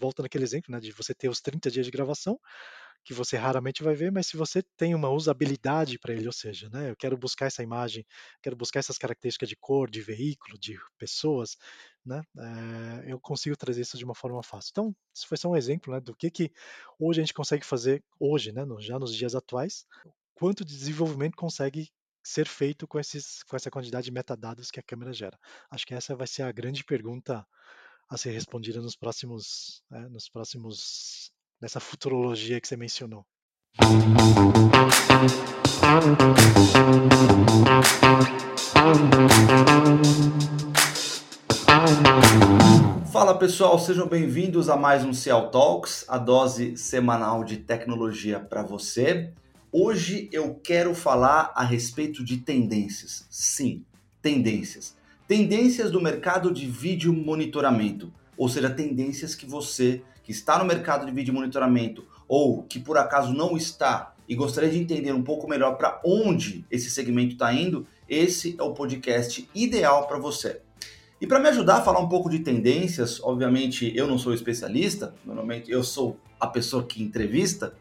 volta 0.00 0.22
naquele 0.22 0.44
exemplo, 0.44 0.72
né, 0.72 0.80
de 0.80 0.92
você 0.92 1.14
ter 1.14 1.28
os 1.28 1.40
30 1.40 1.70
dias 1.70 1.86
de 1.86 1.92
gravação, 1.92 2.38
que 3.04 3.14
você 3.14 3.36
raramente 3.36 3.82
vai 3.82 3.94
ver, 3.94 4.12
mas 4.12 4.26
se 4.26 4.36
você 4.36 4.62
tem 4.76 4.94
uma 4.94 5.08
usabilidade 5.10 5.98
para 5.98 6.12
ele, 6.12 6.26
ou 6.26 6.32
seja, 6.32 6.68
né, 6.70 6.90
eu 6.90 6.96
quero 6.96 7.16
buscar 7.16 7.46
essa 7.46 7.62
imagem, 7.62 8.04
quero 8.42 8.56
buscar 8.56 8.80
essas 8.80 8.98
características 8.98 9.48
de 9.48 9.56
cor, 9.56 9.90
de 9.90 10.00
veículo, 10.02 10.58
de 10.58 10.78
pessoas, 10.98 11.56
né, 12.04 12.22
é, 12.38 13.12
eu 13.12 13.20
consigo 13.20 13.56
trazer 13.56 13.82
isso 13.82 13.96
de 13.96 14.04
uma 14.04 14.14
forma 14.14 14.42
fácil. 14.42 14.70
Então, 14.72 14.96
isso 15.14 15.26
foi 15.26 15.36
só 15.36 15.48
um 15.48 15.56
exemplo 15.56 15.92
né, 15.92 16.00
do 16.00 16.14
que, 16.14 16.30
que 16.30 16.52
hoje 16.98 17.20
a 17.20 17.24
gente 17.24 17.34
consegue 17.34 17.64
fazer, 17.64 18.02
hoje, 18.18 18.52
né, 18.52 18.64
já 18.80 18.98
nos 18.98 19.14
dias 19.14 19.34
atuais, 19.34 19.86
quanto 20.34 20.64
de 20.64 20.76
desenvolvimento 20.76 21.36
consegue 21.36 21.90
ser 22.22 22.46
feito 22.46 22.86
com, 22.86 22.98
esses, 22.98 23.42
com 23.44 23.56
essa 23.56 23.70
quantidade 23.70 24.04
de 24.04 24.12
metadados 24.12 24.70
que 24.70 24.78
a 24.78 24.82
câmera 24.82 25.12
gera. 25.12 25.38
Acho 25.70 25.86
que 25.86 25.94
essa 25.94 26.14
vai 26.14 26.26
ser 26.26 26.42
a 26.42 26.52
grande 26.52 26.84
pergunta 26.84 27.46
a 28.10 28.16
ser 28.16 28.32
respondida 28.32 28.82
nos 28.82 28.96
próximos, 28.96 29.84
né, 29.88 30.08
nos 30.10 30.28
próximos 30.28 31.30
nessa 31.62 31.78
futurologia 31.78 32.60
que 32.60 32.66
você 32.66 32.76
mencionou. 32.76 33.24
Fala 43.12 43.38
pessoal, 43.38 43.78
sejam 43.78 44.08
bem-vindos 44.08 44.68
a 44.68 44.76
mais 44.76 45.04
um 45.04 45.12
Cial 45.12 45.48
Talks, 45.52 46.04
a 46.08 46.18
dose 46.18 46.76
semanal 46.76 47.44
de 47.44 47.58
tecnologia 47.58 48.40
para 48.40 48.64
você. 48.64 49.32
Hoje 49.70 50.28
eu 50.32 50.54
quero 50.54 50.96
falar 50.96 51.52
a 51.54 51.62
respeito 51.62 52.24
de 52.24 52.38
tendências. 52.38 53.24
Sim, 53.30 53.84
tendências. 54.20 54.98
Tendências 55.30 55.92
do 55.92 56.00
mercado 56.00 56.52
de 56.52 56.66
vídeo 56.66 57.12
monitoramento, 57.12 58.12
ou 58.36 58.48
seja, 58.48 58.68
tendências 58.68 59.32
que 59.32 59.46
você 59.46 60.02
que 60.24 60.32
está 60.32 60.58
no 60.58 60.64
mercado 60.64 61.06
de 61.06 61.12
vídeo 61.12 61.32
monitoramento 61.32 62.04
ou 62.26 62.64
que 62.64 62.80
por 62.80 62.98
acaso 62.98 63.32
não 63.32 63.56
está 63.56 64.12
e 64.28 64.34
gostaria 64.34 64.68
de 64.68 64.80
entender 64.80 65.12
um 65.12 65.22
pouco 65.22 65.48
melhor 65.48 65.76
para 65.76 66.00
onde 66.04 66.66
esse 66.68 66.90
segmento 66.90 67.34
está 67.34 67.54
indo, 67.54 67.86
esse 68.08 68.56
é 68.58 68.62
o 68.64 68.72
podcast 68.72 69.48
ideal 69.54 70.08
para 70.08 70.18
você. 70.18 70.62
E 71.20 71.28
para 71.28 71.38
me 71.38 71.48
ajudar 71.50 71.76
a 71.76 71.82
falar 71.82 72.00
um 72.00 72.08
pouco 72.08 72.28
de 72.28 72.40
tendências, 72.40 73.20
obviamente 73.22 73.92
eu 73.94 74.08
não 74.08 74.18
sou 74.18 74.34
especialista, 74.34 75.14
normalmente 75.24 75.70
eu 75.70 75.84
sou 75.84 76.18
a 76.40 76.48
pessoa 76.48 76.82
que 76.82 77.00
entrevista, 77.00 77.72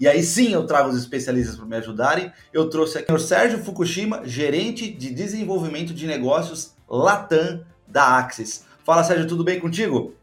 e 0.00 0.08
aí 0.08 0.22
sim 0.22 0.54
eu 0.54 0.66
trago 0.66 0.88
os 0.88 0.96
especialistas 0.96 1.54
para 1.54 1.66
me 1.66 1.76
ajudarem. 1.76 2.32
Eu 2.50 2.70
trouxe 2.70 2.96
aqui 2.96 3.12
o 3.12 3.18
Sérgio 3.18 3.62
Fukushima, 3.62 4.22
gerente 4.24 4.90
de 4.90 5.10
desenvolvimento 5.10 5.92
de 5.92 6.06
negócios 6.06 6.73
Latam 6.88 7.64
da 7.86 8.18
Axis. 8.18 8.64
Fala 8.84 9.04
Sérgio, 9.04 9.26
tudo 9.26 9.42
bem 9.42 9.58
contigo? 9.58 10.14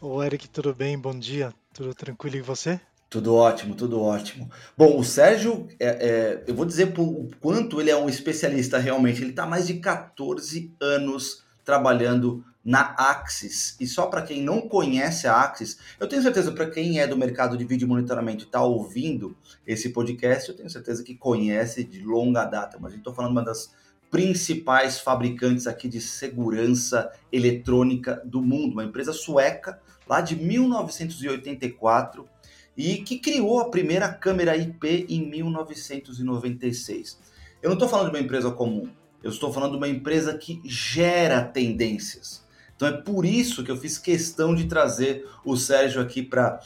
Ô 0.00 0.22
Eric, 0.22 0.48
tudo 0.48 0.74
bem? 0.74 0.98
Bom 0.98 1.18
dia. 1.18 1.52
Tudo 1.72 1.94
tranquilo 1.94 2.36
e 2.36 2.40
você? 2.40 2.80
Tudo 3.08 3.34
ótimo, 3.34 3.74
tudo 3.74 4.00
ótimo. 4.00 4.50
Bom, 4.76 4.98
o 4.98 5.04
Sérgio, 5.04 5.68
é, 5.78 5.86
é, 5.86 6.44
eu 6.46 6.54
vou 6.54 6.64
dizer 6.64 6.94
o 6.98 7.30
quanto 7.40 7.80
ele 7.80 7.90
é 7.90 7.96
um 7.96 8.08
especialista 8.08 8.78
realmente. 8.78 9.20
Ele 9.20 9.30
está 9.30 9.46
mais 9.46 9.66
de 9.66 9.74
14 9.74 10.74
anos 10.80 11.44
trabalhando 11.64 12.42
na 12.64 12.94
Axis. 12.96 13.76
E 13.78 13.86
só 13.86 14.06
para 14.06 14.22
quem 14.22 14.42
não 14.42 14.62
conhece 14.62 15.26
a 15.26 15.40
Axis, 15.40 15.78
eu 16.00 16.08
tenho 16.08 16.22
certeza 16.22 16.52
para 16.52 16.70
quem 16.70 17.00
é 17.00 17.06
do 17.06 17.16
mercado 17.16 17.56
de 17.56 17.64
vídeo 17.64 17.86
monitoramento 17.86 18.44
e 18.44 18.46
está 18.46 18.62
ouvindo 18.62 19.36
esse 19.66 19.90
podcast, 19.90 20.48
eu 20.48 20.56
tenho 20.56 20.70
certeza 20.70 21.02
que 21.02 21.14
conhece 21.14 21.84
de 21.84 22.02
longa 22.02 22.44
data. 22.44 22.78
Mas 22.80 22.94
estou 22.94 23.12
falando 23.12 23.32
de 23.32 23.38
uma 23.38 23.44
das 23.44 23.72
principais 24.12 25.00
fabricantes 25.00 25.66
aqui 25.66 25.88
de 25.88 25.98
segurança 25.98 27.10
eletrônica 27.32 28.20
do 28.26 28.42
mundo, 28.42 28.74
uma 28.74 28.84
empresa 28.84 29.10
sueca 29.10 29.80
lá 30.06 30.20
de 30.20 30.36
1984 30.36 32.28
e 32.76 32.98
que 32.98 33.18
criou 33.18 33.58
a 33.58 33.70
primeira 33.70 34.12
câmera 34.12 34.54
IP 34.54 35.06
em 35.08 35.26
1996. 35.30 37.18
Eu 37.62 37.70
não 37.70 37.74
estou 37.74 37.88
falando 37.88 38.10
de 38.10 38.16
uma 38.16 38.22
empresa 38.22 38.50
comum, 38.50 38.90
eu 39.22 39.30
estou 39.30 39.50
falando 39.50 39.70
de 39.72 39.78
uma 39.78 39.88
empresa 39.88 40.36
que 40.36 40.60
gera 40.62 41.42
tendências. 41.42 42.46
Então 42.76 42.88
é 42.88 42.92
por 42.92 43.24
isso 43.24 43.64
que 43.64 43.70
eu 43.70 43.78
fiz 43.78 43.96
questão 43.96 44.54
de 44.54 44.66
trazer 44.66 45.26
o 45.42 45.56
Sérgio 45.56 46.02
aqui 46.02 46.22
para 46.22 46.60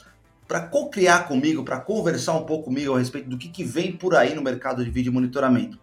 para 0.45 0.61
co-criar 0.61 1.27
comigo, 1.27 1.63
para 1.63 1.79
conversar 1.79 2.33
um 2.33 2.45
pouco 2.45 2.65
comigo 2.65 2.95
a 2.95 2.99
respeito 2.99 3.29
do 3.29 3.37
que, 3.37 3.49
que 3.49 3.65
vem 3.65 3.91
por 3.91 4.15
aí 4.15 4.33
no 4.33 4.41
mercado 4.41 4.83
de 4.83 4.89
vídeo 4.89 5.11
monitoramento. 5.11 5.77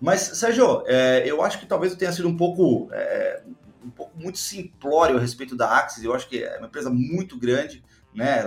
Mas, 0.00 0.20
Sérgio, 0.20 0.84
é, 0.86 1.24
eu 1.26 1.42
acho 1.42 1.58
que 1.58 1.66
talvez 1.66 1.92
eu 1.92 1.98
tenha 1.98 2.12
sido 2.12 2.28
um 2.28 2.36
pouco, 2.36 2.88
é, 2.92 3.42
um 3.84 3.90
pouco 3.90 4.16
muito 4.18 4.38
simplório 4.38 5.16
a 5.16 5.20
respeito 5.20 5.56
da 5.56 5.76
Axis. 5.76 6.04
Eu 6.04 6.14
acho 6.14 6.28
que 6.28 6.42
é 6.42 6.58
uma 6.58 6.68
empresa 6.68 6.88
muito 6.88 7.36
grande, 7.38 7.82
né? 8.14 8.44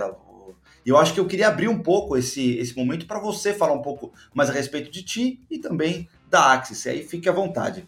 E 0.84 0.88
eu 0.88 0.96
acho 0.96 1.14
que 1.14 1.20
eu 1.20 1.26
queria 1.26 1.48
abrir 1.48 1.68
um 1.68 1.78
pouco 1.78 2.16
esse, 2.16 2.56
esse 2.56 2.76
momento 2.76 3.06
para 3.06 3.20
você 3.20 3.54
falar 3.54 3.72
um 3.72 3.82
pouco 3.82 4.12
mais 4.34 4.50
a 4.50 4.52
respeito 4.52 4.90
de 4.90 5.02
ti 5.02 5.40
e 5.50 5.58
também 5.58 6.08
da 6.28 6.52
Axis. 6.52 6.84
E 6.86 6.88
aí 6.88 7.06
fique 7.06 7.28
à 7.28 7.32
vontade. 7.32 7.86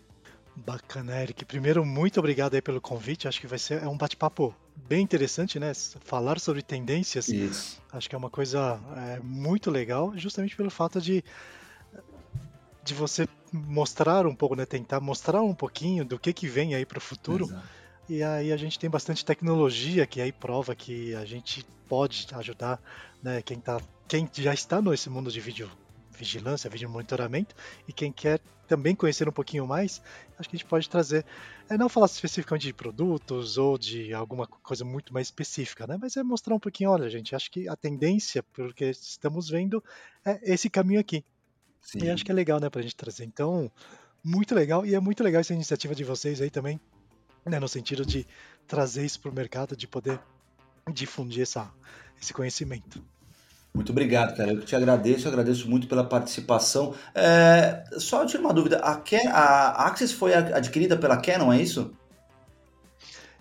Bacana, 0.55 1.21
Eric. 1.21 1.45
Primeiro, 1.45 1.85
muito 1.85 2.21
obrigado 2.21 2.55
aí 2.55 2.63
pelo 2.63 2.81
convite. 2.81 3.27
Acho 3.27 3.41
que 3.41 3.47
vai 3.47 3.59
ser 3.59 3.83
é 3.83 3.89
um 3.89 3.97
bate-papo 3.97 4.55
bem 4.89 5.03
interessante, 5.03 5.59
né? 5.59 5.73
Falar 6.05 6.39
sobre 6.39 6.63
tendências. 6.63 7.29
Isso. 7.29 7.83
Acho 7.93 8.09
que 8.09 8.15
é 8.15 8.19
uma 8.19 8.31
coisa 8.31 8.79
é, 8.97 9.21
muito 9.21 9.71
legal, 9.71 10.13
justamente 10.17 10.55
pelo 10.55 10.71
fato 10.71 11.01
de 11.01 11.25
de 12.85 12.93
você 12.93 13.27
mostrar 13.55 14.27
um 14.27 14.35
pouco, 14.35 14.57
né? 14.57 14.67
Tentar 14.67 15.01
mostrar 15.01 15.43
um 15.43 15.55
pouquinho 15.55 16.05
do 16.05 16.19
que 16.19 16.33
que 16.33 16.49
vem 16.49 16.75
aí 16.75 16.85
para 16.85 16.99
o 16.99 17.01
futuro. 17.01 17.45
Exato. 17.45 17.69
E 18.09 18.23
aí 18.23 18.53
a 18.53 18.57
gente 18.57 18.79
tem 18.79 18.91
bastante 18.91 19.25
tecnologia 19.25 20.07
que 20.07 20.21
aí 20.21 20.33
prova 20.33 20.75
que 20.75 21.15
a 21.15 21.25
gente 21.25 21.65
pode 21.89 22.27
ajudar, 22.33 22.81
né? 23.23 23.41
Quem 23.41 23.59
tá, 23.59 23.81
quem 24.07 24.29
já 24.33 24.53
está 24.53 24.83
nesse 24.83 25.09
mundo 25.09 25.31
de 25.31 25.41
vídeo 25.41 25.71
vigilância, 26.17 26.71
vídeo 26.71 26.89
monitoramento, 26.89 27.55
e 27.89 27.93
quem 27.93 28.13
quer 28.13 28.41
também 28.69 28.95
conhecer 28.95 29.29
um 29.29 29.33
pouquinho 29.33 29.67
mais, 29.67 30.01
acho 30.39 30.49
que 30.49 30.57
a 30.57 30.59
gente 30.59 30.69
pode 30.69 30.89
trazer, 30.89 31.25
é 31.69 31.77
não 31.77 31.89
falar 31.89 32.07
especificamente 32.07 32.63
de 32.63 32.73
produtos 32.73 33.59
ou 33.59 33.77
de 33.77 34.15
alguma 34.15 34.47
coisa 34.47 34.85
muito 34.85 35.13
mais 35.13 35.27
específica, 35.27 35.87
né? 35.87 35.99
Mas 36.01 36.17
é 36.17 36.23
mostrar 36.23 36.55
um 36.55 36.61
pouquinho, 36.61 36.91
olha, 36.91 37.11
gente, 37.11 37.35
acho 37.35 37.51
que 37.51 37.69
a 37.69 37.77
tendência, 37.77 38.43
porque 38.43 38.87
estamos 38.91 39.49
vendo, 39.49 39.83
é 40.25 40.41
esse 40.43 40.71
caminho 40.71 41.01
aqui. 41.01 41.25
Sim. 41.85 41.99
E 42.03 42.11
acho 42.11 42.25
que 42.25 42.33
é 42.33 42.35
legal, 42.35 42.59
né, 42.59 42.71
pra 42.71 42.83
gente 42.83 42.97
trazer. 42.97 43.25
Então, 43.25 43.71
muito 44.23 44.55
legal, 44.55 44.85
e 44.87 44.95
é 44.95 45.01
muito 45.01 45.23
legal 45.23 45.41
essa 45.41 45.53
iniciativa 45.53 45.95
de 45.95 46.03
vocês 46.03 46.41
aí 46.41 46.51
também, 46.51 46.81
né, 47.45 47.61
no 47.61 47.69
sentido 47.69 48.05
de 48.05 48.27
trazer 48.67 49.05
isso 49.05 49.21
para 49.21 49.31
o 49.31 49.35
mercado, 49.35 49.77
de 49.77 49.87
poder 49.87 50.19
difundir 50.93 51.43
essa, 51.43 51.71
esse 52.21 52.33
conhecimento. 52.33 53.03
Muito 53.75 53.91
obrigado, 53.91 54.37
cara. 54.37 54.53
Eu 54.53 54.65
te 54.65 54.75
agradeço, 54.75 55.27
eu 55.27 55.33
agradeço 55.33 55.69
muito 55.69 55.89
pela 55.89 56.05
participação. 56.05 56.95
É, 57.13 57.85
só 57.99 58.23
eu 58.23 58.27
tiro 58.27 58.43
uma 58.43 58.55
dúvida: 58.55 58.79
a, 58.79 58.97
Ken, 59.01 59.27
a 59.29 59.87
Axis 59.89 60.13
foi 60.13 60.33
adquirida 60.33 60.97
pela 60.97 61.17
Canon, 61.17 61.53
é 61.53 61.61
isso? 61.61 61.93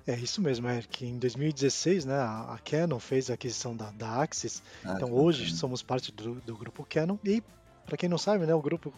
É 0.06 0.16
isso 0.16 0.42
mesmo, 0.42 0.68
é 0.68 0.82
que 0.82 1.06
em 1.06 1.18
2016, 1.18 2.04
né, 2.04 2.16
a 2.16 2.60
Canon 2.66 3.00
fez 3.00 3.30
a 3.30 3.36
aquisição 3.36 3.76
da, 3.76 3.90
da 3.92 4.22
Axis. 4.22 4.62
Ah, 4.84 4.96
então 4.96 5.14
hoje 5.14 5.44
bacana. 5.44 5.58
somos 5.58 5.82
parte 5.82 6.12
do, 6.12 6.36
do 6.42 6.58
grupo 6.58 6.86
Canon 6.90 7.18
e 7.24 7.42
para 7.86 7.98
quem 7.98 8.10
não 8.10 8.18
sabe, 8.18 8.46
né, 8.46 8.54
o 8.54 8.62
grupo, 8.62 8.94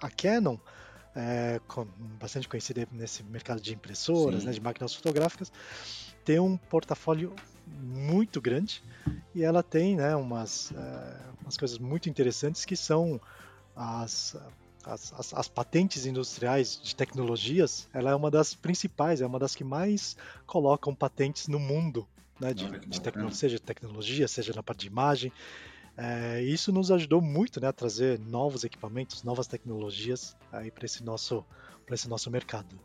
a 0.00 0.10
Canon, 0.10 0.56
é, 1.14 1.60
bastante 2.20 2.48
conhecida 2.48 2.86
nesse 2.92 3.22
mercado 3.24 3.60
de 3.60 3.74
impressoras, 3.74 4.44
né, 4.44 4.52
de 4.52 4.60
máquinas 4.60 4.94
fotográficas, 4.94 5.52
tem 6.24 6.38
um 6.38 6.56
portfólio 6.56 7.34
muito 7.66 8.40
grande 8.40 8.82
e 9.34 9.42
ela 9.42 9.62
tem 9.62 9.96
né, 9.96 10.14
umas, 10.14 10.72
é, 10.72 11.16
umas 11.42 11.56
coisas 11.56 11.78
muito 11.78 12.08
interessantes 12.08 12.64
que 12.64 12.76
são 12.76 13.20
as, 13.74 14.36
as, 14.84 15.12
as, 15.12 15.34
as, 15.34 15.48
patentes 15.48 16.06
industriais 16.06 16.80
de 16.82 16.94
tecnologias. 16.94 17.88
Ela 17.92 18.10
é 18.10 18.14
uma 18.14 18.30
das 18.30 18.54
principais, 18.54 19.20
é 19.20 19.26
uma 19.26 19.38
das 19.38 19.54
que 19.54 19.64
mais 19.64 20.16
colocam 20.46 20.94
patentes 20.94 21.48
no 21.48 21.58
mundo, 21.58 22.06
né, 22.40 22.54
de, 22.54 22.68
de 22.86 23.00
tecnologia, 23.00 23.36
seja 23.36 23.58
tecnologia, 23.58 24.28
seja 24.28 24.52
na 24.54 24.62
parte 24.62 24.80
de 24.80 24.86
imagem. 24.88 25.32
É, 26.00 26.40
isso 26.40 26.70
nos 26.70 26.92
ajudou 26.92 27.20
muito 27.20 27.60
né, 27.60 27.66
a 27.66 27.72
trazer 27.72 28.20
novos 28.20 28.62
equipamentos, 28.62 29.24
novas 29.24 29.48
tecnologias 29.48 30.36
para 30.48 30.84
esse, 30.84 31.02
nosso, 31.02 31.44
esse 31.90 32.08
nosso 32.08 32.30
mercado. 32.30 32.78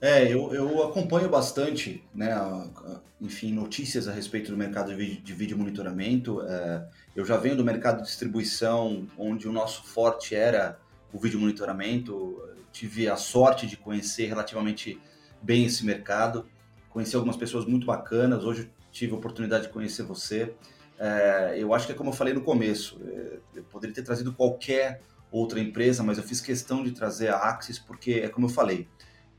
É, 0.00 0.32
eu, 0.32 0.54
eu 0.54 0.84
acompanho 0.84 1.28
bastante, 1.28 2.04
né, 2.14 2.30
enfim, 3.20 3.52
notícias 3.52 4.06
a 4.06 4.12
respeito 4.12 4.52
do 4.52 4.56
mercado 4.56 4.92
de 4.92 4.96
vídeo, 4.96 5.20
de 5.20 5.32
vídeo 5.32 5.58
monitoramento. 5.58 6.42
É, 6.42 6.88
eu 7.16 7.24
já 7.24 7.36
venho 7.36 7.56
do 7.56 7.64
mercado 7.64 7.98
de 7.98 8.04
distribuição, 8.04 9.04
onde 9.18 9.48
o 9.48 9.52
nosso 9.52 9.82
forte 9.82 10.36
era 10.36 10.78
o 11.12 11.18
vídeo 11.18 11.40
monitoramento. 11.40 12.40
Tive 12.72 13.08
a 13.08 13.16
sorte 13.16 13.66
de 13.66 13.76
conhecer 13.76 14.26
relativamente 14.26 15.00
bem 15.42 15.64
esse 15.64 15.84
mercado, 15.84 16.46
conheci 16.88 17.16
algumas 17.16 17.36
pessoas 17.36 17.64
muito 17.64 17.84
bacanas. 17.84 18.44
Hoje 18.44 18.70
tive 18.92 19.12
a 19.12 19.16
oportunidade 19.16 19.64
de 19.64 19.72
conhecer 19.72 20.04
você. 20.04 20.54
É, 21.04 21.56
eu 21.58 21.74
acho 21.74 21.86
que 21.86 21.92
é 21.92 21.96
como 21.96 22.10
eu 22.10 22.14
falei 22.14 22.32
no 22.32 22.42
começo, 22.42 23.00
é, 23.04 23.40
eu 23.56 23.64
poderia 23.64 23.92
ter 23.92 24.04
trazido 24.04 24.32
qualquer 24.32 25.02
outra 25.32 25.58
empresa, 25.58 26.00
mas 26.00 26.16
eu 26.16 26.22
fiz 26.22 26.40
questão 26.40 26.84
de 26.84 26.92
trazer 26.92 27.26
a 27.26 27.38
Axis 27.38 27.76
porque, 27.76 28.12
é 28.12 28.28
como 28.28 28.46
eu 28.46 28.50
falei, 28.50 28.86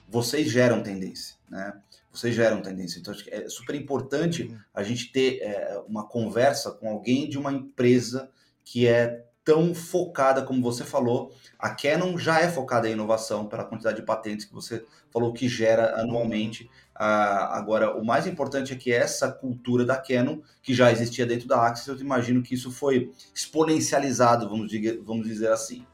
vocês 0.10 0.52
geram 0.52 0.84
tendência, 0.84 1.38
né? 1.50 1.74
Vocês 2.12 2.36
geram 2.36 2.62
tendência. 2.62 3.00
Então, 3.00 3.14
acho 3.14 3.24
que 3.24 3.34
é 3.34 3.48
super 3.48 3.76
importante 3.76 4.44
uhum. 4.44 4.60
a 4.74 4.84
gente 4.84 5.10
ter 5.14 5.40
é, 5.42 5.82
uma 5.88 6.06
conversa 6.06 6.70
com 6.70 6.90
alguém 6.90 7.30
de 7.30 7.38
uma 7.38 7.54
empresa 7.54 8.30
que 8.66 8.86
é 8.86 9.24
tão 9.44 9.76
focada 9.76 10.42
como 10.42 10.62
você 10.62 10.84
falou. 10.84 11.34
A 11.60 11.70
Canon 11.70 12.18
já 12.18 12.40
é 12.40 12.50
focada 12.50 12.88
em 12.88 12.94
inovação 12.94 13.48
pela 13.48 13.64
quantidade 13.64 13.98
de 13.98 14.04
patentes 14.04 14.46
que 14.46 14.54
você 14.54 14.86
falou 15.12 15.34
que 15.34 15.50
gera 15.50 16.00
anualmente. 16.00 16.70
Ah, 16.96 17.58
agora, 17.58 17.96
o 17.96 18.06
mais 18.06 18.26
importante 18.26 18.74
é 18.74 18.76
que 18.76 18.92
essa 18.92 19.32
cultura 19.32 19.86
da 19.86 19.98
Canon, 19.98 20.40
que 20.62 20.74
já 20.74 20.92
existia 20.92 21.26
dentro 21.26 21.48
da 21.48 21.66
Axis, 21.66 21.88
eu 21.88 21.98
imagino 21.98 22.42
que 22.42 22.56
isso 22.56 22.72
foi 22.72 23.12
exponencializado, 23.34 24.48
vamos 24.48 24.70
dizer, 24.70 25.02
vamos 25.04 25.28
dizer 25.28 25.52
assim. 25.52 25.86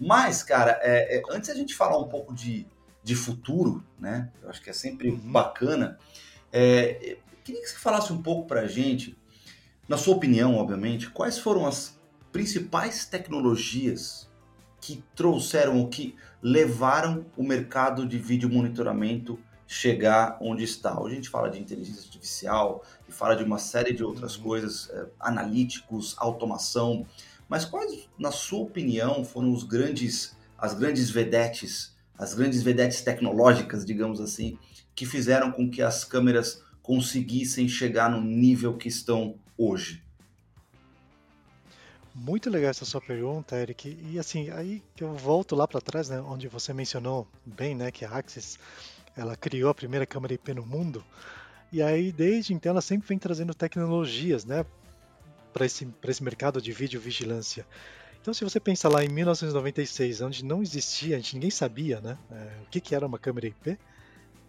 Mas, 0.00 0.42
cara, 0.42 0.78
é, 0.82 1.18
é, 1.18 1.22
antes 1.30 1.50
a 1.50 1.54
gente 1.54 1.74
falar 1.74 1.98
um 1.98 2.08
pouco 2.08 2.34
de, 2.34 2.66
de 3.02 3.14
futuro, 3.14 3.84
né? 3.98 4.30
Eu 4.42 4.48
acho 4.48 4.62
que 4.62 4.70
é 4.70 4.72
sempre 4.72 5.10
uhum. 5.10 5.18
bacana. 5.18 5.98
É, 6.52 7.16
queria 7.44 7.60
que 7.60 7.68
você 7.68 7.76
falasse 7.76 8.12
um 8.12 8.22
pouco 8.22 8.46
para 8.46 8.62
a 8.62 8.66
gente, 8.66 9.16
na 9.88 9.96
sua 9.96 10.14
opinião, 10.16 10.56
obviamente, 10.56 11.10
quais 11.10 11.38
foram 11.38 11.66
as 11.66 11.93
principais 12.34 13.06
tecnologias 13.06 14.28
que 14.80 15.04
trouxeram 15.14 15.78
ou 15.78 15.88
que 15.88 16.16
levaram 16.42 17.24
o 17.36 17.44
mercado 17.44 18.04
de 18.04 18.18
vídeo 18.18 18.50
monitoramento 18.50 19.38
chegar 19.68 20.36
onde 20.40 20.64
está. 20.64 21.00
Hoje 21.00 21.12
a 21.12 21.14
gente 21.14 21.28
fala 21.28 21.48
de 21.48 21.60
inteligência 21.60 22.02
artificial 22.02 22.84
e 23.08 23.12
fala 23.12 23.36
de 23.36 23.44
uma 23.44 23.58
série 23.58 23.92
de 23.92 24.02
outras 24.02 24.36
uhum. 24.36 24.42
coisas, 24.42 24.90
é, 24.90 25.06
analíticos, 25.20 26.16
automação. 26.18 27.06
Mas 27.48 27.64
quais, 27.64 28.08
na 28.18 28.32
sua 28.32 28.62
opinião, 28.62 29.24
foram 29.24 29.52
os 29.52 29.62
grandes, 29.62 30.36
as 30.58 30.74
grandes 30.74 31.10
vedetes 31.10 31.94
as 32.18 32.34
grandes 32.34 32.62
vedetes 32.62 33.00
tecnológicas, 33.02 33.84
digamos 33.84 34.20
assim, 34.20 34.56
que 34.94 35.04
fizeram 35.04 35.50
com 35.50 35.68
que 35.68 35.82
as 35.82 36.04
câmeras 36.04 36.62
conseguissem 36.80 37.68
chegar 37.68 38.08
no 38.08 38.20
nível 38.20 38.76
que 38.76 38.88
estão 38.88 39.36
hoje? 39.56 40.03
Muito 42.14 42.48
legal 42.48 42.70
essa 42.70 42.84
sua 42.84 43.00
pergunta, 43.00 43.56
Eric. 43.56 43.98
E 44.10 44.18
assim, 44.20 44.48
aí 44.50 44.80
que 44.94 45.02
eu 45.02 45.14
volto 45.14 45.56
lá 45.56 45.66
para 45.66 45.80
trás, 45.80 46.08
né, 46.08 46.20
onde 46.20 46.46
você 46.46 46.72
mencionou 46.72 47.26
bem, 47.44 47.74
né, 47.74 47.90
que 47.90 48.04
a 48.04 48.10
Axis 48.10 48.56
ela 49.16 49.36
criou 49.36 49.70
a 49.70 49.74
primeira 49.74 50.06
câmera 50.06 50.34
IP 50.34 50.54
no 50.54 50.64
mundo. 50.64 51.04
E 51.72 51.82
aí 51.82 52.12
desde 52.12 52.54
então 52.54 52.70
ela 52.70 52.80
sempre 52.80 53.08
vem 53.08 53.18
trazendo 53.18 53.52
tecnologias, 53.52 54.44
né, 54.44 54.64
para 55.52 55.66
esse 55.66 55.86
para 55.86 56.10
esse 56.10 56.22
mercado 56.22 56.62
de 56.62 56.70
vídeo 56.72 57.00
vigilância. 57.00 57.66
Então, 58.20 58.32
se 58.32 58.42
você 58.42 58.58
pensar 58.58 58.88
lá 58.88 59.04
em 59.04 59.08
1996, 59.08 60.22
onde 60.22 60.44
não 60.46 60.62
existia, 60.62 61.16
a 61.16 61.18
gente 61.18 61.34
ninguém 61.34 61.50
sabia, 61.50 62.00
né, 62.00 62.16
é, 62.30 62.62
o 62.62 62.70
que, 62.70 62.80
que 62.80 62.94
era 62.94 63.06
uma 63.06 63.18
câmera 63.18 63.48
IP, 63.48 63.78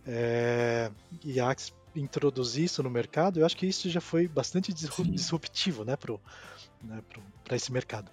é, 0.08 0.90
e 1.24 1.40
a 1.42 1.50
Axis 1.50 1.74
introduzir 1.94 2.64
isso 2.66 2.82
no 2.82 2.90
mercado, 2.90 3.40
eu 3.40 3.46
acho 3.46 3.58
que 3.58 3.66
isso 3.66 3.90
já 3.90 4.00
foi 4.00 4.30
bastante 4.30 4.72
disruptivo, 4.72 5.84
né, 5.84 5.98
para 5.98 6.14
né, 6.86 7.02
esse 7.52 7.72
mercado. 7.72 8.12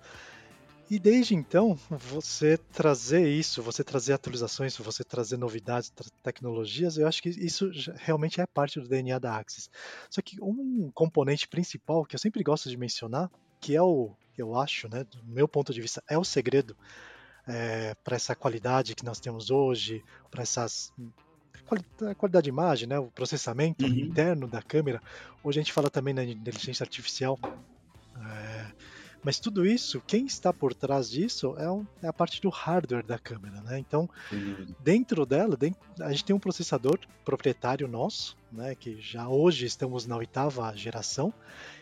E 0.90 0.98
desde 0.98 1.34
então, 1.34 1.78
você 1.88 2.58
trazer 2.58 3.26
isso, 3.26 3.62
você 3.62 3.82
trazer 3.82 4.12
atualizações, 4.12 4.76
você 4.76 5.02
trazer 5.02 5.38
novidades, 5.38 5.90
tecnologias, 6.22 6.98
eu 6.98 7.08
acho 7.08 7.22
que 7.22 7.30
isso 7.30 7.70
realmente 7.96 8.40
é 8.40 8.46
parte 8.46 8.78
do 8.78 8.88
DNA 8.88 9.18
da 9.18 9.36
Axis. 9.36 9.70
Só 10.10 10.20
que 10.20 10.36
um 10.42 10.90
componente 10.92 11.48
principal 11.48 12.04
que 12.04 12.14
eu 12.14 12.18
sempre 12.20 12.42
gosto 12.42 12.68
de 12.68 12.76
mencionar, 12.76 13.30
que 13.58 13.74
é 13.74 13.80
o 13.82 14.14
eu 14.36 14.54
acho, 14.58 14.88
né, 14.88 15.04
do 15.04 15.24
meu 15.24 15.46
ponto 15.46 15.72
de 15.72 15.80
vista, 15.80 16.02
é 16.08 16.18
o 16.18 16.24
segredo 16.24 16.76
é, 17.46 17.94
para 18.02 18.16
essa 18.16 18.34
qualidade 18.34 18.94
que 18.94 19.04
nós 19.04 19.20
temos 19.20 19.50
hoje, 19.50 20.02
para 20.30 20.42
essas 20.42 20.92
a 22.06 22.14
qualidade 22.14 22.44
de 22.44 22.50
imagem, 22.50 22.86
né, 22.86 22.98
o 22.98 23.10
processamento 23.10 23.84
uhum. 23.86 23.92
interno 23.92 24.46
da 24.46 24.60
câmera. 24.60 25.00
Hoje 25.42 25.58
a 25.58 25.62
gente 25.62 25.72
fala 25.72 25.88
também 25.88 26.12
na 26.12 26.22
inteligência 26.22 26.84
artificial. 26.84 27.38
É, 28.14 28.51
mas 29.22 29.38
tudo 29.38 29.64
isso, 29.64 30.02
quem 30.06 30.26
está 30.26 30.52
por 30.52 30.74
trás 30.74 31.08
disso 31.08 31.54
é, 31.56 31.70
um, 31.70 31.86
é, 32.02 32.08
a 32.08 32.12
parte 32.12 32.40
do 32.40 32.48
hardware 32.48 33.04
da 33.04 33.18
câmera, 33.18 33.60
né? 33.62 33.78
Então, 33.78 34.08
uhum. 34.32 34.74
dentro 34.80 35.24
dela, 35.24 35.56
dentro, 35.56 35.80
a 36.00 36.10
gente 36.10 36.24
tem 36.24 36.34
um 36.34 36.40
processador 36.40 36.98
proprietário 37.24 37.86
nosso, 37.86 38.36
né? 38.50 38.74
Que 38.74 39.00
já 39.00 39.28
hoje 39.28 39.66
estamos 39.66 40.06
na 40.06 40.16
oitava 40.16 40.76
geração 40.76 41.32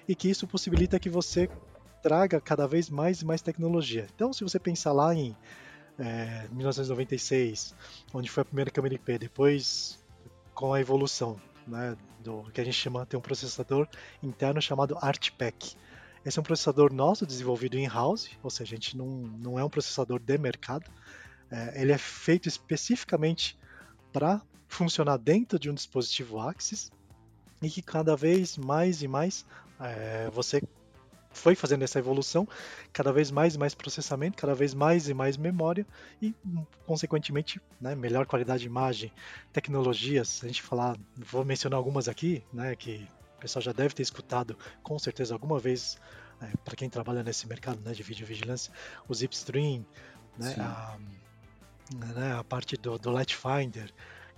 e 0.07 0.15
que 0.15 0.29
isso 0.29 0.47
possibilita 0.47 0.99
que 0.99 1.09
você 1.09 1.49
traga 2.03 2.41
cada 2.41 2.67
vez 2.67 2.91
mais 2.91 3.23
e 3.23 3.25
mais 3.25 3.41
tecnologia. 3.41 4.07
Então, 4.15 4.33
se 4.33 4.45
você 4.45 4.59
pensar 4.59 4.93
lá 4.93 5.15
em 5.15 5.35
é, 5.99 6.47
1996, 6.51 7.75
onde 8.13 8.31
foi 8.31 8.43
a 8.43 8.45
primeira 8.45 8.71
câmera 8.71 8.95
IP, 8.95 9.19
depois 9.19 9.99
com 10.55 10.75
a 10.75 10.81
evolução 10.81 11.41
né, 11.67 11.97
do 12.23 12.43
que 12.53 12.61
a 12.61 12.65
gente 12.65 12.77
chama, 12.77 13.07
tem 13.07 13.19
um 13.19 13.23
processador 13.23 13.89
interno 14.23 14.61
chamado 14.61 14.97
ArtPack. 15.01 15.77
Esse 16.25 16.39
é 16.39 16.41
um 16.41 16.45
processador 16.45 16.93
nosso 16.93 17.27
desenvolvido 17.27 17.79
in-house, 17.79 18.31
ou 18.43 18.51
seja, 18.51 18.75
a 18.75 18.77
gente 18.77 18.97
não, 18.97 19.07
não 19.07 19.59
é 19.59 19.65
um 19.65 19.71
processador 19.71 20.21
de 20.21 20.37
mercado. 20.37 20.91
É, 21.51 21.81
ele 21.83 21.93
é 21.93 21.99
feito 21.99 22.49
especificamente 22.49 23.59
para 24.13 24.43
funcionar 24.69 25.17
dentro 25.17 25.59
de 25.59 25.71
um 25.71 25.75
dispositivo 25.75 26.39
Axis 26.39 26.91
e 27.63 27.69
que 27.69 27.83
cada 27.83 28.15
vez 28.17 28.57
mais 28.57 29.03
e 29.03 29.09
mais 29.09 29.45
é, 29.81 30.31
você 30.31 30.63
foi 31.33 31.55
fazendo 31.55 31.83
essa 31.83 31.99
evolução, 31.99 32.47
cada 32.93 33.13
vez 33.13 33.31
mais 33.31 33.55
e 33.55 33.59
mais 33.59 33.75
processamento, 33.75 34.37
cada 34.37 34.55
vez 34.55 34.75
mais 34.75 35.09
e 35.09 35.15
mais 35.15 35.37
memória 35.37 35.87
e, 36.21 36.35
consequentemente, 36.87 37.61
né, 37.81 37.95
melhor 37.95 38.27
qualidade 38.27 38.63
de 38.63 38.67
imagem, 38.67 39.13
tecnologias. 39.53 40.41
A 40.43 40.47
gente 40.49 40.61
falar, 40.61 40.97
vou 41.17 41.45
mencionar 41.45 41.77
algumas 41.77 42.09
aqui, 42.09 42.43
né, 42.53 42.75
que 42.75 43.07
o 43.41 43.43
pessoal 43.43 43.63
já 43.63 43.73
deve 43.73 43.95
ter 43.95 44.03
escutado 44.03 44.55
com 44.83 44.99
certeza 44.99 45.35
alguma 45.35 45.59
vez, 45.59 45.97
é, 46.43 46.53
para 46.63 46.77
quem 46.77 46.91
trabalha 46.91 47.23
nesse 47.23 47.49
mercado 47.49 47.81
né, 47.81 47.93
de 47.93 48.03
videovigilância, 48.03 48.71
o 49.09 49.15
Zipstream, 49.15 49.85
né, 50.37 50.55
a, 50.59 50.99
né, 52.15 52.35
a 52.39 52.45
parte 52.45 52.77
do, 52.77 52.99
do 52.99 53.11
Light 53.11 53.35
Finder, 53.35 53.91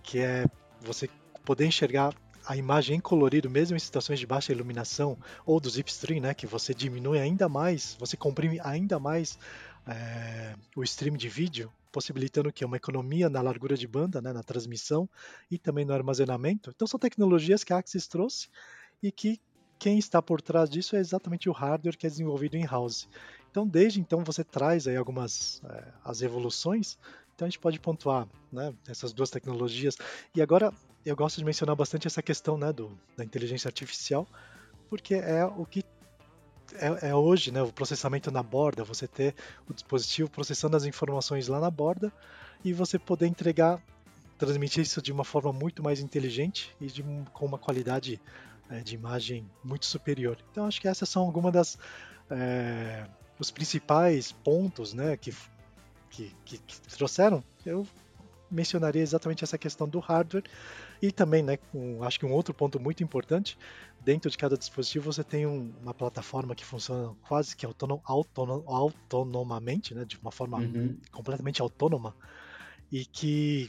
que 0.04 0.20
é 0.20 0.46
você 0.80 1.10
poder 1.44 1.66
enxergar 1.66 2.14
a 2.46 2.56
imagem 2.56 2.96
em 2.96 3.00
colorido, 3.00 3.50
mesmo 3.50 3.76
em 3.76 3.80
situações 3.80 4.20
de 4.20 4.26
baixa 4.26 4.52
iluminação, 4.52 5.18
ou 5.44 5.58
do 5.58 5.68
Zipstream, 5.68 6.20
né, 6.20 6.32
que 6.32 6.46
você 6.46 6.72
diminui 6.72 7.18
ainda 7.18 7.48
mais, 7.48 7.96
você 7.98 8.16
comprime 8.16 8.60
ainda 8.62 9.00
mais 9.00 9.36
é, 9.84 10.54
o 10.76 10.84
stream 10.84 11.16
de 11.16 11.28
vídeo, 11.28 11.72
possibilitando 11.90 12.52
que 12.52 12.64
uma 12.64 12.76
economia 12.76 13.28
na 13.28 13.42
largura 13.42 13.76
de 13.76 13.86
banda, 13.86 14.22
né, 14.22 14.32
na 14.32 14.44
transmissão 14.44 15.08
e 15.50 15.58
também 15.58 15.84
no 15.84 15.92
armazenamento. 15.92 16.70
Então 16.74 16.86
são 16.86 17.00
tecnologias 17.00 17.64
que 17.64 17.72
a 17.72 17.78
Axis 17.78 18.06
trouxe 18.06 18.48
e 19.02 19.10
que 19.10 19.40
quem 19.78 19.98
está 19.98 20.22
por 20.22 20.40
trás 20.40 20.70
disso 20.70 20.94
é 20.94 21.00
exatamente 21.00 21.48
o 21.48 21.52
hardware 21.52 21.96
que 21.96 22.06
é 22.06 22.10
desenvolvido 22.10 22.56
em 22.56 22.64
house. 22.64 23.08
Então 23.50 23.66
desde 23.66 24.00
então 24.00 24.22
você 24.22 24.44
traz 24.44 24.86
aí 24.86 24.96
algumas 24.96 25.60
é, 25.64 25.84
as 26.04 26.22
evoluções. 26.22 26.96
Então 27.34 27.46
a 27.46 27.48
gente 27.48 27.58
pode 27.58 27.80
pontuar 27.80 28.28
né, 28.52 28.72
essas 28.86 29.12
duas 29.12 29.30
tecnologias. 29.30 29.96
E 30.34 30.40
agora 30.40 30.72
eu 31.04 31.16
gosto 31.16 31.38
de 31.38 31.44
mencionar 31.44 31.74
bastante 31.74 32.06
essa 32.06 32.22
questão 32.22 32.56
né, 32.56 32.72
do, 32.72 32.96
da 33.16 33.24
inteligência 33.24 33.68
artificial, 33.68 34.26
porque 34.88 35.14
é 35.14 35.44
o 35.44 35.66
que 35.66 35.84
é, 36.74 37.08
é, 37.10 37.14
hoje, 37.14 37.50
né, 37.50 37.62
o 37.62 37.72
processamento 37.72 38.30
na 38.30 38.42
borda, 38.42 38.84
você 38.84 39.06
ter 39.06 39.34
o 39.68 39.74
dispositivo 39.74 40.30
processando 40.30 40.76
as 40.76 40.84
informações 40.84 41.48
lá 41.48 41.60
na 41.60 41.70
borda 41.70 42.12
e 42.64 42.72
você 42.72 42.98
poder 42.98 43.26
entregar, 43.26 43.82
transmitir 44.38 44.82
isso 44.82 45.02
de 45.02 45.12
uma 45.12 45.24
forma 45.24 45.52
muito 45.52 45.82
mais 45.82 46.00
inteligente 46.00 46.74
e 46.80 46.86
de, 46.86 47.02
com 47.32 47.46
uma 47.46 47.58
qualidade 47.58 48.20
é, 48.70 48.80
de 48.80 48.94
imagem 48.94 49.48
muito 49.62 49.86
superior. 49.86 50.38
Então 50.50 50.66
acho 50.66 50.80
que 50.80 50.88
essas 50.88 51.08
são 51.08 51.22
algumas 51.22 51.52
das 51.52 51.78
é, 52.30 53.06
os 53.38 53.50
principais 53.50 54.32
pontos, 54.32 54.94
né, 54.94 55.16
que, 55.16 55.34
que, 56.10 56.34
que, 56.44 56.58
que 56.58 56.80
trouxeram. 56.96 57.42
Eu 57.66 57.86
mencionaria 58.50 59.02
exatamente 59.02 59.42
essa 59.42 59.56
questão 59.56 59.88
do 59.88 59.98
hardware 59.98 60.44
e 61.00 61.10
também, 61.10 61.42
né, 61.42 61.58
um, 61.74 62.04
acho 62.04 62.18
que 62.18 62.26
um 62.26 62.32
outro 62.32 62.54
ponto 62.54 62.78
muito 62.78 63.02
importante, 63.02 63.58
dentro 64.00 64.30
de 64.30 64.36
cada 64.36 64.56
dispositivo 64.56 65.12
você 65.12 65.24
tem 65.24 65.46
um, 65.46 65.72
uma 65.82 65.94
plataforma 65.94 66.54
que 66.54 66.64
funciona 66.64 67.14
quase 67.26 67.56
que 67.56 67.64
autonom, 67.64 68.00
autonom, 68.04 68.62
autonomamente, 68.66 69.94
né, 69.94 70.04
de 70.04 70.18
uma 70.18 70.30
forma 70.30 70.58
uhum. 70.58 70.96
completamente 71.10 71.60
autônoma 71.60 72.14
e 72.90 73.04
que 73.06 73.66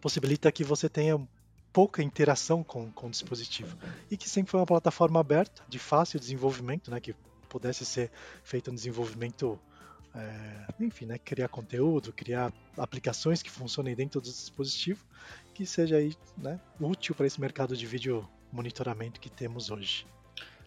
possibilita 0.00 0.50
que 0.50 0.64
você 0.64 0.88
tenha 0.88 1.16
pouca 1.72 2.02
interação 2.02 2.62
com, 2.62 2.90
com 2.90 3.06
o 3.06 3.10
dispositivo. 3.10 3.76
E 4.10 4.16
que 4.16 4.28
sempre 4.28 4.50
foi 4.50 4.60
uma 4.60 4.66
plataforma 4.66 5.18
aberta, 5.18 5.62
de 5.68 5.78
fácil 5.78 6.20
desenvolvimento, 6.20 6.90
né, 6.90 7.00
que 7.00 7.14
pudesse 7.48 7.84
ser 7.84 8.10
feito 8.42 8.70
um 8.70 8.74
desenvolvimento 8.74 9.58
é, 10.14 10.66
enfim, 10.80 11.06
né, 11.06 11.18
criar 11.18 11.48
conteúdo, 11.48 12.12
criar 12.12 12.52
aplicações 12.76 13.42
que 13.42 13.50
funcionem 13.50 13.94
dentro 13.94 14.20
do 14.20 14.24
dispositivo, 14.24 15.04
que 15.54 15.64
seja 15.64 15.96
aí, 15.96 16.14
né, 16.36 16.60
útil 16.80 17.14
para 17.14 17.26
esse 17.26 17.40
mercado 17.40 17.76
de 17.76 17.86
vídeo 17.86 18.28
monitoramento 18.50 19.20
que 19.20 19.30
temos 19.30 19.70
hoje. 19.70 20.06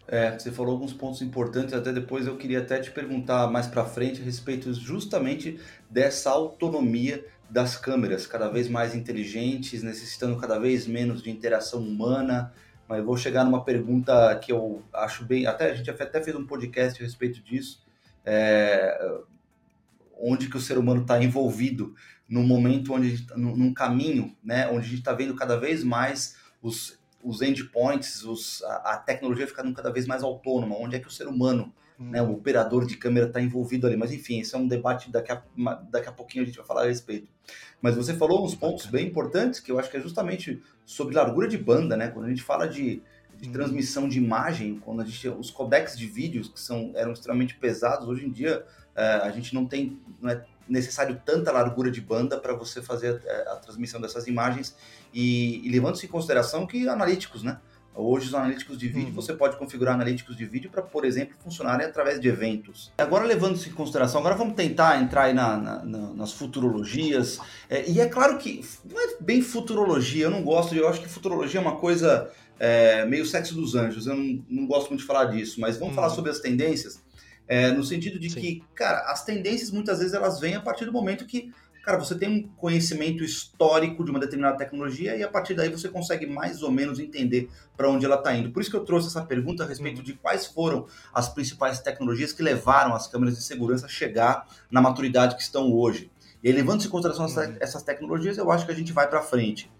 É, 0.08 0.38
você 0.38 0.52
falou 0.52 0.72
alguns 0.72 0.92
pontos 0.92 1.20
importantes, 1.20 1.74
até 1.74 1.92
depois 1.92 2.26
eu 2.26 2.36
queria 2.36 2.60
até 2.60 2.78
te 2.78 2.92
perguntar 2.92 3.48
mais 3.50 3.66
para 3.66 3.84
frente 3.84 4.20
a 4.20 4.24
respeito 4.24 4.72
justamente 4.72 5.60
dessa 5.90 6.30
autonomia 6.30 7.26
das 7.48 7.76
câmeras, 7.76 8.26
cada 8.26 8.48
vez 8.48 8.68
mais 8.68 8.94
inteligentes, 8.94 9.82
necessitando 9.82 10.36
cada 10.36 10.58
vez 10.58 10.86
menos 10.86 11.22
de 11.22 11.30
interação 11.30 11.80
humana. 11.80 12.52
Mas 12.88 13.04
vou 13.04 13.16
chegar 13.16 13.44
numa 13.44 13.64
pergunta 13.64 14.36
que 14.36 14.52
eu 14.52 14.82
acho 14.92 15.24
bem. 15.24 15.46
Até 15.46 15.70
a 15.70 15.74
gente 15.74 15.90
até 15.90 16.22
fez 16.22 16.36
um 16.36 16.46
podcast 16.46 17.02
a 17.02 17.04
respeito 17.04 17.42
disso. 17.42 17.84
É, 18.24 19.20
onde 20.18 20.48
que 20.48 20.56
o 20.56 20.60
ser 20.60 20.78
humano 20.78 21.02
está 21.02 21.22
envolvido 21.22 21.94
no 22.28 22.42
momento 22.42 22.92
onde 22.92 23.24
tá, 23.24 23.36
num 23.36 23.72
caminho, 23.72 24.36
né, 24.42 24.66
onde 24.68 24.86
a 24.86 24.88
gente 24.88 24.98
está 24.98 25.12
vendo 25.12 25.34
cada 25.34 25.58
vez 25.58 25.84
mais 25.84 26.36
os, 26.60 26.98
os 27.22 27.42
endpoints, 27.42 28.24
os, 28.24 28.62
a, 28.64 28.94
a, 28.94 28.96
tecnologia 28.96 29.46
ficando 29.46 29.72
cada 29.72 29.92
vez 29.92 30.06
mais 30.06 30.22
autônoma, 30.22 30.76
onde 30.76 30.96
é 30.96 30.98
que 30.98 31.06
o 31.06 31.10
ser 31.10 31.28
humano, 31.28 31.72
hum. 31.98 32.10
né, 32.10 32.22
o 32.22 32.32
operador 32.32 32.86
de 32.86 32.96
câmera 32.96 33.26
está 33.26 33.40
envolvido 33.40 33.86
ali. 33.86 33.96
Mas 33.96 34.12
enfim, 34.12 34.40
esse 34.40 34.54
é 34.54 34.58
um 34.58 34.66
debate 34.66 35.10
daqui 35.10 35.32
a, 35.32 35.42
daqui 35.90 36.08
a 36.08 36.12
pouquinho 36.12 36.44
a 36.44 36.46
gente 36.46 36.56
vai 36.56 36.66
falar 36.66 36.82
a 36.82 36.86
respeito. 36.86 37.28
Mas 37.80 37.94
você 37.96 38.14
falou 38.14 38.44
uns 38.44 38.54
pontos 38.54 38.86
bem 38.86 39.06
importantes 39.06 39.60
que 39.60 39.70
eu 39.70 39.78
acho 39.78 39.90
que 39.90 39.96
é 39.96 40.00
justamente 40.00 40.62
sobre 40.84 41.14
largura 41.14 41.48
de 41.48 41.58
banda, 41.58 41.96
né? 41.96 42.08
Quando 42.08 42.26
a 42.26 42.28
gente 42.28 42.42
fala 42.42 42.66
de, 42.66 43.02
de 43.38 43.48
hum. 43.48 43.52
transmissão 43.52 44.08
de 44.08 44.18
imagem, 44.18 44.80
quando 44.84 45.02
a 45.02 45.04
gente 45.04 45.28
os 45.28 45.50
codecs 45.50 45.96
de 45.96 46.06
vídeos 46.06 46.48
que 46.48 46.60
são 46.60 46.92
eram 46.94 47.12
extremamente 47.12 47.56
pesados, 47.56 48.08
hoje 48.08 48.26
em 48.26 48.30
dia 48.30 48.64
uh, 48.96 49.24
a 49.24 49.30
gente 49.30 49.54
não 49.54 49.66
tem 49.66 50.00
não 50.20 50.30
é 50.30 50.44
necessário 50.68 51.20
tanta 51.24 51.52
largura 51.52 51.90
de 51.90 52.00
banda 52.00 52.38
para 52.38 52.52
você 52.54 52.82
fazer 52.82 53.22
a, 53.28 53.52
a, 53.52 53.56
transmissão 53.56 54.00
dessas 54.00 54.26
imagens 54.26 54.76
e, 55.14 55.64
e 55.64 55.70
levando-se 55.70 56.06
em 56.06 56.08
consideração 56.08 56.66
que 56.66 56.88
analíticos, 56.88 57.42
né? 57.42 57.60
Hoje 57.96 58.26
os 58.26 58.34
analíticos 58.34 58.76
de 58.76 58.88
vídeo, 58.88 59.08
uhum. 59.08 59.14
você 59.14 59.32
pode 59.32 59.56
configurar 59.56 59.94
analíticos 59.94 60.36
de 60.36 60.44
vídeo 60.44 60.70
para, 60.70 60.82
por 60.82 61.04
exemplo, 61.04 61.34
funcionarem 61.42 61.86
através 61.86 62.20
de 62.20 62.28
eventos. 62.28 62.92
Agora, 62.98 63.24
levando-se 63.24 63.70
em 63.70 63.72
consideração, 63.72 64.20
agora 64.20 64.34
vamos 64.34 64.54
tentar 64.54 65.00
entrar 65.00 65.24
aí 65.24 65.34
na, 65.34 65.56
na, 65.56 65.84
na, 65.84 66.12
nas 66.12 66.32
futurologias. 66.32 67.38
É, 67.70 67.88
e 67.90 68.00
é 68.00 68.06
claro 68.06 68.36
que 68.38 68.62
não 68.84 69.00
é 69.00 69.16
bem 69.20 69.40
futurologia, 69.40 70.24
eu 70.26 70.30
não 70.30 70.42
gosto, 70.42 70.74
eu 70.74 70.88
acho 70.88 71.00
que 71.00 71.08
futurologia 71.08 71.58
é 71.58 71.62
uma 71.62 71.76
coisa 71.76 72.30
é, 72.58 73.04
meio 73.06 73.24
sexo 73.24 73.54
dos 73.54 73.74
anjos, 73.74 74.06
eu 74.06 74.14
não, 74.14 74.44
não, 74.48 74.66
gosto 74.66 74.88
muito 74.88 75.00
de 75.00 75.06
falar 75.06 75.26
disso, 75.26 75.60
mas 75.60 75.76
vamos 75.76 75.90
uhum. 75.90 76.02
falar 76.02 76.10
sobre 76.10 76.30
as 76.30 76.40
tendências. 76.40 77.04
É, 77.48 77.70
no 77.70 77.84
sentido 77.84 78.18
de 78.18 78.28
Sim. 78.28 78.40
que, 78.40 78.64
cara, 78.74 79.10
as 79.10 79.24
tendências 79.24 79.70
muitas 79.70 80.00
vezes 80.00 80.14
elas 80.14 80.40
vêm 80.40 80.56
a 80.56 80.60
partir 80.60 80.84
do 80.84 80.92
momento 80.92 81.24
que, 81.24 81.52
cara, 81.86 81.98
você 81.98 82.16
tem 82.16 82.28
um 82.28 82.48
conhecimento 82.56 83.22
histórico 83.22 84.04
de 84.04 84.10
uma 84.10 84.18
determinada 84.18 84.58
tecnologia 84.58 85.16
e 85.16 85.22
a 85.22 85.28
partir 85.28 85.54
daí 85.54 85.68
você 85.68 85.88
consegue 85.88 86.26
mais 86.26 86.60
ou 86.60 86.72
menos 86.72 86.98
entender 86.98 87.48
para 87.76 87.88
onde 87.88 88.04
ela 88.04 88.16
está 88.16 88.34
indo. 88.34 88.50
Por 88.50 88.60
isso 88.60 88.68
que 88.68 88.76
eu 88.76 88.84
trouxe 88.84 89.06
essa 89.06 89.22
pergunta 89.22 89.62
a 89.62 89.66
respeito 89.68 90.02
de 90.02 90.14
quais 90.14 90.46
foram 90.46 90.86
as 91.14 91.28
principais 91.28 91.78
tecnologias 91.78 92.32
que 92.32 92.42
levaram 92.42 92.92
as 92.92 93.06
câmeras 93.06 93.36
de 93.36 93.42
segurança 93.44 93.86
a 93.86 93.88
chegar 93.88 94.48
na 94.68 94.82
maturidade 94.82 95.36
que 95.36 95.42
estão 95.42 95.72
hoje. 95.72 96.10
E 96.42 96.48
aí, 96.48 96.54
levando-se 96.54 96.88
em 96.88 96.90
consideração 96.90 97.26
uhum. 97.26 97.56
essas 97.60 97.84
tecnologias, 97.84 98.36
eu 98.36 98.50
acho 98.50 98.66
que 98.66 98.72
a 98.72 98.74
gente 98.74 98.92
vai 98.92 99.08
para 99.08 99.22
frente. 99.22 99.70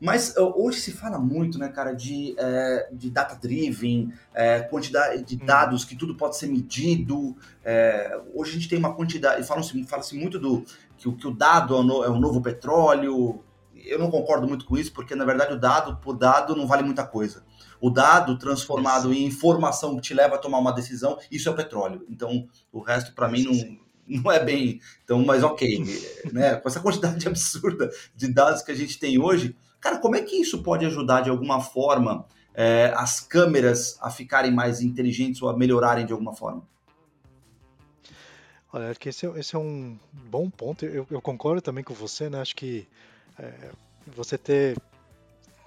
Mas 0.00 0.34
uh, 0.34 0.54
hoje 0.56 0.80
se 0.80 0.92
fala 0.92 1.18
muito, 1.18 1.58
né, 1.58 1.68
cara, 1.68 1.92
de, 1.92 2.34
é, 2.38 2.88
de 2.90 3.10
data-driven, 3.10 4.10
é, 4.32 4.60
quantidade 4.60 5.22
de 5.22 5.36
hum. 5.36 5.44
dados, 5.44 5.84
que 5.84 5.94
tudo 5.94 6.14
pode 6.14 6.38
ser 6.38 6.46
medido. 6.46 7.36
É, 7.62 8.18
hoje 8.34 8.52
a 8.52 8.54
gente 8.54 8.68
tem 8.68 8.78
uma 8.78 8.94
quantidade, 8.94 9.46
fala-se 9.46 9.84
fala 9.84 10.02
muito 10.14 10.38
do 10.38 10.64
que, 11.00 11.10
que 11.12 11.26
o 11.26 11.34
dado 11.34 11.74
é 11.74 11.78
o, 11.78 11.82
no, 11.82 12.04
é 12.04 12.08
o 12.08 12.20
novo 12.20 12.40
petróleo. 12.40 13.42
Eu 13.74 13.98
não 13.98 14.10
concordo 14.10 14.46
muito 14.46 14.66
com 14.66 14.76
isso, 14.76 14.92
porque 14.92 15.14
na 15.14 15.24
verdade 15.24 15.54
o 15.54 15.58
dado 15.58 15.96
por 15.96 16.16
dado 16.16 16.54
não 16.54 16.66
vale 16.66 16.82
muita 16.82 17.04
coisa. 17.04 17.42
O 17.80 17.88
dado 17.90 18.38
transformado 18.38 19.10
isso. 19.12 19.20
em 19.20 19.26
informação 19.26 19.96
que 19.96 20.02
te 20.02 20.14
leva 20.14 20.34
a 20.34 20.38
tomar 20.38 20.58
uma 20.58 20.72
decisão, 20.72 21.18
isso 21.30 21.48
é 21.48 21.52
o 21.52 21.56
petróleo. 21.56 22.04
Então, 22.08 22.46
o 22.70 22.80
resto 22.80 23.14
para 23.14 23.28
mim 23.28 23.42
não, 24.06 24.22
não 24.22 24.30
é 24.30 24.44
bem. 24.44 24.78
Então, 25.02 25.24
mas 25.24 25.42
ok, 25.42 25.82
né? 26.30 26.56
Com 26.56 26.68
essa 26.68 26.80
quantidade 26.80 27.26
absurda 27.26 27.90
de 28.14 28.28
dados 28.28 28.62
que 28.62 28.70
a 28.70 28.76
gente 28.76 28.98
tem 28.98 29.18
hoje, 29.18 29.56
Cara, 29.80 29.98
como 29.98 30.14
é 30.14 30.20
que 30.20 30.36
isso 30.36 30.62
pode 30.62 30.84
ajudar 30.84 31.22
de 31.22 31.30
alguma 31.30 31.60
forma 31.60 32.26
é, 32.54 32.92
as 32.94 33.18
câmeras 33.18 33.98
a 34.02 34.10
ficarem 34.10 34.52
mais 34.52 34.82
inteligentes 34.82 35.40
ou 35.40 35.48
a 35.48 35.56
melhorarem 35.56 36.04
de 36.04 36.12
alguma 36.12 36.34
forma? 36.34 36.68
Olha, 38.72 38.90
acho 38.90 39.00
que 39.00 39.08
esse 39.08 39.26
é, 39.26 39.38
esse 39.38 39.56
é 39.56 39.58
um 39.58 39.98
bom 40.12 40.48
ponto. 40.48 40.84
Eu, 40.84 41.06
eu, 41.10 41.20
concordo 41.20 41.60
também 41.60 41.82
com 41.82 41.92
você, 41.92 42.30
né? 42.30 42.40
Acho 42.40 42.54
que 42.54 42.86
é, 43.38 43.70
você 44.06 44.38
ter 44.38 44.76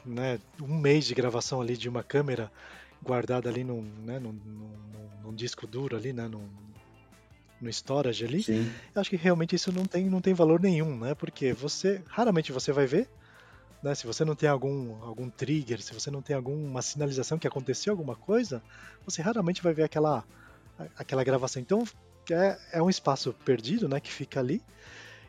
né, 0.05 0.39
um 0.61 0.77
mês 0.77 1.05
de 1.05 1.13
gravação 1.13 1.59
ali 1.61 1.75
de 1.75 1.89
uma 1.89 2.03
câmera 2.03 2.51
guardada 3.01 3.49
ali 3.49 3.63
num, 3.63 3.81
né, 3.81 4.19
num, 4.19 4.31
num, 4.31 5.09
num 5.23 5.35
disco 5.35 5.67
duro 5.67 5.97
ali, 5.97 6.13
né? 6.13 6.27
Num, 6.27 6.47
no 7.63 7.69
storage 7.69 8.25
ali, 8.25 8.43
Sim. 8.43 8.69
eu 8.93 8.99
acho 8.99 9.09
que 9.09 9.15
realmente 9.15 9.55
isso 9.55 9.71
não 9.71 9.85
tem, 9.85 10.09
não 10.09 10.19
tem 10.19 10.33
valor 10.33 10.59
nenhum, 10.59 10.97
né? 10.97 11.15
Porque 11.15 11.53
você 11.53 12.03
raramente 12.07 12.51
você 12.51 12.73
vai 12.73 12.85
ver, 12.85 13.09
né? 13.81 13.95
Se 13.95 14.05
você 14.05 14.25
não 14.25 14.35
tem 14.35 14.49
algum, 14.49 15.01
algum 15.03 15.29
trigger, 15.29 15.81
se 15.81 15.93
você 15.93 16.11
não 16.11 16.21
tem 16.21 16.35
alguma 16.35 16.81
sinalização 16.81 17.39
que 17.39 17.47
aconteceu 17.47 17.93
alguma 17.93 18.15
coisa, 18.15 18.61
você 19.05 19.21
raramente 19.21 19.63
vai 19.63 19.73
ver 19.73 19.83
aquela, 19.83 20.25
aquela 20.97 21.23
gravação. 21.23 21.61
Então 21.61 21.83
é, 22.31 22.59
é 22.73 22.81
um 22.81 22.89
espaço 22.89 23.33
perdido 23.45 23.89
né, 23.89 23.99
que 23.99 24.11
fica 24.11 24.39
ali. 24.39 24.61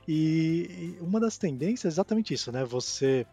E, 0.06 0.96
e 0.98 0.98
uma 1.00 1.18
das 1.18 1.38
tendências 1.38 1.84
é 1.84 1.94
exatamente 1.94 2.34
isso, 2.34 2.52
né? 2.52 2.64
Você 2.64 3.26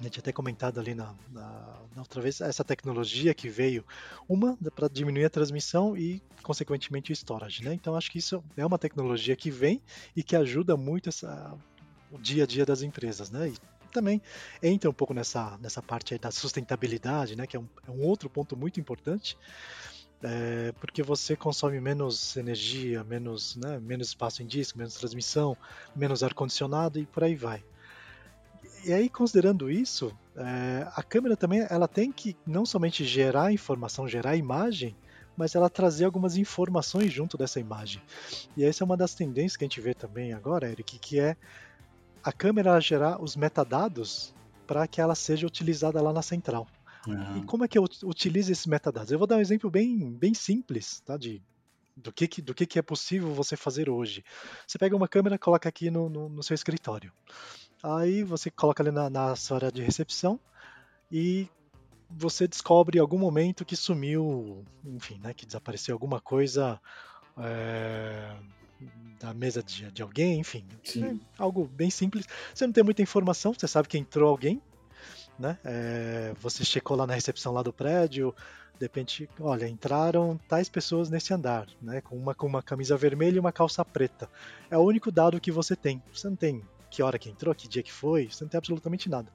a 0.00 0.02
gente 0.04 0.20
até 0.20 0.32
comentado 0.32 0.78
ali 0.78 0.94
na, 0.94 1.12
na, 1.32 1.76
na, 1.94 2.02
outra 2.02 2.22
vez 2.22 2.40
essa 2.40 2.62
tecnologia 2.62 3.34
que 3.34 3.48
veio, 3.48 3.84
uma 4.28 4.56
para 4.74 4.86
diminuir 4.88 5.24
a 5.24 5.30
transmissão 5.30 5.96
e 5.96 6.22
consequentemente 6.42 7.10
o 7.10 7.14
storage, 7.14 7.64
né? 7.64 7.74
Então 7.74 7.96
acho 7.96 8.10
que 8.10 8.18
isso 8.18 8.42
é 8.56 8.64
uma 8.64 8.78
tecnologia 8.78 9.34
que 9.34 9.50
vem 9.50 9.82
e 10.14 10.22
que 10.22 10.36
ajuda 10.36 10.76
muito 10.76 11.08
essa, 11.08 11.52
o 12.12 12.18
dia 12.18 12.44
a 12.44 12.46
dia 12.46 12.64
das 12.64 12.82
empresas, 12.82 13.30
né? 13.30 13.48
E 13.48 13.54
também 13.88 14.22
entra 14.62 14.88
um 14.88 14.92
pouco 14.92 15.12
nessa, 15.12 15.58
nessa 15.58 15.82
parte 15.82 16.16
da 16.18 16.30
sustentabilidade, 16.30 17.34
né, 17.34 17.46
que 17.46 17.56
é 17.56 17.60
um, 17.60 17.68
é 17.86 17.90
um 17.90 18.02
outro 18.02 18.28
ponto 18.28 18.56
muito 18.56 18.78
importante, 18.78 19.36
é, 20.22 20.72
porque 20.80 21.02
você 21.02 21.36
consome 21.36 21.80
menos 21.80 22.36
energia, 22.36 23.04
menos, 23.04 23.56
né, 23.56 23.78
menos 23.78 24.08
espaço 24.08 24.42
em 24.42 24.46
disco, 24.46 24.78
menos 24.78 24.94
transmissão, 24.94 25.56
menos 25.94 26.22
ar-condicionado 26.22 26.98
e 26.98 27.06
por 27.06 27.24
aí 27.24 27.36
vai. 27.36 27.62
E 28.84 28.92
aí, 28.92 29.08
considerando 29.08 29.70
isso, 29.70 30.16
é, 30.36 30.86
a 30.94 31.02
câmera 31.02 31.36
também 31.36 31.66
ela 31.68 31.88
tem 31.88 32.12
que 32.12 32.36
não 32.46 32.64
somente 32.64 33.04
gerar 33.04 33.52
informação, 33.52 34.08
gerar 34.08 34.36
imagem, 34.36 34.96
mas 35.36 35.54
ela 35.54 35.70
trazer 35.70 36.04
algumas 36.04 36.36
informações 36.36 37.12
junto 37.12 37.36
dessa 37.36 37.60
imagem. 37.60 38.02
E 38.56 38.64
essa 38.64 38.82
é 38.82 38.84
uma 38.84 38.96
das 38.96 39.14
tendências 39.14 39.56
que 39.56 39.64
a 39.64 39.68
gente 39.68 39.80
vê 39.80 39.94
também 39.94 40.32
agora, 40.32 40.68
Eric, 40.68 40.98
que 40.98 41.20
é 41.20 41.36
a 42.22 42.32
câmera 42.32 42.80
gerar 42.80 43.22
os 43.22 43.36
metadados 43.36 44.34
para 44.66 44.86
que 44.86 45.00
ela 45.00 45.14
seja 45.14 45.46
utilizada 45.46 46.02
lá 46.02 46.12
na 46.12 46.22
central. 46.22 46.66
Uhum. 47.06 47.38
E 47.38 47.44
como 47.44 47.64
é 47.64 47.68
que 47.68 47.78
eu 47.78 47.84
utilizo 48.04 48.52
esses 48.52 48.66
metadados? 48.66 49.10
Eu 49.10 49.18
vou 49.18 49.26
dar 49.26 49.36
um 49.36 49.40
exemplo 49.40 49.70
bem, 49.70 50.10
bem 50.12 50.34
simples, 50.34 51.00
tá? 51.00 51.16
De, 51.16 51.42
do 51.96 52.12
que, 52.12 52.26
que, 52.28 52.42
do 52.42 52.54
que, 52.54 52.66
que 52.66 52.78
é 52.78 52.82
possível 52.82 53.32
você 53.32 53.56
fazer 53.56 53.88
hoje. 53.88 54.24
Você 54.66 54.78
pega 54.78 54.96
uma 54.96 55.08
câmera, 55.08 55.38
coloca 55.38 55.68
aqui 55.68 55.90
no, 55.90 56.08
no, 56.08 56.28
no 56.28 56.42
seu 56.42 56.54
escritório. 56.54 57.12
Aí 57.82 58.22
você 58.22 58.50
coloca 58.50 58.82
ali 58.82 58.90
na, 58.90 59.08
na 59.08 59.36
sua 59.36 59.58
área 59.58 59.72
de 59.72 59.82
recepção 59.82 60.38
e 61.10 61.48
você 62.10 62.48
descobre 62.48 62.98
em 62.98 63.00
algum 63.00 63.18
momento 63.18 63.64
que 63.64 63.76
sumiu, 63.76 64.64
enfim, 64.84 65.20
né, 65.22 65.34
que 65.34 65.44
desapareceu 65.44 65.94
alguma 65.94 66.20
coisa 66.20 66.80
é, 67.36 68.34
da 69.20 69.34
mesa 69.34 69.62
de, 69.62 69.90
de 69.92 70.02
alguém, 70.02 70.40
enfim. 70.40 70.64
É 71.02 71.16
algo 71.36 71.66
bem 71.66 71.90
simples. 71.90 72.26
Você 72.54 72.66
não 72.66 72.72
tem 72.72 72.84
muita 72.84 73.02
informação, 73.02 73.52
você 73.52 73.68
sabe 73.68 73.88
que 73.88 73.98
entrou 73.98 74.28
alguém, 74.28 74.60
né? 75.38 75.58
É, 75.64 76.34
você 76.40 76.64
checou 76.64 76.96
lá 76.96 77.06
na 77.06 77.14
recepção 77.14 77.52
lá 77.52 77.62
do 77.62 77.72
prédio, 77.72 78.34
de 78.78 78.84
repente, 78.84 79.28
olha, 79.40 79.68
entraram 79.68 80.38
tais 80.48 80.68
pessoas 80.68 81.10
nesse 81.10 81.34
andar, 81.34 81.66
né? 81.82 82.00
Com 82.00 82.16
uma, 82.16 82.34
com 82.34 82.46
uma 82.46 82.62
camisa 82.62 82.96
vermelha 82.96 83.36
e 83.36 83.40
uma 83.40 83.52
calça 83.52 83.84
preta. 83.84 84.28
É 84.70 84.78
o 84.78 84.82
único 84.82 85.10
dado 85.10 85.40
que 85.40 85.50
você 85.50 85.74
tem. 85.74 86.02
Você 86.12 86.28
não 86.28 86.36
tem 86.36 86.62
que 86.90 87.02
hora 87.02 87.18
que 87.18 87.28
entrou, 87.28 87.54
que 87.54 87.68
dia 87.68 87.82
que 87.82 87.92
foi, 87.92 88.28
você 88.28 88.44
não 88.44 88.48
tem 88.48 88.58
absolutamente 88.58 89.08
nada. 89.08 89.30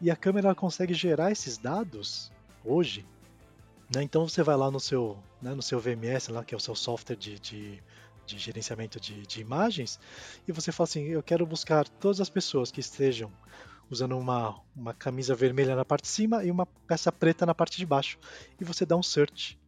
E 0.00 0.10
a 0.10 0.16
câmera 0.16 0.54
consegue 0.54 0.94
gerar 0.94 1.30
esses 1.30 1.58
dados 1.58 2.32
hoje. 2.64 3.04
Né? 3.94 4.02
Então 4.02 4.26
você 4.26 4.42
vai 4.42 4.56
lá 4.56 4.70
no 4.70 4.80
seu, 4.80 5.18
né, 5.40 5.54
no 5.54 5.62
seu 5.62 5.78
VMS, 5.78 6.30
lá, 6.30 6.44
que 6.44 6.54
é 6.54 6.56
o 6.56 6.60
seu 6.60 6.74
software 6.74 7.16
de, 7.16 7.38
de 7.38 7.82
de 8.24 8.38
gerenciamento 8.38 9.00
de, 9.00 9.26
de 9.26 9.40
imagens, 9.40 9.98
e 10.46 10.52
você 10.52 10.70
fala 10.72 10.84
assim: 10.84 11.04
eu 11.04 11.22
quero 11.22 11.44
buscar 11.44 11.88
todas 11.88 12.20
as 12.20 12.30
pessoas 12.30 12.70
que 12.70 12.80
estejam 12.80 13.30
usando 13.92 14.18
uma, 14.18 14.58
uma 14.74 14.94
camisa 14.94 15.34
vermelha 15.34 15.76
na 15.76 15.84
parte 15.84 16.04
de 16.04 16.08
cima 16.08 16.42
e 16.42 16.50
uma 16.50 16.64
peça 16.64 17.12
preta 17.12 17.44
na 17.44 17.54
parte 17.54 17.76
de 17.76 17.84
baixo, 17.84 18.18
e 18.58 18.64
você 18.64 18.86
dá 18.86 18.96
um 18.96 19.02
search. 19.02 19.58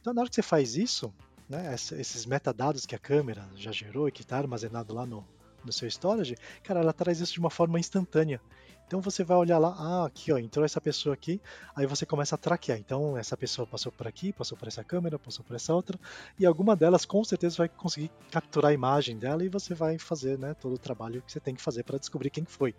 Então, 0.00 0.12
na 0.12 0.20
hora 0.20 0.28
que 0.28 0.34
você 0.34 0.42
faz 0.42 0.76
isso, 0.76 1.12
né, 1.48 1.74
esses 1.74 2.26
metadados 2.26 2.84
que 2.84 2.94
a 2.94 2.98
câmera 2.98 3.48
já 3.54 3.72
gerou 3.72 4.08
e 4.08 4.12
que 4.12 4.22
está 4.22 4.36
armazenado 4.36 4.92
lá 4.92 5.06
no, 5.06 5.24
no 5.64 5.72
seu 5.72 5.88
storage, 5.88 6.36
cara, 6.62 6.80
ela 6.80 6.92
traz 6.92 7.20
isso 7.20 7.32
de 7.32 7.40
uma 7.40 7.50
forma 7.50 7.78
instantânea. 7.78 8.40
Então 8.88 9.02
você 9.02 9.22
vai 9.22 9.36
olhar 9.36 9.58
lá, 9.58 9.76
ah, 9.78 10.06
aqui 10.06 10.32
ó, 10.32 10.38
entrou 10.38 10.64
essa 10.64 10.80
pessoa 10.80 11.12
aqui, 11.12 11.38
aí 11.76 11.86
você 11.86 12.06
começa 12.06 12.34
a 12.34 12.38
traquear. 12.38 12.78
Então 12.78 13.18
essa 13.18 13.36
pessoa 13.36 13.66
passou 13.66 13.92
por 13.92 14.08
aqui, 14.08 14.32
passou 14.32 14.56
por 14.56 14.66
essa 14.66 14.82
câmera, 14.82 15.18
passou 15.18 15.44
por 15.44 15.54
essa 15.54 15.74
outra, 15.74 16.00
e 16.38 16.46
alguma 16.46 16.74
delas 16.74 17.04
com 17.04 17.22
certeza 17.22 17.58
vai 17.58 17.68
conseguir 17.68 18.10
capturar 18.30 18.70
a 18.70 18.74
imagem 18.74 19.18
dela 19.18 19.44
e 19.44 19.48
você 19.50 19.74
vai 19.74 19.98
fazer 19.98 20.38
né, 20.38 20.54
todo 20.54 20.74
o 20.74 20.78
trabalho 20.78 21.20
que 21.20 21.30
você 21.30 21.38
tem 21.38 21.54
que 21.54 21.60
fazer 21.60 21.82
para 21.82 21.98
descobrir 21.98 22.30
quem 22.30 22.46
foi. 22.46 22.74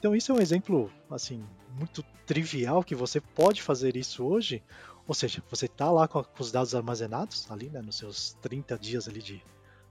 Então 0.00 0.16
isso 0.16 0.32
é 0.32 0.34
um 0.34 0.40
exemplo 0.40 0.90
assim 1.10 1.44
muito 1.76 2.02
trivial 2.24 2.82
que 2.82 2.94
você 2.94 3.20
pode 3.20 3.60
fazer 3.60 3.96
isso 3.96 4.24
hoje, 4.24 4.62
ou 5.06 5.14
seja, 5.14 5.42
você 5.50 5.66
está 5.66 5.90
lá 5.90 6.08
com, 6.08 6.24
os 6.38 6.50
dados 6.50 6.74
armazenados 6.74 7.50
ali, 7.50 7.68
né, 7.68 7.82
nos 7.82 7.98
seus 7.98 8.32
30 8.40 8.78
dias 8.78 9.06
ali 9.06 9.20
de, 9.20 9.42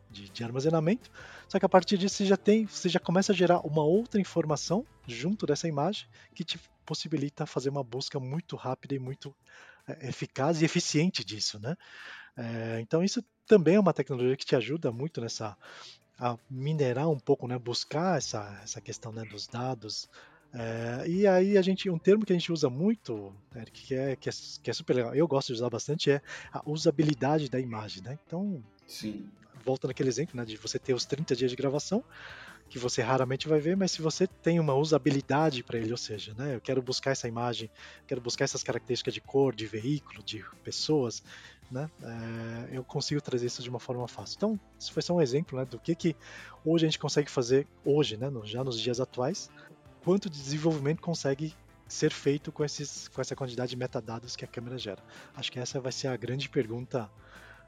de, 0.09 0.27
de, 0.29 0.43
armazenamento, 0.43 1.11
só 1.47 1.59
que 1.59 1.65
a 1.65 1.69
partir 1.69 1.95
disso 1.95 2.15
você 2.15 2.25
já 2.25 2.35
tem, 2.35 2.65
você 2.65 2.89
já 2.89 2.99
começa 2.99 3.31
a 3.31 3.35
gerar 3.35 3.59
uma 3.59 3.83
outra 3.83 4.19
informação 4.19 4.83
junto 5.07 5.45
dessa 5.45 5.67
imagem 5.67 6.07
que 6.33 6.43
te 6.43 6.59
possibilita 6.83 7.45
fazer 7.45 7.69
uma 7.69 7.83
busca 7.83 8.19
muito 8.19 8.55
rápida 8.55 8.95
e 8.95 8.99
muito 8.99 9.35
é, 9.87 10.09
eficaz 10.09 10.59
e 10.59 10.65
eficiente 10.65 11.23
disso, 11.23 11.59
né? 11.59 11.75
É, 12.35 12.79
então 12.81 13.03
isso 13.03 13.23
também 13.45 13.75
é 13.75 13.79
uma 13.79 13.93
tecnologia 13.93 14.35
que 14.35 14.45
te 14.45 14.55
ajuda 14.55 14.91
muito 14.91 15.21
nessa 15.21 15.55
a 16.19 16.37
minerar 16.49 17.09
um 17.09 17.19
pouco, 17.19 17.47
né, 17.47 17.57
buscar 17.57 18.17
essa, 18.17 18.59
essa 18.61 18.81
questão 18.81 19.11
né, 19.11 19.23
dos 19.23 19.47
dados. 19.47 20.09
É, 20.53 21.07
e 21.07 21.25
aí 21.25 21.57
a 21.57 21.61
gente, 21.61 21.89
um 21.89 21.97
termo 21.97 22.25
que 22.25 22.33
a 22.33 22.35
gente 22.37 22.51
usa 22.51 22.69
muito, 22.69 23.33
Eric, 23.55 23.85
que 23.85 23.95
é, 23.95 24.15
que 24.15 24.29
é, 24.29 24.31
que 24.61 24.69
é 24.69 24.73
super 24.73 24.95
legal, 24.95 25.15
eu 25.15 25.27
gosto 25.27 25.47
de 25.47 25.53
usar 25.53 25.69
bastante, 25.69 26.11
é 26.11 26.21
a 26.51 26.61
usabilidade 26.65 27.49
da 27.49 27.59
imagem, 27.59 28.03
né? 28.03 28.17
Então, 28.25 28.61
Sim. 28.85 29.29
volta 29.63 29.87
naquele 29.87 30.09
exemplo, 30.09 30.35
né, 30.35 30.43
de 30.43 30.57
você 30.57 30.77
ter 30.77 30.93
os 30.93 31.05
30 31.05 31.35
dias 31.35 31.51
de 31.51 31.57
gravação, 31.57 32.03
que 32.69 32.77
você 32.77 33.01
raramente 33.01 33.47
vai 33.47 33.59
ver, 33.59 33.77
mas 33.77 33.91
se 33.91 34.01
você 34.01 34.27
tem 34.27 34.59
uma 34.59 34.75
usabilidade 34.75 35.63
para 35.63 35.77
ele, 35.77 35.91
ou 35.91 35.97
seja, 35.97 36.33
né, 36.35 36.55
eu 36.55 36.61
quero 36.61 36.81
buscar 36.81 37.11
essa 37.11 37.27
imagem, 37.27 37.69
quero 38.05 38.19
buscar 38.21 38.45
essas 38.45 38.61
características 38.61 39.13
de 39.13 39.21
cor, 39.21 39.55
de 39.55 39.65
veículo, 39.65 40.23
de 40.23 40.43
pessoas, 40.63 41.23
né, 41.71 41.89
é, 42.01 42.77
eu 42.77 42.83
consigo 42.83 43.21
trazer 43.21 43.45
isso 43.45 43.61
de 43.61 43.69
uma 43.69 43.79
forma 43.79 44.07
fácil. 44.07 44.35
Então, 44.37 44.59
isso 44.79 44.91
foi 44.91 45.01
só 45.01 45.15
um 45.15 45.21
exemplo 45.21 45.57
né, 45.57 45.65
do 45.65 45.79
que, 45.79 45.95
que 45.95 46.15
hoje 46.65 46.85
a 46.85 46.89
gente 46.89 46.99
consegue 46.99 47.29
fazer, 47.29 47.67
hoje, 47.85 48.17
né, 48.17 48.31
já 48.43 48.63
nos 48.63 48.79
dias 48.79 48.99
atuais, 48.99 49.49
quanto 50.03 50.29
de 50.29 50.41
desenvolvimento 50.41 51.01
consegue 51.01 51.53
ser 51.87 52.11
feito 52.11 52.51
com, 52.51 52.63
esses, 52.63 53.07
com 53.07 53.19
essa 53.19 53.35
quantidade 53.35 53.71
de 53.71 53.77
metadados 53.77 54.35
que 54.35 54.45
a 54.45 54.47
câmera 54.47 54.77
gera. 54.77 55.01
Acho 55.35 55.51
que 55.51 55.59
essa 55.59 55.79
vai 55.79 55.91
ser 55.91 56.07
a 56.07 56.15
grande 56.15 56.47
pergunta 56.47 57.09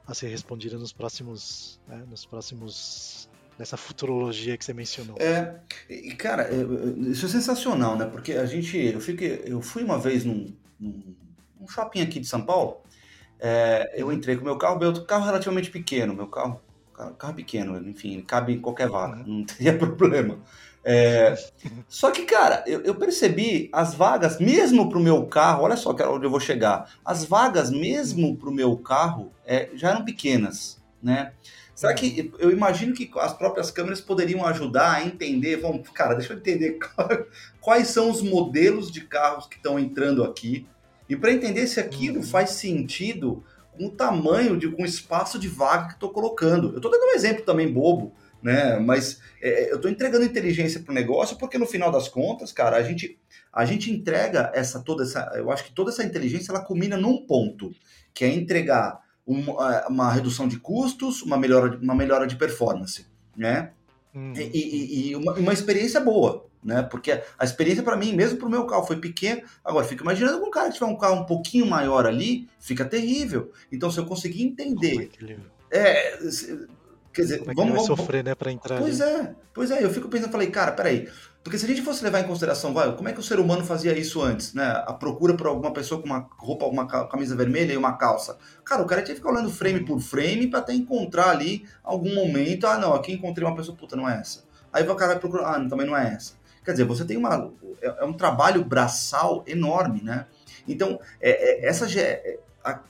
a 0.06 0.14
ser 0.14 0.28
respondida 0.28 0.78
nos 0.78 0.94
próximos, 0.94 1.80
né, 1.88 2.04
nos 2.10 2.26
próximos 2.26 3.30
nessa 3.58 3.78
futurologia 3.78 4.58
que 4.58 4.66
você 4.66 4.74
mencionou. 4.74 5.18
É, 5.20 5.60
e 5.88 6.16
cara, 6.16 6.50
isso 7.10 7.26
é 7.28 7.30
sensacional, 7.30 7.96
né? 7.96 8.06
Porque 8.06 8.34
a 8.34 8.46
gente, 8.46 8.76
eu, 8.76 9.00
fiquei, 9.00 9.44
eu 9.46 9.62
fui 9.62 9.84
uma 9.84 10.00
vez 10.00 10.26
num, 10.26 10.52
num 10.80 11.68
shopping 11.68 12.02
aqui 12.02 12.20
de 12.20 12.28
São 12.28 12.44
Paulo, 12.44 12.82
é, 13.42 13.92
eu 13.96 14.12
entrei 14.12 14.38
com 14.38 14.46
meu 14.46 14.58
carro, 14.58 14.80
meu 14.80 15.04
carro 15.04 15.26
relativamente 15.26 15.72
pequeno, 15.72 16.14
meu 16.14 16.28
carro, 16.28 16.62
carro 17.18 17.34
pequeno, 17.34 17.78
enfim, 17.90 18.22
cabe 18.22 18.54
em 18.54 18.62
qualquer 18.62 18.88
vaga, 18.88 19.18
uhum. 19.18 19.40
não 19.40 19.44
teria 19.46 19.76
problema. 19.76 20.40
É, 20.84 21.36
só 21.88 22.12
que, 22.12 22.24
cara, 22.24 22.64
eu, 22.68 22.82
eu, 22.82 22.96
percebi 22.96 23.70
as 23.72 23.94
vagas, 23.94 24.40
mesmo 24.40 24.90
para 24.90 24.98
o 24.98 25.02
meu 25.02 25.26
carro, 25.26 25.64
olha 25.64 25.76
só 25.76 25.92
onde 25.92 26.26
eu 26.26 26.30
vou 26.30 26.40
chegar, 26.40 26.92
as 27.04 27.26
vagas 27.26 27.72
mesmo 27.72 28.36
para 28.36 28.50
o 28.50 28.54
meu 28.54 28.78
carro 28.78 29.32
é, 29.46 29.70
já 29.74 29.90
eram 29.90 30.06
pequenas, 30.06 30.82
né? 31.02 31.34
Será 31.74 31.96
que 31.96 32.32
eu 32.38 32.52
imagino 32.52 32.94
que 32.94 33.10
as 33.18 33.34
próprias 33.34 33.72
câmeras 33.72 34.00
poderiam 34.00 34.46
ajudar 34.46 34.98
a 34.98 35.04
entender? 35.04 35.58
Vamos, 35.58 35.90
cara, 35.90 36.14
deixa 36.14 36.34
eu 36.34 36.38
entender 36.38 36.78
quais 37.60 37.88
são 37.88 38.12
os 38.12 38.22
modelos 38.22 38.92
de 38.92 39.02
carros 39.02 39.48
que 39.48 39.56
estão 39.56 39.80
entrando 39.80 40.24
aqui 40.24 40.68
e 41.12 41.16
para 41.18 41.34
entender 41.34 41.68
se 41.68 41.78
aquilo 41.78 42.20
uhum. 42.20 42.24
faz 42.24 42.52
sentido 42.52 43.44
com 43.74 43.88
o 43.88 43.92
tamanho 43.92 44.58
de 44.58 44.72
com 44.72 44.84
o 44.84 44.86
espaço 44.86 45.38
de 45.38 45.50
vaga 45.50 45.90
que 45.90 45.94
estou 45.96 46.10
colocando. 46.10 46.70
Eu 46.70 46.78
estou 46.78 46.90
dando 46.90 47.04
um 47.04 47.14
exemplo 47.14 47.44
também 47.44 47.70
bobo, 47.70 48.14
né? 48.42 48.80
Mas 48.80 49.20
é, 49.42 49.70
eu 49.70 49.76
estou 49.76 49.92
entregando 49.92 50.24
inteligência 50.24 50.80
para 50.80 50.90
o 50.94 50.96
negócio 50.96 51.38
porque 51.38 51.58
no 51.58 51.66
final 51.66 51.92
das 51.92 52.08
contas, 52.08 52.54
cara, 52.54 52.78
a 52.78 52.82
gente 52.82 53.20
a 53.52 53.66
gente 53.66 53.92
entrega 53.92 54.54
essa 54.56 54.80
toda 54.80 55.04
essa, 55.04 55.34
eu 55.36 55.52
acho 55.52 55.66
que 55.66 55.74
toda 55.74 55.92
essa 55.92 56.02
inteligência 56.02 56.54
ela 56.54 56.64
culmina 56.64 56.96
num 56.96 57.26
ponto, 57.26 57.76
que 58.14 58.24
é 58.24 58.34
entregar 58.34 59.02
uma, 59.28 59.76
é, 59.76 59.88
uma 59.88 60.14
redução 60.14 60.48
de 60.48 60.60
custos, 60.60 61.22
uma 61.22 61.38
melhora, 61.38 61.78
uma 61.78 61.94
melhora 61.94 62.26
de 62.26 62.38
performance, 62.38 63.06
né? 63.36 63.72
Uhum. 64.16 64.32
E, 64.34 64.50
e, 64.54 65.10
e 65.10 65.16
uma, 65.18 65.34
uma, 65.34 65.52
experiência 65.52 66.00
boa, 66.00 66.46
né? 66.64 66.82
Porque 66.84 67.12
a 67.12 67.44
experiência 67.44 67.84
para 67.84 67.96
mim, 67.96 68.14
mesmo 68.14 68.38
para 68.38 68.48
o 68.48 68.52
meu 68.52 68.66
carro, 68.66 68.86
foi 68.86 68.98
pequena. 68.98 69.42
Agora, 69.64 69.86
fica 69.86 70.04
imaginando 70.04 70.40
que 70.40 70.48
um 70.48 70.52
cara 70.52 70.68
que 70.68 70.76
tiver 70.76 70.86
um 70.86 70.98
carro 70.98 71.22
um 71.22 71.26
pouquinho 71.26 71.66
maior 71.66 72.06
ali, 72.06 72.48
fica 72.60 72.86
terrível. 72.86 73.52
Então, 73.72 73.90
se 73.90 74.00
eu 74.00 74.06
conseguir 74.06 74.44
entender. 74.44 75.10
É, 75.72 76.18
quer 77.14 77.22
dizer, 77.22 77.40
Como 77.40 77.52
é 77.52 77.54
que 77.54 77.60
vamos, 77.62 77.74
vai 77.74 77.82
vamos, 77.82 77.86
sofrer, 77.86 78.24
né, 78.24 78.36
para 78.36 78.52
entrar. 78.52 78.80
Pois 78.80 79.02
ali. 79.02 79.12
é, 79.12 79.36
pois 79.54 79.72
é. 79.72 79.84
Eu 79.84 79.90
fico 79.90 80.08
pensando, 80.08 80.32
falei, 80.32 80.52
cara, 80.52 80.72
peraí. 80.72 81.08
Porque 81.44 81.58
se 81.58 81.66
a 81.66 81.68
gente 81.68 81.82
fosse 81.82 82.04
levar 82.04 82.20
em 82.20 82.28
consideração, 82.28 82.72
vai, 82.72 82.96
como 82.96 83.10
é 83.10 83.14
que 83.14 83.20
o 83.20 83.24
ser 83.24 83.40
humano 83.40 83.66
fazia 83.66 83.98
isso 83.98 84.22
antes, 84.22 84.54
né? 84.54 84.84
A 84.86 84.94
procura 84.94 85.34
por 85.36 85.48
alguma 85.48 85.74
pessoa 85.74 86.00
com 86.00 86.06
uma 86.06 86.30
roupa, 86.38 86.66
uma 86.66 86.86
camisa 86.86 87.36
vermelha 87.36 87.74
e 87.74 87.78
uma 87.78 87.98
calça. 87.98 88.38
Cara, 88.64 88.84
o 88.84 88.86
cara 88.86 89.02
tinha 89.02 89.16
que 89.16 89.22
ficar 89.22 89.34
olhando 89.34 89.50
frame 89.50 89.84
por 89.84 90.00
frame 90.00 90.48
para 90.48 90.60
até 90.60 90.74
encontrar 90.74 91.30
ali 91.32 91.66
algum 91.84 92.14
momento. 92.14 92.68
Ah, 92.68 92.78
não, 92.78 92.94
aqui 92.94 93.14
encontrei 93.14 93.48
uma 93.48 93.56
pessoa, 93.56 93.76
puta, 93.76 93.96
não 93.96 94.08
é 94.08 94.20
essa. 94.20 94.44
Aí 94.72 94.88
o 94.88 94.96
cara 94.96 95.14
vai 95.14 95.20
procurar, 95.20 95.56
ah, 95.56 95.68
também 95.68 95.88
não 95.88 95.98
é 95.98 96.14
essa. 96.14 96.34
Quer 96.64 96.72
dizer, 96.72 96.86
você 96.86 97.06
tem 97.06 97.18
uma. 97.18 97.52
É, 97.82 97.88
é 98.02 98.06
um 98.06 98.14
trabalho 98.14 98.64
braçal 98.64 99.44
enorme, 99.48 100.02
né? 100.02 100.26
Então, 100.68 101.00
é, 101.20 101.66
é 101.66 101.68
essa. 101.68 101.88
É, 102.00 102.38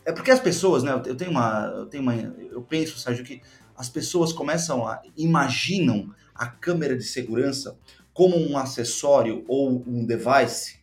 é 0.06 0.12
porque 0.12 0.32
as 0.32 0.40
pessoas, 0.40 0.84
né? 0.84 0.92
Eu 1.06 1.16
tenho 1.16 1.32
uma. 1.32 1.74
Eu 1.76 1.86
tenho 1.86 2.04
uma. 2.04 2.16
Eu 2.16 2.62
penso, 2.62 3.00
Sérgio, 3.00 3.24
que 3.24 3.42
as 3.78 3.90
pessoas 3.90 4.34
começam 4.34 4.86
a. 4.88 5.02
imaginam 5.18 6.14
a 6.36 6.48
câmera 6.48 6.98
de 6.98 7.04
segurança 7.04 7.78
como 8.14 8.38
um 8.38 8.58
acessório 8.58 9.46
ou 9.48 9.84
um 9.88 10.06
device 10.06 10.80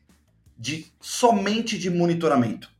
de 0.59 0.87
somente 1.01 1.79
de 1.79 1.90
monitoramento. 1.90 2.70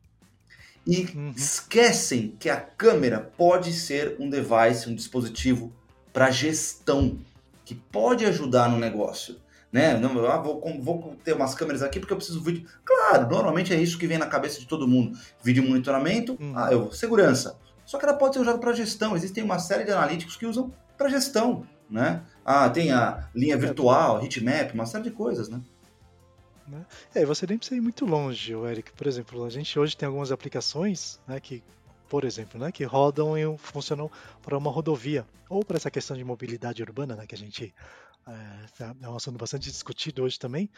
E 0.87 1.03
uhum. 1.15 1.33
esquecem 1.37 2.35
que 2.39 2.49
a 2.49 2.59
câmera 2.59 3.21
pode 3.21 3.73
ser 3.73 4.17
um 4.19 4.29
device, 4.31 4.89
um 4.89 4.95
dispositivo 4.95 5.73
para 6.13 6.31
gestão, 6.31 7.19
que 7.65 7.75
pode 7.75 8.25
ajudar 8.25 8.71
no 8.71 8.79
negócio. 8.79 9.37
Né? 9.71 9.99
Não, 9.99 10.27
ah, 10.27 10.39
vou, 10.39 10.63
vou, 10.81 11.17
ter 11.23 11.35
umas 11.35 11.55
câmeras 11.55 11.83
aqui 11.83 12.01
porque 12.01 12.13
eu 12.13 12.17
preciso 12.17 12.39
de 12.39 12.45
vídeo. 12.45 12.69
Claro, 12.85 13.29
normalmente 13.29 13.73
é 13.73 13.81
isso 13.81 13.99
que 13.99 14.07
vem 14.07 14.17
na 14.17 14.27
cabeça 14.27 14.59
de 14.59 14.67
todo 14.67 14.89
mundo. 14.89 15.19
Vídeo 15.43 15.63
monitoramento, 15.63 16.37
uhum. 16.41 16.53
ah, 16.57 16.73
eu, 16.73 16.91
segurança. 16.91 17.59
Só 17.85 17.99
que 17.99 18.05
ela 18.05 18.15
pode 18.15 18.35
ser 18.35 18.41
usada 18.41 18.59
para 18.59 18.73
gestão. 18.73 19.15
Existem 19.17 19.45
uma 19.45 19.59
série 19.59 19.85
de 19.85 19.93
analíticos 19.93 20.37
que 20.37 20.47
usam 20.47 20.73
para 20.97 21.09
gestão 21.09 21.67
né? 21.91 22.23
Ah, 22.45 22.69
tem 22.69 22.93
a 22.93 23.29
linha 23.35 23.57
virtual, 23.57 24.23
heatmap, 24.23 24.73
uma 24.75 24.87
série 24.87 25.05
de 25.05 25.11
coisas, 25.11 25.49
né? 25.49 25.61
né? 26.67 26.85
É, 27.15 27.25
você 27.25 27.47
nem 27.47 27.59
precisa 27.59 27.77
ir 27.77 27.81
muito 27.81 28.05
longe, 28.05 28.53
Eric. 28.53 28.93
Por 28.93 29.07
exemplo, 29.07 29.45
a 29.45 29.51
gente 29.51 29.79
hoje 29.79 29.97
tem 29.97 30.07
algumas 30.07 30.31
aplicações 30.31 31.19
né, 31.27 31.41
que, 31.41 31.63
por 32.09 32.25
exemplo, 32.25 32.61
né, 32.61 32.71
que 32.71 32.85
rodam 32.85 33.37
e 33.39 33.59
funcionam 33.59 34.11
para 34.43 34.57
uma 34.57 34.71
rodovia 34.71 35.27
ou 35.49 35.65
para 35.65 35.77
essa 35.77 35.91
questão 35.91 36.17
de 36.17 36.25
mobilidade 36.25 36.83
urbana, 36.83 37.17
né, 37.17 37.27
que 37.27 37.35
a 37.35 37.39
gente 37.39 37.75
é, 38.29 38.95
é 39.03 39.09
um 39.09 39.17
assunto 39.17 39.39
bastante 39.39 39.71
discutido 39.71 40.23
hoje 40.23 40.39
também. 40.39 40.71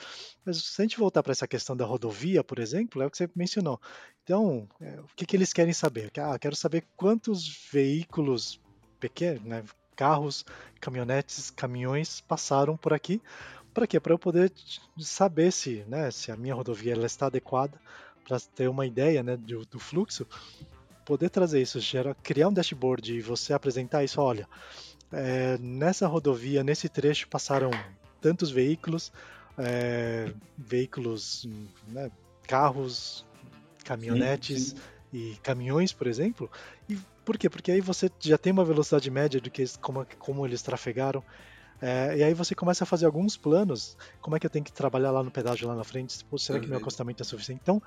Mas 0.44 0.62
se 0.62 0.80
a 0.80 0.84
gente 0.84 0.98
voltar 0.98 1.22
para 1.22 1.32
essa 1.32 1.48
questão 1.48 1.76
da 1.76 1.84
rodovia, 1.84 2.44
por 2.44 2.58
exemplo, 2.58 3.02
é 3.02 3.06
o 3.06 3.10
que 3.10 3.16
você 3.16 3.28
mencionou. 3.34 3.80
Então, 4.22 4.68
é, 4.80 5.00
o 5.00 5.06
que, 5.16 5.26
que 5.26 5.36
eles 5.36 5.52
querem 5.52 5.72
saber? 5.72 6.10
Ah, 6.18 6.38
quero 6.38 6.56
saber 6.56 6.84
quantos 6.96 7.68
veículos 7.72 8.60
pequenos, 8.98 9.42
né, 9.42 9.64
carros, 9.96 10.44
caminhonetes, 10.80 11.50
caminhões 11.50 12.20
passaram 12.20 12.76
por 12.76 12.92
aqui. 12.92 13.20
Para 13.74 13.86
quê? 13.86 14.00
Para 14.00 14.12
eu 14.12 14.18
poder 14.18 14.52
saber 14.98 15.52
se, 15.52 15.84
né, 15.86 16.10
se 16.10 16.32
a 16.32 16.36
minha 16.36 16.54
rodovia 16.54 16.92
ela 16.92 17.06
está 17.06 17.26
adequada, 17.26 17.80
para 18.26 18.38
ter 18.40 18.68
uma 18.68 18.86
ideia 18.86 19.22
né, 19.22 19.36
do, 19.36 19.64
do 19.66 19.78
fluxo, 19.78 20.26
poder 21.04 21.30
trazer 21.30 21.60
isso, 21.60 21.80
gerar, 21.80 22.14
criar 22.16 22.48
um 22.48 22.52
dashboard 22.52 23.12
e 23.12 23.20
você 23.20 23.52
apresentar 23.52 24.04
isso, 24.04 24.20
olha, 24.20 24.48
é, 25.12 25.58
nessa 25.58 26.06
rodovia, 26.06 26.62
nesse 26.62 26.88
trecho 26.88 27.28
passaram 27.28 27.70
tantos 28.20 28.50
veículos, 28.50 29.12
é, 29.58 30.32
veículos, 30.56 31.48
né, 31.88 32.10
carros, 32.46 33.24
caminhonetes 33.84 34.68
sim, 34.68 34.76
sim. 34.76 34.82
e 35.12 35.36
caminhões, 35.42 35.92
por 35.92 36.06
exemplo, 36.06 36.50
e 36.88 36.98
por 37.24 37.38
quê? 37.38 37.48
Porque 37.48 37.70
aí 37.70 37.80
você 37.80 38.10
já 38.18 38.38
tem 38.38 38.52
uma 38.52 38.64
velocidade 38.64 39.10
média 39.10 39.40
do 39.40 39.50
que 39.50 39.64
como, 39.80 40.06
como 40.18 40.46
eles 40.46 40.62
trafegaram. 40.62 41.22
É, 41.80 42.16
e 42.18 42.22
aí 42.22 42.34
você 42.34 42.54
começa 42.54 42.84
a 42.84 42.86
fazer 42.86 43.06
alguns 43.06 43.36
planos. 43.36 43.96
Como 44.20 44.36
é 44.36 44.40
que 44.40 44.46
eu 44.46 44.50
tenho 44.50 44.64
que 44.64 44.72
trabalhar 44.72 45.10
lá 45.10 45.22
no 45.22 45.30
pedágio 45.30 45.68
lá 45.68 45.74
na 45.74 45.84
frente? 45.84 46.24
Pô, 46.24 46.36
será 46.36 46.58
que 46.58 46.66
meu 46.66 46.78
acostamento 46.78 47.22
é 47.22 47.26
suficiente? 47.26 47.60
Então, 47.62 47.82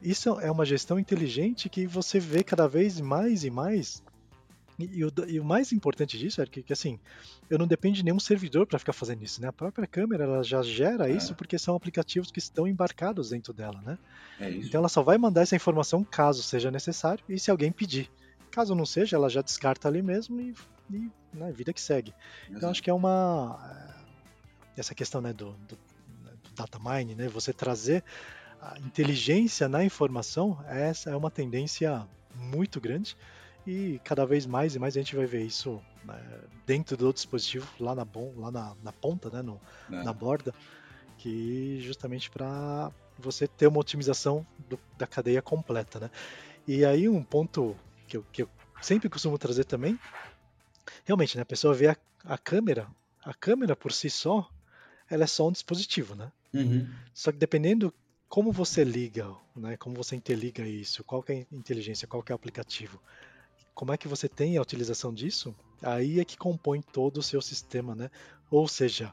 isso 0.00 0.40
é 0.40 0.50
uma 0.50 0.64
gestão 0.64 0.98
inteligente 0.98 1.68
que 1.68 1.86
você 1.86 2.18
vê 2.18 2.42
cada 2.42 2.66
vez 2.66 3.00
mais 3.00 3.44
e 3.44 3.50
mais 3.50 4.02
E, 4.84 5.04
o, 5.04 5.12
e 5.26 5.40
o 5.40 5.44
mais 5.44 5.72
importante 5.72 6.18
disso 6.18 6.40
é 6.40 6.46
que, 6.46 6.62
que, 6.62 6.72
assim, 6.72 6.98
eu 7.48 7.58
não 7.58 7.66
dependo 7.66 7.96
de 7.96 8.04
nenhum 8.04 8.20
servidor 8.20 8.66
para 8.66 8.78
ficar 8.78 8.92
fazendo 8.92 9.22
isso, 9.22 9.40
né? 9.40 9.48
A 9.48 9.52
própria 9.52 9.86
câmera 9.86 10.24
ela 10.24 10.42
já 10.42 10.62
gera 10.62 11.08
é. 11.08 11.12
isso 11.12 11.34
porque 11.34 11.58
são 11.58 11.74
aplicativos 11.74 12.30
que 12.30 12.38
estão 12.38 12.66
embarcados 12.66 13.30
dentro 13.30 13.52
dela, 13.52 13.80
né? 13.82 13.98
É 14.38 14.50
então 14.50 14.78
ela 14.78 14.88
só 14.88 15.02
vai 15.02 15.18
mandar 15.18 15.42
essa 15.42 15.56
informação 15.56 16.04
caso 16.04 16.42
seja 16.42 16.70
necessário 16.70 17.24
e 17.28 17.38
se 17.38 17.50
alguém 17.50 17.72
pedir. 17.72 18.10
Caso 18.50 18.74
não 18.74 18.86
seja, 18.86 19.16
ela 19.16 19.28
já 19.28 19.42
descarta 19.42 19.88
ali 19.88 20.02
mesmo 20.02 20.40
e, 20.40 20.54
e 20.90 21.10
né, 21.32 21.52
vida 21.52 21.72
que 21.72 21.80
segue. 21.80 22.10
Exato. 22.10 22.56
Então 22.56 22.70
acho 22.70 22.82
que 22.82 22.90
é 22.90 22.94
uma 22.94 23.58
eh, 24.76 24.80
essa 24.80 24.94
questão 24.94 25.20
né, 25.20 25.32
do, 25.32 25.52
do, 25.68 25.76
do 25.76 26.54
data 26.56 26.78
mine, 26.78 27.14
né? 27.14 27.28
Você 27.28 27.52
trazer 27.52 28.02
a 28.60 28.78
inteligência 28.80 29.68
na 29.68 29.84
informação, 29.84 30.58
essa 30.68 31.10
é 31.10 31.16
uma 31.16 31.30
tendência 31.30 32.06
muito 32.34 32.80
grande 32.80 33.16
e 33.66 34.00
cada 34.04 34.24
vez 34.24 34.46
mais 34.46 34.74
e 34.74 34.78
mais 34.78 34.96
a 34.96 35.00
gente 35.00 35.14
vai 35.14 35.26
ver 35.26 35.42
isso 35.42 35.80
né, 36.04 36.40
dentro 36.66 36.96
do 36.96 37.12
dispositivo, 37.12 37.68
lá 37.78 37.94
na, 37.94 38.04
bom, 38.04 38.32
lá 38.36 38.50
na, 38.50 38.74
na 38.82 38.92
ponta, 38.92 39.30
né, 39.30 39.42
no, 39.42 39.60
é. 39.90 40.02
na 40.02 40.12
borda, 40.12 40.54
que 41.18 41.80
justamente 41.80 42.30
para 42.30 42.90
você 43.18 43.46
ter 43.46 43.66
uma 43.66 43.78
otimização 43.78 44.46
do, 44.68 44.78
da 44.96 45.06
cadeia 45.06 45.42
completa. 45.42 46.00
Né? 46.00 46.10
E 46.66 46.84
aí 46.84 47.08
um 47.08 47.22
ponto 47.22 47.76
que 48.06 48.16
eu, 48.16 48.24
que 48.32 48.42
eu 48.42 48.48
sempre 48.80 49.08
costumo 49.08 49.38
trazer 49.38 49.64
também, 49.64 49.98
realmente, 51.04 51.36
né, 51.36 51.42
a 51.42 51.46
pessoa 51.46 51.74
vê 51.74 51.88
a, 51.88 51.96
a 52.24 52.38
câmera, 52.38 52.88
a 53.22 53.34
câmera 53.34 53.76
por 53.76 53.92
si 53.92 54.08
só, 54.08 54.48
ela 55.08 55.24
é 55.24 55.26
só 55.26 55.48
um 55.48 55.52
dispositivo, 55.52 56.14
né? 56.14 56.32
Uhum. 56.54 56.88
Só 57.12 57.30
que 57.30 57.38
dependendo 57.38 57.92
como 58.28 58.52
você 58.52 58.84
liga, 58.84 59.28
né, 59.56 59.76
como 59.76 59.96
você 59.96 60.16
interliga 60.16 60.66
isso, 60.66 61.02
qual 61.04 61.24
é 61.28 61.32
a 61.50 61.54
inteligência, 61.54 62.06
qual 62.06 62.24
é 62.28 62.32
o 62.32 62.34
aplicativo, 62.34 63.02
como 63.80 63.94
é 63.94 63.96
que 63.96 64.06
você 64.06 64.28
tem 64.28 64.58
a 64.58 64.60
utilização 64.60 65.10
disso, 65.10 65.54
aí 65.80 66.20
é 66.20 66.24
que 66.26 66.36
compõe 66.36 66.82
todo 66.82 67.16
o 67.16 67.22
seu 67.22 67.40
sistema, 67.40 67.94
né? 67.94 68.10
Ou 68.50 68.68
seja, 68.68 69.10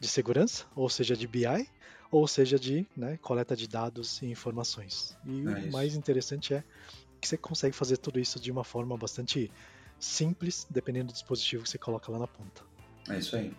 de 0.00 0.08
segurança, 0.08 0.64
ou 0.74 0.88
seja, 0.88 1.14
de 1.14 1.28
BI, 1.28 1.68
ou 2.10 2.26
seja, 2.26 2.58
de 2.58 2.86
né, 2.96 3.18
coleta 3.20 3.54
de 3.54 3.68
dados 3.68 4.22
e 4.22 4.26
informações. 4.30 5.14
E 5.22 5.46
é 5.46 5.68
o 5.68 5.70
mais 5.70 5.94
interessante 5.94 6.54
é 6.54 6.64
que 7.20 7.28
você 7.28 7.36
consegue 7.36 7.76
fazer 7.76 7.98
tudo 7.98 8.18
isso 8.18 8.40
de 8.40 8.50
uma 8.50 8.64
forma 8.64 8.96
bastante 8.96 9.52
simples, 10.00 10.66
dependendo 10.70 11.08
do 11.08 11.12
dispositivo 11.12 11.64
que 11.64 11.68
você 11.68 11.76
coloca 11.76 12.10
lá 12.10 12.18
na 12.18 12.26
ponta. 12.26 12.62
É 13.10 13.18
isso 13.18 13.36
aí. 13.36 13.52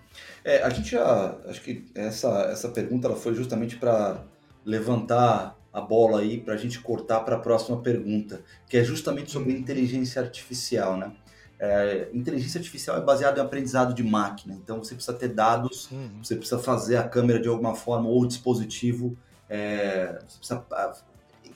É, 0.43 0.63
a 0.63 0.71
gente 0.71 0.89
já, 0.89 1.37
acho 1.45 1.61
que 1.61 1.85
essa, 1.93 2.29
essa 2.45 2.69
pergunta 2.69 3.07
ela 3.07 3.15
foi 3.15 3.35
justamente 3.35 3.77
para 3.77 4.25
levantar 4.65 5.55
a 5.77 5.81
bola 5.81 6.21
aí 6.21 6.39
para 6.39 6.55
a 6.55 6.57
gente 6.57 6.79
cortar 6.79 7.19
para 7.19 7.35
a 7.35 7.39
próxima 7.39 7.77
pergunta, 7.77 8.41
que 8.67 8.77
é 8.77 8.83
justamente 8.83 9.31
sobre 9.31 9.53
inteligência 9.53 10.19
artificial, 10.19 10.97
né? 10.97 11.11
É, 11.59 12.09
inteligência 12.13 12.57
artificial 12.57 12.97
é 12.97 13.01
baseada 13.01 13.39
em 13.39 13.43
aprendizado 13.43 13.93
de 13.93 14.03
máquina, 14.03 14.55
então 14.55 14.83
você 14.83 14.95
precisa 14.95 15.15
ter 15.15 15.29
dados, 15.29 15.89
uhum. 15.91 16.23
você 16.23 16.35
precisa 16.35 16.59
fazer 16.59 16.97
a 16.97 17.03
câmera 17.03 17.39
de 17.39 17.47
alguma 17.47 17.75
forma 17.75 18.09
ou 18.09 18.23
o 18.23 18.27
dispositivo, 18.27 19.15
é, 19.49 20.19
você 20.27 20.37
precisa, 20.37 20.65
ah, 20.71 20.93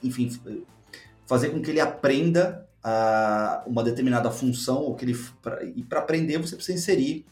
enfim, 0.04 0.40
fazer 1.26 1.50
com 1.50 1.62
que 1.62 1.72
ele 1.72 1.80
aprenda 1.80 2.68
a, 2.84 3.64
uma 3.66 3.84
determinada 3.84 4.30
função, 4.30 4.78
ou 4.78 4.96
que 4.96 5.06
ele, 5.06 5.20
e 5.76 5.84
para 5.84 6.00
aprender 6.00 6.38
você 6.38 6.56
precisa 6.56 6.78
inserir 6.78 7.26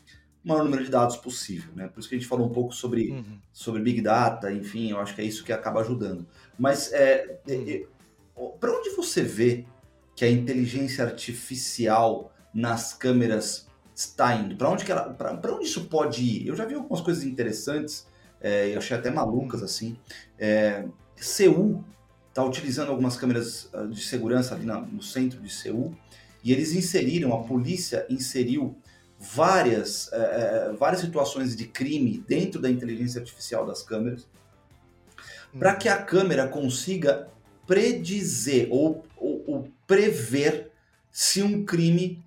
maior 0.49 0.63
número 0.63 0.83
de 0.83 0.91
dados 0.91 1.15
possível, 1.17 1.71
né? 1.75 1.88
Por 1.88 1.99
isso 1.99 2.09
que 2.09 2.15
a 2.15 2.17
gente 2.17 2.27
falou 2.27 2.47
um 2.47 2.51
pouco 2.51 2.73
sobre, 2.73 3.12
uhum. 3.12 3.39
sobre 3.53 3.81
Big 3.81 4.01
Data, 4.01 4.51
enfim, 4.51 4.91
eu 4.91 4.99
acho 4.99 5.15
que 5.15 5.21
é 5.21 5.23
isso 5.23 5.43
que 5.43 5.53
acaba 5.53 5.81
ajudando. 5.81 6.27
Mas 6.57 6.91
é, 6.91 7.39
é, 7.47 7.53
é 7.53 7.85
para 8.59 8.71
onde 8.71 8.89
você 8.91 9.21
vê 9.21 9.65
que 10.15 10.25
a 10.25 10.29
inteligência 10.29 11.03
artificial 11.05 12.33
nas 12.53 12.93
câmeras 12.93 13.67
está 13.95 14.35
indo? 14.35 14.55
Para 14.55 14.69
onde, 14.69 14.85
que 14.85 14.91
ela, 14.91 15.15
onde 15.53 15.65
isso 15.65 15.85
pode 15.85 16.21
ir? 16.21 16.47
Eu 16.47 16.55
já 16.55 16.65
vi 16.65 16.73
algumas 16.73 17.01
coisas 17.01 17.23
interessantes, 17.23 18.07
é, 18.41 18.73
eu 18.73 18.77
achei 18.77 18.95
até 18.95 19.12
malucas 19.12 19.62
assim. 19.62 19.97
É, 20.38 20.85
Seul 21.15 21.83
está 22.29 22.43
utilizando 22.43 22.89
algumas 22.89 23.17
câmeras 23.17 23.69
ah, 23.73 23.83
de 23.83 24.01
segurança 24.01 24.55
ali 24.55 24.65
na, 24.65 24.79
no 24.79 25.01
centro 25.01 25.41
de 25.41 25.49
Seul 25.49 25.95
e 26.43 26.53
eles 26.53 26.73
inseriram, 26.73 27.33
a 27.33 27.43
polícia 27.43 28.05
inseriu 28.09 28.77
várias, 29.19 30.10
é, 30.13 30.73
várias 30.79 31.01
situações 31.01 31.55
de 31.55 31.67
crime 31.67 32.23
dentro 32.25 32.62
da 32.62 32.69
inteligência 32.69 33.19
artificial 33.19 33.65
das 33.65 33.84
câmeras 33.84 34.25
para 35.58 35.75
que 35.75 35.89
a 35.89 35.97
câmera 35.97 36.47
consiga 36.47 37.27
predizer 37.65 38.67
ou, 38.71 39.03
ou, 39.17 39.43
ou, 39.47 39.67
prever 39.86 40.71
se 41.12 41.41
um 41.41 41.65
crime 41.65 42.23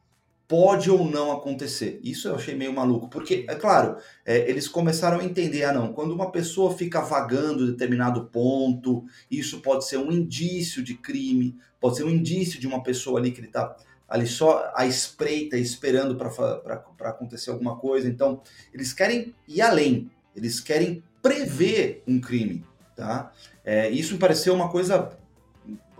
pode 0.47 0.91
ou 0.91 1.09
não 1.09 1.33
acontecer. 1.33 1.99
Isso 2.03 2.29
eu 2.29 2.35
achei 2.35 2.55
meio 2.55 2.73
maluco, 2.73 3.09
porque, 3.09 3.47
é 3.49 3.55
claro, 3.55 3.97
é, 4.27 4.49
eles 4.51 4.69
começaram 4.69 5.21
a 5.21 5.25
entender, 5.25 5.65
ah 5.65 5.73
não, 5.73 5.93
quando 5.93 6.13
uma 6.13 6.31
pessoa 6.31 6.77
fica 6.77 7.01
vagando 7.01 7.65
em 7.65 7.71
determinado 7.71 8.27
ponto, 8.27 9.05
isso 9.31 9.61
pode 9.61 9.87
ser 9.87 9.97
um 9.97 10.13
indício 10.13 10.83
de 10.83 10.95
crime, 10.95 11.57
pode 11.81 11.97
ser 11.97 12.05
um 12.05 12.11
indício 12.11 12.61
de 12.61 12.67
uma 12.67 12.83
pessoa 12.83 13.19
ali 13.19 13.31
que 13.31 13.41
ele 13.41 13.47
está 13.47 13.77
ali 14.13 14.27
só 14.27 14.71
à 14.75 14.85
espreita, 14.85 15.57
esperando 15.57 16.17
para 16.17 17.09
acontecer 17.09 17.49
alguma 17.49 17.77
coisa. 17.77 18.07
Então, 18.07 18.43
eles 18.71 18.93
querem 18.93 19.35
ir 19.49 19.63
além, 19.63 20.11
eles 20.37 20.61
querem 20.61 21.03
prever 21.23 22.03
um 22.07 22.21
crime. 22.21 22.63
Tá? 22.95 23.33
É, 23.65 23.89
isso 23.89 24.13
me 24.13 24.19
pareceu 24.19 24.53
uma 24.53 24.69
coisa 24.69 25.17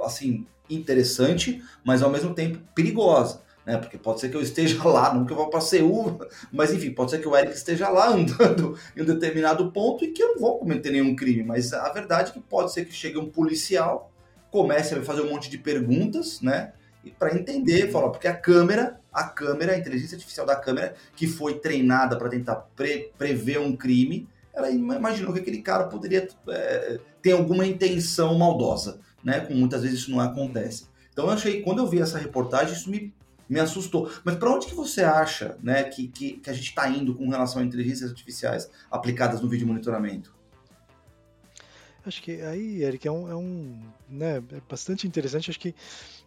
assim 0.03 0.47
interessante, 0.69 1.65
mas 1.83 2.03
ao 2.03 2.11
mesmo 2.11 2.35
tempo 2.35 2.59
perigosa. 2.75 3.41
Né? 3.65 3.79
Porque 3.79 3.97
pode 3.97 4.21
ser 4.21 4.29
que 4.29 4.37
eu 4.37 4.43
esteja 4.43 4.77
lá, 4.87 5.15
não 5.15 5.25
que 5.25 5.33
eu 5.33 5.37
vá 5.39 5.47
para 5.47 5.63
Seul, 5.63 6.21
mas 6.53 6.71
enfim, 6.71 6.91
pode 6.91 7.13
ser 7.13 7.19
que 7.19 7.27
o 7.27 7.35
Eric 7.35 7.55
esteja 7.55 7.89
lá 7.89 8.09
andando 8.13 8.79
em 8.95 9.01
um 9.01 9.07
determinado 9.07 9.73
ponto 9.73 10.05
e 10.05 10.09
que 10.09 10.23
eu 10.23 10.35
não 10.35 10.39
vou 10.39 10.59
cometer 10.59 10.91
nenhum 10.91 11.17
crime. 11.17 11.45
Mas 11.45 11.73
a 11.73 11.91
verdade 11.91 12.29
é 12.29 12.35
que 12.35 12.41
pode 12.41 12.75
ser 12.75 12.85
que 12.85 12.93
chegue 12.93 13.17
um 13.17 13.31
policial, 13.31 14.13
comece 14.51 14.95
a 14.95 15.03
fazer 15.03 15.23
um 15.23 15.31
monte 15.31 15.49
de 15.49 15.57
perguntas, 15.57 16.43
né? 16.43 16.75
E 17.05 17.11
para 17.11 17.35
entender, 17.35 17.91
falar, 17.91 18.11
porque 18.11 18.29
a 18.29 18.37
câmera, 18.37 19.01
a 19.13 19.25
câmera, 19.25 19.73
a 19.73 19.79
inteligência 19.79 20.15
artificial 20.15 20.47
da 20.47 20.57
câmera, 20.57 20.95
que 21.17 21.27
foi 21.27 21.55
treinada 21.55 22.17
para 22.17 22.29
tentar 22.29 22.57
pre 22.77 23.11
prever 23.19 23.59
um 23.59 23.77
crime, 23.77 24.29
ela 24.55 24.71
imaginou 24.71 25.33
que 25.33 25.41
aquele 25.41 25.63
cara 25.63 25.85
poderia 25.85 26.29
é, 26.49 27.01
ter 27.21 27.33
alguma 27.33 27.67
intenção 27.67 28.37
maldosa, 28.39 29.01
né? 29.25 29.41
Como 29.41 29.59
muitas 29.59 29.83
vezes 29.83 30.01
isso 30.01 30.11
não 30.11 30.21
acontece. 30.21 30.87
Então 31.13 31.27
eu 31.27 31.31
achei, 31.31 31.63
quando 31.63 31.79
eu 31.79 31.87
vi 31.87 32.01
essa 32.01 32.19
reportagem, 32.19 32.75
isso 32.75 32.91
me, 32.91 33.13
me 33.49 33.61
assustou. 33.61 34.11
Mas 34.25 34.37
para 34.37 34.51
onde 34.51 34.67
que 34.67 34.75
você 34.75 35.03
acha 35.03 35.57
né, 35.63 35.85
que, 35.85 36.09
que, 36.09 36.33
que 36.39 36.51
a 36.51 36.53
gente 36.53 36.69
está 36.69 36.89
indo 36.89 37.15
com 37.15 37.29
relação 37.29 37.61
a 37.61 37.65
inteligências 37.65 38.11
artificiais 38.11 38.71
aplicadas 38.91 39.41
no 39.41 39.49
vídeo 39.49 39.67
monitoramento? 39.67 40.35
Acho 42.05 42.21
que 42.21 42.41
aí, 42.43 42.83
Eric, 42.83 43.07
é 43.07 43.13
um, 43.13 43.31
é 43.31 43.37
um 43.37 43.81
né, 44.09 44.43
é 44.53 44.63
bastante 44.69 45.07
interessante. 45.07 45.51
Acho 45.51 45.61
que 45.61 45.75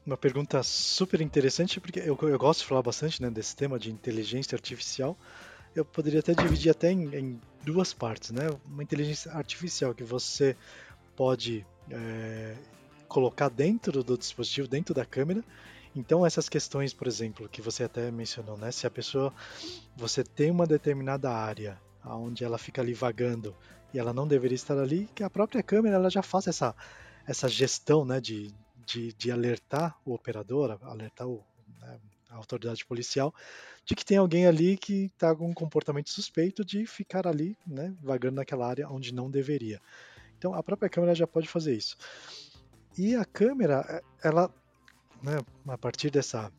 uma 0.05 0.17
pergunta 0.17 0.61
super 0.63 1.19
interessante, 1.21 1.79
porque 1.79 1.99
eu, 1.99 2.17
eu 2.21 2.37
gosto 2.37 2.61
de 2.61 2.67
falar 2.67 2.81
bastante 2.81 3.21
né, 3.21 3.29
desse 3.29 3.55
tema 3.55 3.79
de 3.79 3.91
inteligência 3.91 4.55
artificial 4.55 5.17
eu 5.75 5.83
poderia 5.83 6.21
até 6.21 6.33
dividir 6.33 6.71
até 6.71 6.91
em, 6.91 7.13
em 7.13 7.41
duas 7.63 7.93
partes, 7.93 8.31
né? 8.31 8.47
Uma 8.65 8.81
inteligência 8.81 9.31
artificial 9.33 9.93
que 9.93 10.03
você 10.03 10.55
pode 11.15 11.65
é, 11.91 12.55
colocar 13.07 13.49
dentro 13.49 14.01
do 14.01 14.17
dispositivo, 14.17 14.67
dentro 14.67 14.95
da 14.95 15.05
câmera. 15.05 15.43
Então 15.93 16.25
essas 16.25 16.47
questões, 16.47 16.93
por 16.93 17.07
exemplo, 17.07 17.49
que 17.49 17.61
você 17.61 17.83
até 17.83 18.09
mencionou, 18.09 18.57
né? 18.57 18.71
Se 18.71 18.87
a 18.87 18.89
pessoa, 18.89 19.33
você 19.97 20.23
tem 20.23 20.49
uma 20.49 20.65
determinada 20.65 21.29
área 21.29 21.77
onde 22.05 22.43
ela 22.43 22.57
fica 22.57 22.81
ali 22.81 22.93
vagando 22.93 23.53
e 23.93 23.99
ela 23.99 24.13
não 24.13 24.27
deveria 24.27 24.55
estar 24.55 24.77
ali, 24.77 25.09
que 25.13 25.23
a 25.23 25.29
própria 25.29 25.63
câmera 25.63 25.95
ela 25.95 26.09
já 26.09 26.21
faça 26.21 26.49
essa, 26.49 26.73
essa 27.27 27.49
gestão, 27.49 28.05
né? 28.05 28.21
De, 28.21 28.53
de, 28.85 29.13
de 29.13 29.31
alertar 29.31 29.97
o 30.05 30.13
operador, 30.13 30.77
alertar 30.83 31.27
o, 31.27 31.43
né, 31.79 31.99
a 32.29 32.35
autoridade 32.35 32.85
policial 32.85 33.33
de 33.85 33.95
que 33.95 34.03
tem 34.03 34.17
alguém 34.17 34.47
ali 34.47 34.77
que 34.77 35.05
está 35.05 35.35
com 35.35 35.49
um 35.49 35.53
comportamento 35.53 36.09
suspeito 36.09 36.65
de 36.65 36.85
ficar 36.85 37.27
ali, 37.27 37.57
né, 37.65 37.93
vagando 38.01 38.37
naquela 38.37 38.67
área 38.67 38.89
onde 38.89 39.13
não 39.13 39.29
deveria. 39.29 39.81
Então 40.37 40.53
a 40.53 40.63
própria 40.63 40.89
câmera 40.89 41.15
já 41.15 41.27
pode 41.27 41.47
fazer 41.47 41.75
isso. 41.75 41.95
E 42.97 43.15
a 43.15 43.25
câmera, 43.25 43.85
é, 43.87 44.27
ela, 44.27 44.53
né, 45.21 45.37
a 45.67 45.77
partir 45.77 46.09
dessa 46.09 46.51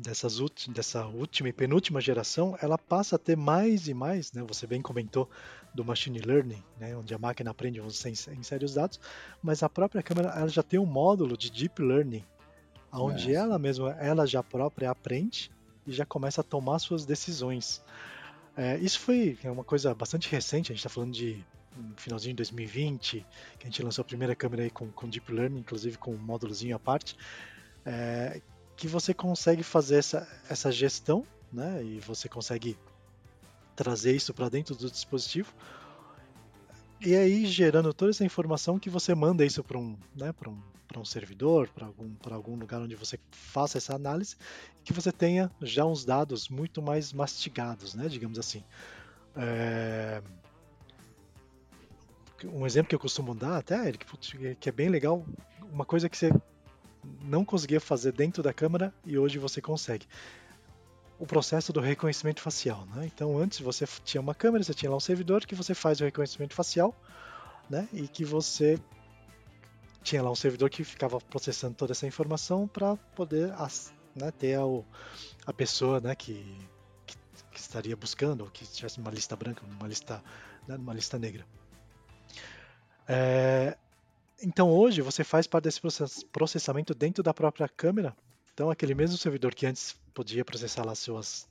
dessas 0.00 0.38
dessa 0.68 1.06
última 1.06 1.48
e 1.48 1.52
penúltima 1.52 2.00
geração, 2.00 2.56
ela 2.60 2.78
passa 2.78 3.16
a 3.16 3.18
ter 3.18 3.36
mais 3.36 3.88
e 3.88 3.94
mais, 3.94 4.32
né? 4.32 4.42
Você 4.48 4.66
bem 4.66 4.80
comentou 4.80 5.28
do 5.74 5.84
machine 5.84 6.18
learning, 6.18 6.62
né? 6.78 6.96
Onde 6.96 7.14
a 7.14 7.18
máquina 7.18 7.50
aprende 7.50 7.80
você 7.80 8.10
insere 8.10 8.64
os 8.64 8.74
dados, 8.74 8.98
mas 9.42 9.62
a 9.62 9.68
própria 9.68 10.02
câmera 10.02 10.30
ela 10.30 10.48
já 10.48 10.62
tem 10.62 10.80
um 10.80 10.86
módulo 10.86 11.36
de 11.36 11.50
deep 11.50 11.80
learning, 11.82 12.24
onde 12.92 13.32
é. 13.32 13.36
ela 13.36 13.58
mesma, 13.58 13.92
ela 13.92 14.26
já 14.26 14.42
própria 14.42 14.90
aprende 14.90 15.50
e 15.86 15.92
já 15.92 16.06
começa 16.06 16.40
a 16.40 16.44
tomar 16.44 16.78
suas 16.78 17.04
decisões. 17.04 17.82
É, 18.56 18.78
isso 18.78 18.98
foi 18.98 19.38
é 19.44 19.50
uma 19.50 19.64
coisa 19.64 19.94
bastante 19.94 20.30
recente, 20.30 20.72
a 20.72 20.74
gente 20.74 20.80
está 20.80 20.88
falando 20.88 21.12
de 21.12 21.44
finalzinho 21.96 22.32
de 22.34 22.38
2020, 22.38 23.26
que 23.58 23.66
a 23.66 23.70
gente 23.70 23.82
lançou 23.82 24.02
a 24.02 24.04
primeira 24.04 24.34
câmera 24.34 24.64
aí 24.64 24.70
com, 24.70 24.90
com 24.90 25.08
Deep 25.08 25.32
Learning, 25.32 25.60
inclusive 25.60 25.96
com 25.98 26.12
um 26.12 26.18
módulozinho 26.18 26.74
à 26.74 26.78
parte, 26.78 27.16
é, 27.84 28.40
que 28.80 28.88
você 28.88 29.12
consegue 29.12 29.62
fazer 29.62 29.96
essa, 29.96 30.26
essa 30.48 30.72
gestão, 30.72 31.26
né? 31.52 31.84
E 31.84 32.00
você 32.00 32.30
consegue 32.30 32.78
trazer 33.76 34.16
isso 34.16 34.32
para 34.32 34.48
dentro 34.48 34.74
do 34.74 34.90
dispositivo. 34.90 35.52
E 36.98 37.14
aí 37.14 37.44
gerando 37.44 37.92
toda 37.92 38.10
essa 38.10 38.24
informação 38.24 38.78
que 38.78 38.88
você 38.88 39.14
manda 39.14 39.44
isso 39.44 39.62
para 39.62 39.76
um, 39.76 39.98
né, 40.16 40.34
um, 40.48 40.58
um 40.98 41.04
servidor, 41.04 41.68
para 41.68 41.88
algum, 41.88 42.10
algum 42.30 42.56
lugar 42.56 42.80
onde 42.80 42.94
você 42.94 43.20
faça 43.30 43.76
essa 43.76 43.94
análise, 43.94 44.34
que 44.82 44.94
você 44.94 45.12
tenha 45.12 45.50
já 45.60 45.84
uns 45.84 46.02
dados 46.02 46.48
muito 46.48 46.80
mais 46.80 47.12
mastigados, 47.12 47.94
né, 47.94 48.08
digamos 48.08 48.38
assim. 48.38 48.64
É... 49.36 50.22
Um 52.44 52.64
exemplo 52.64 52.88
que 52.88 52.94
eu 52.94 53.00
costumo 53.00 53.34
dar 53.34 53.58
até, 53.58 53.92
que 54.58 54.70
é 54.70 54.72
bem 54.72 54.88
legal, 54.88 55.22
uma 55.70 55.84
coisa 55.84 56.08
que 56.08 56.16
você 56.16 56.32
não 57.22 57.44
conseguia 57.44 57.80
fazer 57.80 58.12
dentro 58.12 58.42
da 58.42 58.52
câmera 58.52 58.92
e 59.04 59.18
hoje 59.18 59.38
você 59.38 59.60
consegue. 59.60 60.06
O 61.18 61.26
processo 61.26 61.72
do 61.72 61.80
reconhecimento 61.80 62.40
facial. 62.40 62.86
Né? 62.94 63.10
Então, 63.12 63.36
antes 63.38 63.60
você 63.60 63.86
tinha 64.04 64.20
uma 64.20 64.34
câmera, 64.34 64.64
você 64.64 64.74
tinha 64.74 64.90
lá 64.90 64.96
um 64.96 65.00
servidor 65.00 65.44
que 65.44 65.54
você 65.54 65.74
faz 65.74 66.00
o 66.00 66.04
reconhecimento 66.04 66.54
facial 66.54 66.94
né? 67.68 67.88
e 67.92 68.08
que 68.08 68.24
você 68.24 68.78
tinha 70.02 70.22
lá 70.22 70.30
um 70.30 70.34
servidor 70.34 70.70
que 70.70 70.82
ficava 70.82 71.20
processando 71.20 71.74
toda 71.74 71.92
essa 71.92 72.06
informação 72.06 72.66
para 72.66 72.96
poder 73.14 73.52
né, 74.14 74.30
ter 74.30 74.58
a, 74.58 74.62
a 75.46 75.52
pessoa 75.52 76.00
né, 76.00 76.14
que, 76.14 76.34
que, 77.06 77.16
que, 77.52 77.60
estaria 77.60 77.96
buscando, 77.96 78.42
ou 78.42 78.50
que 78.50 78.66
tivesse 78.66 78.98
uma 78.98 79.10
lista 79.10 79.36
branca, 79.36 79.62
uma 79.64 79.86
lista, 79.86 80.22
né, 80.66 80.76
uma 80.76 80.94
lista 80.94 81.18
negra. 81.18 81.44
É, 83.06 83.76
então 84.42 84.70
hoje 84.70 85.02
você 85.02 85.22
faz 85.24 85.46
parte 85.46 85.64
desse 85.64 85.80
processamento 86.32 86.94
dentro 86.94 87.22
da 87.22 87.34
própria 87.34 87.68
câmera. 87.68 88.16
Então 88.52 88.70
aquele 88.70 88.94
mesmo 88.94 89.16
servidor 89.16 89.54
que 89.54 89.66
antes 89.66 89.96
podia 90.12 90.44
processar 90.44 90.84
lá 90.84 90.94
suas 90.94 91.48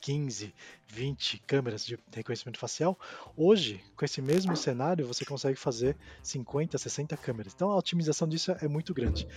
15, 0.00 0.54
20 0.88 1.38
câmeras 1.46 1.84
de 1.84 1.98
reconhecimento 2.12 2.58
facial, 2.58 2.98
hoje, 3.36 3.84
com 3.94 4.04
esse 4.04 4.22
mesmo 4.22 4.56
cenário, 4.56 5.06
você 5.06 5.24
consegue 5.24 5.56
fazer 5.56 5.96
50, 6.22 6.78
60 6.78 7.16
câmeras. 7.18 7.52
Então 7.54 7.70
a 7.70 7.76
otimização 7.76 8.26
disso 8.26 8.52
é 8.52 8.66
muito 8.66 8.94
grande. 8.94 9.28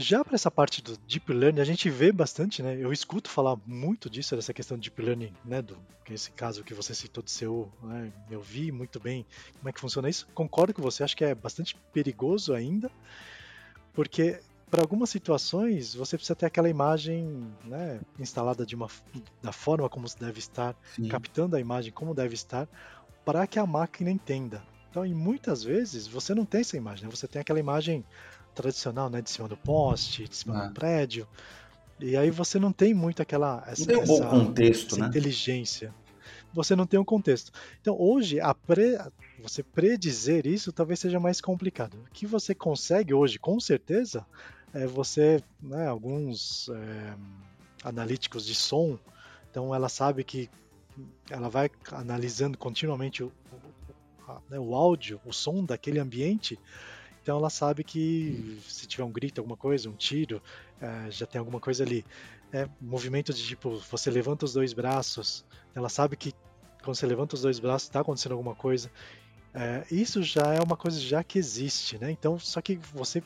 Já 0.00 0.24
para 0.24 0.34
essa 0.34 0.50
parte 0.50 0.80
do 0.80 0.96
deep 0.96 1.30
learning, 1.30 1.60
a 1.60 1.64
gente 1.64 1.90
vê 1.90 2.10
bastante, 2.10 2.62
né? 2.62 2.74
Eu 2.80 2.90
escuto 2.90 3.28
falar 3.28 3.58
muito 3.66 4.08
disso, 4.08 4.34
dessa 4.34 4.54
questão 4.54 4.78
do 4.78 4.80
deep 4.80 5.00
learning, 5.02 5.30
né? 5.44 5.60
Do 5.60 5.76
esse 6.08 6.30
caso 6.30 6.64
que 6.64 6.72
você 6.72 6.94
citou 6.94 7.22
do 7.22 7.28
seu, 7.28 7.70
né? 7.82 8.10
eu 8.30 8.40
vi 8.40 8.72
muito 8.72 8.98
bem 8.98 9.26
como 9.58 9.68
é 9.68 9.72
que 9.72 9.78
funciona 9.78 10.08
isso. 10.08 10.26
Concordo 10.34 10.72
com 10.72 10.80
você, 10.80 11.04
acho 11.04 11.16
que 11.16 11.24
é 11.24 11.34
bastante 11.34 11.76
perigoso 11.92 12.54
ainda, 12.54 12.90
porque 13.92 14.40
para 14.70 14.80
algumas 14.80 15.10
situações 15.10 15.94
você 15.94 16.16
precisa 16.16 16.34
ter 16.34 16.46
aquela 16.46 16.68
imagem 16.68 17.46
né, 17.62 18.00
instalada 18.18 18.64
de 18.64 18.74
uma 18.74 18.88
da 19.42 19.52
forma 19.52 19.88
como 19.88 20.06
deve 20.18 20.38
estar, 20.38 20.74
Sim. 20.96 21.08
captando 21.08 21.56
a 21.56 21.60
imagem 21.60 21.92
como 21.92 22.14
deve 22.14 22.34
estar, 22.34 22.66
para 23.24 23.46
que 23.46 23.58
a 23.58 23.66
máquina 23.66 24.10
entenda. 24.10 24.64
Então, 24.90 25.06
e 25.06 25.14
muitas 25.14 25.62
vezes 25.62 26.08
você 26.08 26.34
não 26.34 26.44
tem 26.44 26.62
essa 26.62 26.76
imagem, 26.76 27.04
né? 27.04 27.10
você 27.10 27.28
tem 27.28 27.40
aquela 27.40 27.60
imagem 27.60 28.04
tradicional, 28.54 29.08
né, 29.08 29.22
de 29.22 29.30
cima 29.30 29.48
do 29.48 29.56
poste, 29.56 30.28
de 30.28 30.36
cima 30.36 30.58
ah. 30.58 30.66
do 30.66 30.74
prédio. 30.74 31.26
E 31.98 32.16
aí 32.16 32.30
você 32.30 32.58
não 32.58 32.72
tem 32.72 32.94
muito 32.94 33.20
aquela 33.20 33.62
essa, 33.66 33.80
não 33.80 33.86
tem 33.86 33.96
um 33.98 34.06
bom 34.06 34.28
contexto, 34.28 34.94
essa 34.94 35.02
né? 35.02 35.08
inteligência. 35.08 35.94
Você 36.52 36.74
não 36.74 36.86
tem 36.86 36.98
um 36.98 37.04
contexto. 37.04 37.52
Então 37.80 37.96
hoje 37.98 38.40
a 38.40 38.54
pre, 38.54 38.98
você 39.42 39.62
predizer 39.62 40.46
isso 40.46 40.72
talvez 40.72 40.98
seja 40.98 41.20
mais 41.20 41.40
complicado. 41.40 41.94
O 42.06 42.10
que 42.12 42.26
você 42.26 42.54
consegue 42.54 43.12
hoje, 43.12 43.38
com 43.38 43.60
certeza, 43.60 44.26
é 44.72 44.86
você, 44.86 45.42
né, 45.60 45.86
alguns 45.86 46.68
é, 46.68 47.14
analíticos 47.84 48.46
de 48.46 48.54
som, 48.54 48.98
então 49.50 49.74
ela 49.74 49.88
sabe 49.88 50.24
que 50.24 50.48
ela 51.28 51.48
vai 51.48 51.70
analisando 51.92 52.56
continuamente 52.56 53.22
o, 53.22 53.26
o, 53.26 54.30
a, 54.30 54.40
né, 54.48 54.58
o 54.58 54.74
áudio, 54.74 55.20
o 55.24 55.32
som 55.32 55.64
daquele 55.64 55.98
ambiente 55.98 56.58
então 57.22 57.36
ela 57.36 57.50
sabe 57.50 57.84
que 57.84 58.58
se 58.66 58.86
tiver 58.86 59.04
um 59.04 59.12
grito, 59.12 59.40
alguma 59.40 59.56
coisa, 59.56 59.88
um 59.88 59.94
tiro, 59.94 60.42
é, 60.80 61.10
já 61.10 61.26
tem 61.26 61.38
alguma 61.38 61.60
coisa 61.60 61.84
ali. 61.84 62.04
É, 62.52 62.68
movimento 62.80 63.32
de 63.32 63.42
tipo, 63.44 63.78
você 63.90 64.10
levanta 64.10 64.44
os 64.44 64.52
dois 64.52 64.72
braços, 64.72 65.44
ela 65.74 65.88
sabe 65.88 66.16
que 66.16 66.32
quando 66.82 66.96
você 66.96 67.06
levanta 67.06 67.34
os 67.34 67.42
dois 67.42 67.60
braços 67.60 67.88
está 67.88 68.00
acontecendo 68.00 68.32
alguma 68.32 68.54
coisa. 68.54 68.90
É, 69.52 69.84
isso 69.90 70.22
já 70.22 70.54
é 70.54 70.60
uma 70.60 70.76
coisa 70.76 70.98
já 70.98 71.22
que 71.22 71.38
existe, 71.38 71.98
né? 71.98 72.10
Então, 72.10 72.38
só 72.38 72.60
que 72.60 72.76
você 72.94 73.22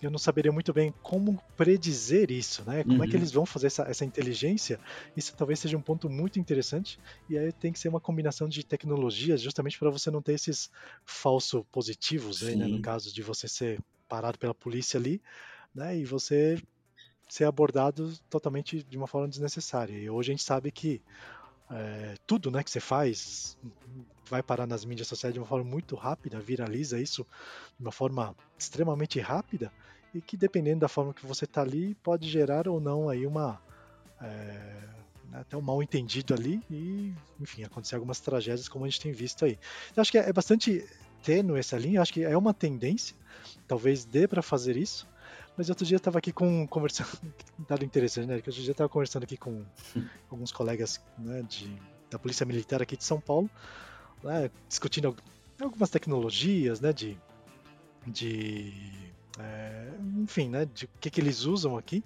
eu 0.00 0.10
não 0.10 0.18
saberia 0.18 0.52
muito 0.52 0.72
bem 0.72 0.92
como 1.02 1.42
predizer 1.56 2.30
isso, 2.30 2.62
né? 2.64 2.82
Como 2.84 2.98
uhum. 2.98 3.04
é 3.04 3.06
que 3.06 3.14
uhum. 3.14 3.20
eles 3.20 3.32
vão 3.32 3.46
fazer 3.46 3.68
essa, 3.68 3.82
essa 3.84 4.04
inteligência? 4.04 4.78
Isso 5.16 5.34
talvez 5.36 5.58
seja 5.58 5.76
um 5.76 5.82
ponto 5.82 6.10
muito 6.10 6.38
interessante. 6.38 6.98
E 7.28 7.38
aí 7.38 7.52
tem 7.52 7.72
que 7.72 7.78
ser 7.78 7.88
uma 7.88 8.00
combinação 8.00 8.48
de 8.48 8.64
tecnologias, 8.64 9.40
justamente 9.40 9.78
para 9.78 9.90
você 9.90 10.10
não 10.10 10.20
ter 10.20 10.34
esses 10.34 10.70
falsos 11.04 11.62
positivos, 11.72 12.42
aí, 12.42 12.56
né? 12.56 12.66
No 12.66 12.82
caso 12.82 13.12
de 13.12 13.22
você 13.22 13.48
ser 13.48 13.80
parado 14.08 14.38
pela 14.38 14.54
polícia 14.54 14.98
ali, 14.98 15.22
né? 15.74 15.96
E 15.96 16.04
você 16.04 16.60
ser 17.28 17.44
abordado 17.44 18.12
totalmente 18.28 18.82
de 18.82 18.98
uma 18.98 19.06
forma 19.06 19.26
desnecessária. 19.26 19.96
E 19.96 20.10
hoje 20.10 20.30
a 20.30 20.34
gente 20.34 20.44
sabe 20.44 20.70
que 20.70 21.00
é, 21.72 22.14
tudo 22.26 22.50
né, 22.50 22.62
que 22.62 22.70
você 22.70 22.80
faz 22.80 23.56
vai 24.28 24.42
parar 24.42 24.66
nas 24.66 24.84
mídias 24.84 25.08
sociais 25.08 25.32
de 25.32 25.40
uma 25.40 25.46
forma 25.46 25.64
muito 25.64 25.96
rápida, 25.96 26.38
viraliza 26.38 27.00
isso 27.00 27.26
de 27.78 27.84
uma 27.84 27.92
forma 27.92 28.36
extremamente 28.58 29.18
rápida 29.20 29.72
e 30.14 30.20
que 30.20 30.36
dependendo 30.36 30.80
da 30.80 30.88
forma 30.88 31.14
que 31.14 31.26
você 31.26 31.44
está 31.44 31.62
ali 31.62 31.94
pode 31.96 32.28
gerar 32.28 32.68
ou 32.68 32.80
não 32.80 33.08
aí 33.08 33.26
uma 33.26 33.60
é, 34.20 34.24
né, 35.30 35.40
até 35.40 35.56
um 35.56 35.62
mal 35.62 35.82
entendido 35.82 36.34
ali 36.34 36.62
e 36.70 37.12
enfim 37.40 37.64
acontecer 37.64 37.94
algumas 37.94 38.20
tragédias 38.20 38.68
como 38.68 38.84
a 38.84 38.88
gente 38.88 39.00
tem 39.00 39.12
visto 39.12 39.44
aí. 39.44 39.58
Eu 39.96 40.00
acho 40.00 40.10
que 40.10 40.18
é, 40.18 40.28
é 40.28 40.32
bastante 40.32 40.86
tênue 41.22 41.58
essa 41.58 41.78
linha, 41.78 42.02
acho 42.02 42.12
que 42.12 42.22
é 42.22 42.36
uma 42.36 42.52
tendência, 42.52 43.16
talvez 43.66 44.04
dê 44.04 44.28
para 44.28 44.42
fazer 44.42 44.76
isso, 44.76 45.08
mas 45.56 45.68
outro 45.68 45.84
dia 45.84 45.96
eu 45.96 45.98
estava 45.98 46.18
aqui 46.18 46.32
com 46.32 46.66
conversando, 46.66 47.08
dado 47.68 47.84
interessante, 47.84 48.26
né? 48.26 48.40
Que 48.40 48.48
outro 48.48 48.62
dia 48.62 48.70
eu 48.70 48.72
estava 48.72 48.88
conversando 48.88 49.24
aqui 49.24 49.36
com 49.36 49.64
alguns 50.30 50.52
colegas 50.52 51.00
né, 51.18 51.42
de, 51.42 51.76
da 52.10 52.18
Polícia 52.18 52.46
Militar 52.46 52.80
aqui 52.82 52.96
de 52.96 53.04
São 53.04 53.20
Paulo, 53.20 53.50
né, 54.22 54.50
discutindo 54.68 55.14
algumas 55.60 55.90
tecnologias, 55.90 56.80
né? 56.80 56.92
De, 56.92 57.18
de 58.06 58.72
é, 59.38 59.92
enfim, 60.18 60.48
né? 60.48 60.64
De 60.64 60.86
o 60.86 60.90
que, 61.00 61.10
que 61.10 61.20
eles 61.20 61.44
usam 61.44 61.76
aqui 61.76 62.02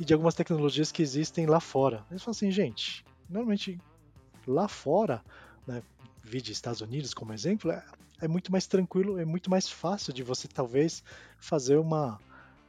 e 0.00 0.04
de 0.04 0.14
algumas 0.14 0.34
tecnologias 0.34 0.92
que 0.92 1.02
existem 1.02 1.46
lá 1.46 1.60
fora. 1.60 2.04
Eles 2.10 2.22
falam 2.22 2.36
assim, 2.36 2.50
gente, 2.50 3.04
normalmente 3.28 3.78
lá 4.46 4.66
fora, 4.68 5.22
né? 5.66 5.82
Vide 6.22 6.52
Estados 6.52 6.80
Unidos 6.82 7.14
como 7.14 7.32
exemplo, 7.32 7.70
é, 7.70 7.82
é 8.20 8.28
muito 8.28 8.52
mais 8.52 8.66
tranquilo, 8.66 9.18
é 9.18 9.24
muito 9.24 9.50
mais 9.50 9.68
fácil 9.68 10.12
de 10.12 10.22
você 10.22 10.46
talvez 10.46 11.02
fazer 11.38 11.76
uma 11.76 12.20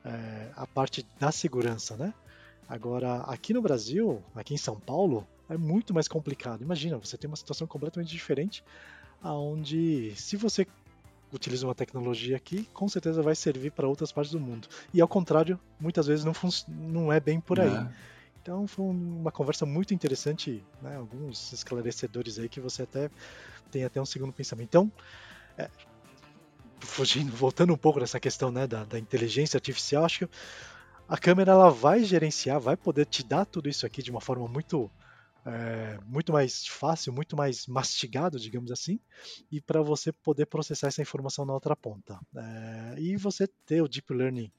é, 0.06 0.52
a 0.56 0.66
parte 0.68 1.06
da 1.20 1.32
segurança, 1.32 1.96
né? 1.98 2.14
Agora, 2.68 3.22
aqui 3.22 3.54
no 3.54 3.62
Brasil, 3.62 4.24
aqui 4.36 4.54
em 4.54 4.58
São 4.58 4.80
Paulo, 4.80 5.28
é 5.50 5.58
muito 5.58 5.94
mais 5.94 6.08
complicado. 6.08 6.62
Imagina, 6.62 6.98
você 6.98 7.18
tem 7.18 7.28
uma 7.28 7.36
situação 7.36 7.66
completamente 7.66 8.12
diferente, 8.12 8.64
aonde 9.22 10.14
se 10.16 10.38
você 10.38 10.68
utiliza 11.32 11.66
uma 11.66 11.76
tecnologia 11.76 12.38
aqui, 12.38 12.68
com 12.74 12.88
certeza 12.88 13.22
vai 13.22 13.36
servir 13.36 13.72
para 13.72 13.88
outras 13.88 14.12
partes 14.12 14.32
do 14.32 14.40
mundo. 14.40 14.68
E 14.94 15.02
ao 15.02 15.08
contrário, 15.08 15.60
muitas 15.80 16.08
vezes 16.08 16.26
não, 16.26 16.34
não 16.68 17.14
é 17.14 17.20
bem 17.20 17.40
por 17.40 17.60
aí. 17.60 17.76
É. 17.76 17.90
Então 18.42 18.68
foi 18.68 18.86
uma 18.86 19.32
conversa 19.32 19.66
muito 19.66 19.94
interessante, 19.94 20.64
né? 20.82 20.96
alguns 20.96 21.52
esclarecedores 21.52 22.40
aí 22.40 22.50
que 22.50 22.60
você 22.60 22.84
até 22.84 23.10
tem 23.70 23.84
até 23.84 24.02
um 24.02 24.06
segundo 24.06 24.34
pensamento. 24.34 24.68
Então, 24.68 24.92
é, 25.58 25.70
fugindo, 26.82 27.32
voltando 27.36 27.74
um 27.74 27.78
pouco 27.78 28.00
dessa 28.00 28.20
questão 28.20 28.52
né, 28.52 28.68
da, 28.68 28.84
da, 28.84 29.00
inteligência 29.00 29.58
artificial, 29.58 30.06
acho 30.06 30.28
que 30.28 30.34
a 31.08 31.18
câmera 31.18 31.52
ela 31.52 31.70
vai 31.70 32.04
gerenciar, 32.04 32.60
vai 32.60 32.78
poder 32.78 33.06
te 33.06 33.24
dar 33.24 33.46
tudo 33.46 33.70
isso 33.70 33.86
aqui 33.86 34.02
de 34.02 34.12
uma 34.12 34.22
forma 34.22 34.48
muito 34.48 34.90
é, 35.46 35.98
muito 36.06 36.34
mais 36.34 36.68
fácil, 36.68 37.14
muito 37.14 37.36
mais 37.36 37.66
mastigado, 37.66 38.40
digamos 38.40 38.72
assim, 38.72 39.00
e 39.52 39.62
para 39.62 39.82
você 39.82 40.12
poder 40.12 40.46
processar 40.46 40.88
essa 40.88 41.02
informação 41.02 41.46
na 41.46 41.54
outra 41.54 41.76
ponta. 41.76 42.20
É, 42.36 42.96
e 43.00 43.16
você 43.16 43.48
ter 43.66 43.82
o 43.82 43.88
deep 43.88 44.14
learning 44.14 44.52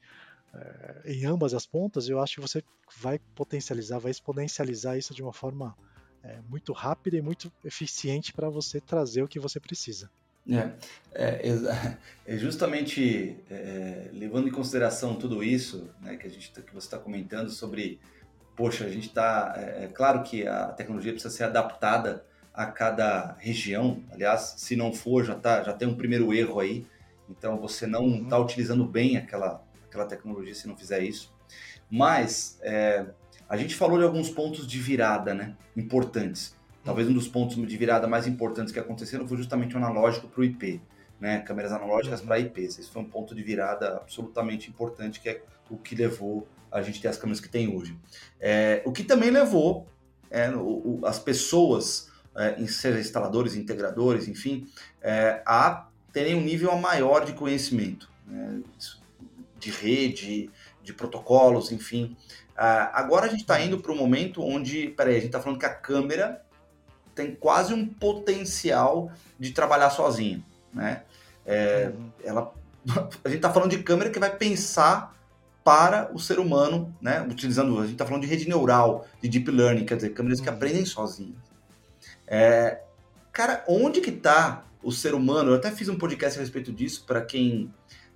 é, 0.52 1.02
em 1.04 1.24
ambas 1.26 1.54
as 1.54 1.66
pontas, 1.66 2.08
eu 2.08 2.20
acho 2.20 2.36
que 2.36 2.40
você 2.40 2.62
vai 2.98 3.18
potencializar, 3.34 3.98
vai 3.98 4.10
exponencializar 4.10 4.96
isso 4.96 5.14
de 5.14 5.22
uma 5.22 5.32
forma 5.32 5.76
é, 6.22 6.40
muito 6.42 6.72
rápida 6.72 7.16
e 7.16 7.22
muito 7.22 7.52
eficiente 7.64 8.32
para 8.32 8.48
você 8.48 8.80
trazer 8.80 9.22
o 9.22 9.28
que 9.28 9.38
você 9.38 9.60
precisa. 9.60 10.10
É, 10.48 10.72
é, 11.14 11.40
é 12.26 12.36
justamente 12.36 13.36
é, 13.50 14.10
levando 14.12 14.48
em 14.48 14.52
consideração 14.52 15.14
tudo 15.14 15.42
isso 15.42 15.90
né, 16.00 16.16
que, 16.16 16.26
a 16.26 16.30
gente, 16.30 16.52
tá, 16.52 16.62
que 16.62 16.72
você 16.72 16.86
está 16.86 16.98
comentando 16.98 17.50
sobre, 17.50 18.00
poxa, 18.56 18.84
a 18.84 18.90
gente 18.90 19.08
está, 19.08 19.54
é, 19.56 19.84
é, 19.84 19.88
claro 19.88 20.22
que 20.22 20.46
a 20.46 20.66
tecnologia 20.68 21.12
precisa 21.12 21.34
ser 21.34 21.44
adaptada 21.44 22.24
a 22.52 22.66
cada 22.66 23.36
região, 23.38 24.02
aliás, 24.10 24.54
se 24.58 24.74
não 24.74 24.92
for, 24.92 25.24
já, 25.24 25.34
tá, 25.34 25.62
já 25.62 25.72
tem 25.72 25.86
um 25.86 25.94
primeiro 25.94 26.34
erro 26.34 26.58
aí, 26.58 26.86
então 27.28 27.58
você 27.58 27.86
não 27.86 28.22
está 28.22 28.36
uhum. 28.36 28.44
utilizando 28.44 28.84
bem 28.84 29.16
aquela, 29.16 29.64
aquela 29.88 30.04
tecnologia 30.04 30.54
se 30.54 30.66
não 30.66 30.76
fizer 30.76 31.00
isso. 31.00 31.32
Mas 31.88 32.58
é, 32.62 33.06
a 33.48 33.56
gente 33.56 33.74
falou 33.74 33.98
de 33.98 34.04
alguns 34.04 34.28
pontos 34.28 34.66
de 34.66 34.78
virada, 34.78 35.32
né? 35.32 35.56
Importantes. 35.76 36.56
Talvez 36.84 37.08
um 37.08 37.12
dos 37.12 37.28
pontos 37.28 37.56
de 37.56 37.76
virada 37.76 38.06
mais 38.06 38.26
importantes 38.26 38.72
que 38.72 38.78
aconteceram 38.78 39.26
foi 39.28 39.36
justamente 39.36 39.74
o 39.74 39.78
analógico 39.78 40.28
para 40.28 40.40
o 40.40 40.44
IP, 40.44 40.80
né? 41.20 41.40
Câmeras 41.40 41.72
analógicas 41.72 42.20
para 42.20 42.38
IPs. 42.38 42.78
Esse 42.78 42.90
foi 42.90 43.02
um 43.02 43.08
ponto 43.08 43.34
de 43.34 43.42
virada 43.42 43.96
absolutamente 43.96 44.70
importante, 44.70 45.20
que 45.20 45.28
é 45.28 45.42
o 45.68 45.76
que 45.76 45.94
levou 45.94 46.48
a 46.72 46.80
gente 46.82 47.00
ter 47.00 47.08
as 47.08 47.16
câmeras 47.16 47.40
que 47.40 47.48
tem 47.48 47.74
hoje. 47.74 47.96
É, 48.40 48.82
o 48.84 48.92
que 48.92 49.04
também 49.04 49.30
levou 49.30 49.86
é, 50.30 50.48
o, 50.50 51.00
o, 51.00 51.00
as 51.04 51.18
pessoas, 51.18 52.10
é, 52.34 52.64
seja 52.66 52.98
instaladores, 52.98 53.56
integradores, 53.56 54.28
enfim, 54.28 54.66
é, 55.02 55.42
a 55.44 55.88
terem 56.12 56.34
um 56.34 56.40
nível 56.40 56.74
maior 56.76 57.24
de 57.24 57.32
conhecimento, 57.32 58.08
né? 58.26 58.60
de 59.58 59.70
rede, 59.70 60.50
de 60.82 60.92
protocolos, 60.92 61.70
enfim. 61.70 62.16
Uh, 62.52 62.90
agora 62.92 63.26
a 63.26 63.28
gente 63.28 63.42
está 63.42 63.60
indo 63.60 63.78
para 63.78 63.92
um 63.92 63.96
momento 63.96 64.42
onde, 64.42 64.88
peraí, 64.88 65.14
a 65.14 65.18
gente 65.18 65.26
está 65.26 65.40
falando 65.40 65.58
que 65.58 65.66
a 65.66 65.74
câmera 65.74 66.42
tem 67.14 67.34
quase 67.34 67.74
um 67.74 67.86
potencial 67.86 69.10
de 69.38 69.52
trabalhar 69.52 69.90
sozinha, 69.90 70.42
né? 70.72 71.02
É, 71.44 71.92
uhum. 71.94 72.10
ela, 72.24 72.54
a 73.24 73.28
gente 73.28 73.36
está 73.36 73.52
falando 73.52 73.70
de 73.70 73.82
câmera 73.82 74.10
que 74.10 74.18
vai 74.18 74.34
pensar 74.36 75.16
para 75.64 76.10
o 76.14 76.18
ser 76.18 76.38
humano, 76.38 76.94
né? 77.00 77.22
Utilizando, 77.22 77.78
a 77.78 77.82
gente 77.82 77.92
está 77.92 78.06
falando 78.06 78.22
de 78.22 78.28
rede 78.28 78.48
neural, 78.48 79.06
de 79.22 79.28
deep 79.28 79.50
learning, 79.50 79.84
quer 79.84 79.96
dizer, 79.96 80.10
câmeras 80.10 80.38
uhum. 80.38 80.44
que 80.44 80.50
aprendem 80.50 80.84
sozinhas. 80.84 81.38
É, 82.26 82.80
cara, 83.32 83.64
onde 83.68 84.00
que 84.00 84.10
está 84.10 84.64
o 84.82 84.92
ser 84.92 85.14
humano? 85.14 85.50
Eu 85.50 85.56
até 85.56 85.70
fiz 85.70 85.88
um 85.88 85.98
podcast 85.98 86.38
a 86.38 86.42
respeito 86.42 86.72
disso 86.72 87.04
para 87.06 87.20
quem 87.20 87.72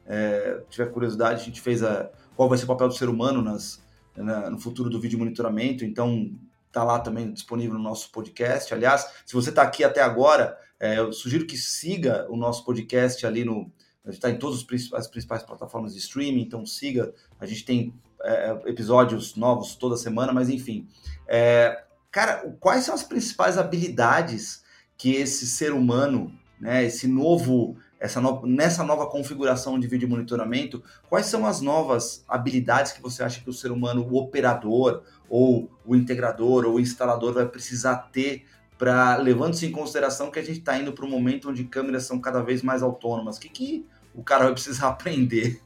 é, 0.06 0.60
tiver 0.70 0.90
curiosidade. 0.90 1.42
A 1.42 1.44
gente 1.44 1.60
fez 1.60 1.82
a 1.82 2.10
qual 2.36 2.48
vai 2.48 2.58
ser 2.58 2.64
o 2.64 2.68
papel 2.68 2.88
do 2.88 2.94
ser 2.94 3.08
humano 3.08 3.42
nas 3.42 3.84
né, 4.16 4.48
no 4.48 4.58
futuro 4.58 4.88
do 4.88 5.00
vídeo 5.00 5.18
monitoramento. 5.18 5.84
Então, 5.84 6.30
tá 6.74 6.84
lá 6.84 6.98
também 6.98 7.32
disponível 7.32 7.74
no 7.74 7.82
nosso 7.82 8.10
podcast. 8.10 8.74
Aliás, 8.74 9.08
se 9.24 9.32
você 9.32 9.50
está 9.50 9.62
aqui 9.62 9.84
até 9.84 10.02
agora, 10.02 10.58
é, 10.78 10.98
eu 10.98 11.12
sugiro 11.12 11.46
que 11.46 11.56
siga 11.56 12.26
o 12.28 12.36
nosso 12.36 12.64
podcast 12.64 13.24
ali 13.26 13.44
no. 13.44 13.72
A 14.04 14.08
gente 14.08 14.18
está 14.18 14.28
em 14.30 14.38
todas 14.38 14.66
as 14.92 15.06
principais 15.06 15.42
plataformas 15.42 15.94
de 15.94 16.00
streaming, 16.00 16.42
então 16.42 16.66
siga. 16.66 17.14
A 17.40 17.46
gente 17.46 17.64
tem 17.64 17.94
é, 18.22 18.60
episódios 18.66 19.34
novos 19.36 19.76
toda 19.76 19.96
semana, 19.96 20.32
mas 20.32 20.50
enfim. 20.50 20.86
É, 21.26 21.84
cara, 22.10 22.54
quais 22.60 22.84
são 22.84 22.94
as 22.94 23.02
principais 23.02 23.56
habilidades 23.56 24.62
que 24.96 25.14
esse 25.14 25.46
ser 25.46 25.72
humano, 25.72 26.32
né, 26.60 26.84
esse 26.84 27.06
novo 27.06 27.76
essa 28.04 28.20
no... 28.20 28.44
nessa 28.44 28.84
nova 28.84 29.06
configuração 29.06 29.80
de 29.80 29.86
vídeo 29.86 30.06
monitoramento, 30.06 30.84
quais 31.08 31.24
são 31.24 31.46
as 31.46 31.62
novas 31.62 32.22
habilidades 32.28 32.92
que 32.92 33.00
você 33.00 33.22
acha 33.22 33.40
que 33.40 33.48
o 33.48 33.52
ser 33.52 33.72
humano, 33.72 34.06
o 34.06 34.16
operador, 34.16 35.02
ou 35.26 35.70
o 35.86 35.96
integrador, 35.96 36.66
ou 36.66 36.74
o 36.74 36.80
instalador 36.80 37.32
vai 37.32 37.46
precisar 37.46 37.96
ter 38.12 38.44
para, 38.76 39.16
levando-se 39.16 39.64
em 39.64 39.72
consideração 39.72 40.30
que 40.30 40.38
a 40.38 40.42
gente 40.42 40.58
está 40.58 40.78
indo 40.78 40.92
para 40.92 41.06
um 41.06 41.08
momento 41.08 41.48
onde 41.48 41.64
câmeras 41.64 42.04
são 42.04 42.20
cada 42.20 42.42
vez 42.42 42.62
mais 42.62 42.82
autônomas? 42.82 43.38
O 43.38 43.40
que, 43.40 43.48
que 43.48 43.86
o 44.14 44.22
cara 44.22 44.44
vai 44.44 44.52
precisar 44.52 44.88
aprender? 44.92 45.60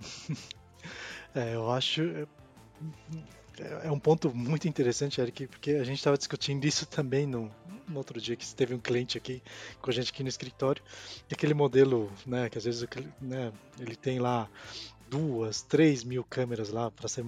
É, 1.38 1.54
eu 1.54 1.70
acho 1.70 2.00
é 3.82 3.90
um 3.90 3.98
ponto 3.98 4.34
muito 4.34 4.68
interessante, 4.68 5.20
Eric, 5.20 5.46
porque 5.46 5.72
a 5.72 5.84
gente 5.84 5.98
estava 5.98 6.16
discutindo 6.16 6.64
isso 6.64 6.86
também 6.86 7.26
no, 7.26 7.50
no, 7.88 7.96
outro 7.96 8.20
dia 8.20 8.36
que 8.36 8.46
teve 8.54 8.74
um 8.74 8.78
cliente 8.78 9.16
aqui 9.16 9.42
com 9.80 9.90
a 9.90 9.92
gente 9.92 10.10
aqui 10.10 10.22
no 10.22 10.28
escritório, 10.28 10.82
aquele 11.30 11.54
modelo, 11.54 12.12
né, 12.26 12.48
que 12.50 12.58
às 12.58 12.64
vezes 12.64 12.86
né, 13.20 13.52
ele 13.78 13.96
tem 13.96 14.18
lá 14.18 14.48
duas, 15.08 15.62
três 15.62 16.04
mil 16.04 16.24
câmeras 16.24 16.70
lá 16.70 16.90
para 16.90 17.08
ser, 17.08 17.24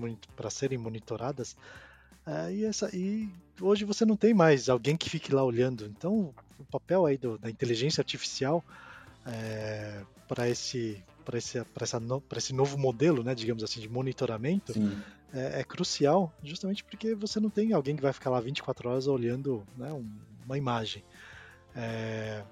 serem 0.50 0.78
monitoradas, 0.78 1.56
é, 2.26 2.52
e, 2.52 2.64
essa, 2.64 2.94
e 2.94 3.28
hoje 3.58 3.86
você 3.86 4.04
não 4.04 4.16
tem 4.16 4.34
mais 4.34 4.68
alguém 4.68 4.96
que 4.96 5.08
fique 5.08 5.34
lá 5.34 5.42
olhando. 5.42 5.86
Então, 5.86 6.34
o 6.58 6.64
papel 6.64 7.06
aí 7.06 7.16
do, 7.16 7.38
da 7.38 7.48
inteligência 7.48 8.02
artificial 8.02 8.62
é, 9.24 10.02
para 10.28 10.46
esse 10.48 11.02
para 11.28 11.36
esse, 11.36 11.62
essa 11.78 12.00
no, 12.00 12.22
esse 12.34 12.54
novo 12.54 12.78
modelo, 12.78 13.22
né, 13.22 13.34
digamos 13.34 13.62
assim, 13.62 13.80
de 13.80 13.88
monitoramento, 13.88 14.72
é, 15.30 15.60
é, 15.60 15.64
crucial, 15.64 16.32
justamente 16.42 16.82
porque 16.82 17.14
você 17.14 17.38
não 17.38 17.50
tem 17.50 17.74
alguém 17.74 17.94
que 17.94 18.00
vai 18.00 18.14
ficar 18.14 18.30
lá 18.30 18.40
24 18.40 18.88
horas 18.88 19.06
olhando 19.06 19.62
né, 19.76 19.92
uma 20.46 20.56
imagem. 20.56 21.04
É... 21.76 22.42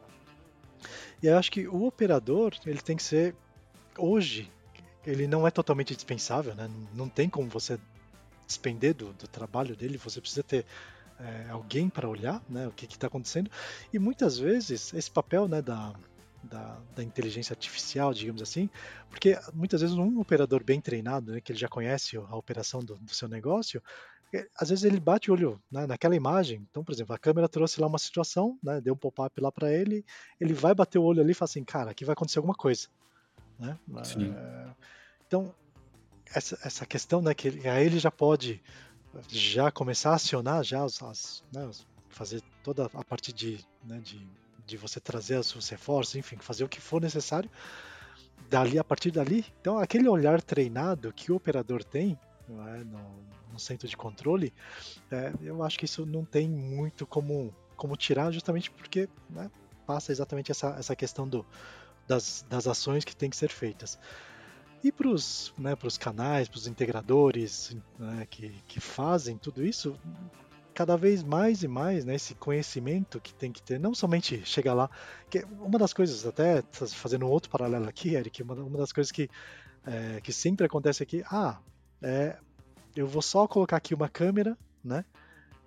E 1.23 1.27
eu 1.27 1.39
acho 1.39 1.51
que 1.51 1.67
o 1.67 1.85
operador 1.87 2.55
ele 2.67 2.83
tem 2.83 2.95
que 2.95 3.03
ser 3.03 3.35
hoje 3.97 4.53
ele 5.07 5.27
não 5.27 5.47
é 5.47 5.51
totalmente 5.51 5.95
dispensável, 5.95 6.55
né? 6.55 6.69
Não 6.93 7.09
tem 7.09 7.31
como 7.31 7.49
você 7.49 7.79
despender 8.47 8.93
do, 8.93 9.13
do 9.13 9.29
trabalho 9.29 9.75
dele. 9.77 9.97
Você 9.99 10.21
precisa 10.21 10.43
ter 10.43 10.67
é, 11.19 11.49
alguém 11.49 11.89
para 11.89 12.09
olhar, 12.09 12.43
né? 12.49 12.67
O 12.67 12.73
que 12.73 12.87
está 12.87 13.07
acontecendo. 13.07 13.49
E 13.93 13.99
muitas 13.99 14.37
vezes 14.37 14.93
esse 14.93 15.11
papel, 15.11 15.47
né, 15.47 15.63
da 15.63 15.95
da, 16.47 16.79
da, 16.95 17.03
inteligência 17.03 17.53
artificial, 17.53 18.13
digamos 18.15 18.43
assim, 18.43 18.69
porque 19.11 19.39
muitas 19.53 19.81
vezes 19.81 19.97
um 19.97 20.19
operador 20.21 20.63
bem 20.65 20.81
treinado, 20.81 21.33
né, 21.33 21.41
que 21.41 21.53
ele 21.53 21.59
já 21.59 21.69
conhece 21.69 22.17
a 22.17 22.37
operação 22.37 22.81
do, 22.81 22.97
do 22.97 23.15
seu 23.15 23.29
negócio, 23.29 23.83
é, 24.35 24.47
às 24.59 24.71
vezes 24.71 24.85
ele 24.85 24.99
bate 24.99 25.31
o 25.31 25.35
olho 25.35 25.63
né, 25.71 25.87
naquela 25.87 26.17
imagem. 26.17 26.67
Então, 26.71 26.83
por 26.83 26.93
exemplo, 26.93 27.15
a 27.15 27.19
câmera 27.19 27.49
trouxe 27.49 27.81
lá 27.81 27.87
uma 27.87 27.99
situação, 27.99 28.59
né, 28.63 28.81
deu 28.81 28.95
um 28.95 28.97
pop-up 28.97 29.41
lá 29.41 29.53
para 29.53 29.73
ele, 29.73 30.05
ele 30.41 30.53
vai 30.53 30.75
bater 30.75 30.99
o 30.99 31.03
olho 31.03 31.21
ali 31.21 31.33
e 31.33 31.35
fala 31.35 31.49
assim, 31.49 31.65
cara, 31.65 31.91
aqui 31.91 32.05
vai 32.05 32.13
acontecer 32.13 32.39
alguma 32.39 32.55
coisa. 32.55 32.89
Né? 33.59 33.79
É, 34.37 34.75
então, 35.27 35.55
essa, 36.35 36.59
essa 36.63 36.87
questão, 36.87 37.23
né, 37.23 37.35
que 37.35 37.49
ele, 37.49 37.69
aí 37.69 37.87
ele 37.87 37.99
já 37.99 38.11
pode 38.11 38.63
já 39.29 39.71
começar 39.71 40.11
a 40.11 40.15
acionar 40.17 40.63
já 40.63 40.85
as, 40.85 41.03
as 41.03 41.45
né, 41.53 41.71
fazer 42.09 42.43
toda 42.63 42.87
a 42.87 43.05
parte 43.05 43.33
de, 43.33 43.65
né, 43.85 43.99
de 43.99 44.27
de 44.67 44.77
você 44.77 44.99
trazer 44.99 45.39
os 45.39 45.69
reforços, 45.69 46.17
enfim, 46.17 46.37
fazer 46.39 46.65
o 46.65 46.69
que 46.69 46.81
for 46.81 47.01
necessário 47.01 47.51
dali 48.49 48.79
a 48.79 48.85
partir 48.85 49.11
dali. 49.11 49.45
Então, 49.61 49.79
aquele 49.79 50.09
olhar 50.09 50.41
treinado 50.43 51.13
que 51.13 51.33
o 51.33 51.37
operador 51.37 51.83
tem 51.85 52.19
é, 52.49 52.85
no, 52.85 53.01
no, 53.53 53.59
centro 53.59 53.89
de 53.89 53.97
controle, 53.97 54.53
é, 55.11 55.33
eu 55.43 55.63
acho 55.63 55.79
que 55.79 55.85
isso 55.85 56.07
não 56.07 56.25
tem 56.25 56.49
muito 56.49 57.07
como, 57.07 57.55
como 57.77 57.97
tirar, 57.97 58.31
justamente 58.33 58.71
porque 58.71 59.09
né, 59.31 59.51
passa 59.87 60.13
exatamente 60.13 60.51
essa, 60.51 60.77
essa 60.79 60.95
questão 60.95 61.29
do, 61.29 61.45
das, 62.07 62.45
das 62.49 62.67
ações 62.67 63.05
que 63.05 63.17
têm 63.17 63.31
que 63.31 63.37
ser 63.37 63.51
feitas. 63.51 63.99
E 64.85 64.93
para 64.93 65.09
os 65.09 65.53
né, 65.59 65.75
canais, 65.99 66.49
para 66.49 66.59
os 66.59 66.67
integradores 66.67 67.77
né, 67.99 68.27
que, 68.31 68.51
que 68.69 68.79
fazem 68.79 69.37
tudo 69.37 69.65
isso, 69.65 69.99
cada 70.77 70.95
vez 70.95 71.23
mais 71.23 71.63
e 71.63 71.69
mais 71.69 72.05
né, 72.05 72.15
esse 72.15 72.35
conhecimento 72.35 73.19
que 73.19 73.33
tem 73.33 73.51
que 73.51 73.63
ter, 73.63 73.81
não 73.81 73.95
somente 73.95 74.45
chegar 74.45 74.75
lá. 74.75 74.91
Que 75.31 75.43
uma 75.59 75.79
das 75.79 75.95
coisas, 75.95 76.27
até 76.27 76.63
fazendo 76.71 77.25
um 77.25 77.31
outro 77.31 77.49
paralelo 77.51 77.89
aqui, 77.89 78.15
Eric, 78.15 78.43
uma, 78.43 78.55
uma 78.55 78.77
das 78.77 78.93
coisas 78.93 79.11
que, 79.11 79.31
é, 79.87 80.21
que 80.21 80.35
sempre 80.35 80.67
acontece 80.67 81.03
aqui, 81.03 81.25
ah, 81.33 81.59
é, 82.03 82.37
eu 82.95 83.07
vou 83.07 83.23
só 83.23 83.49
colocar 83.49 83.79
aqui 83.79 83.95
uma 83.95 84.07
câmera, 84.07 84.57
né? 84.85 85.03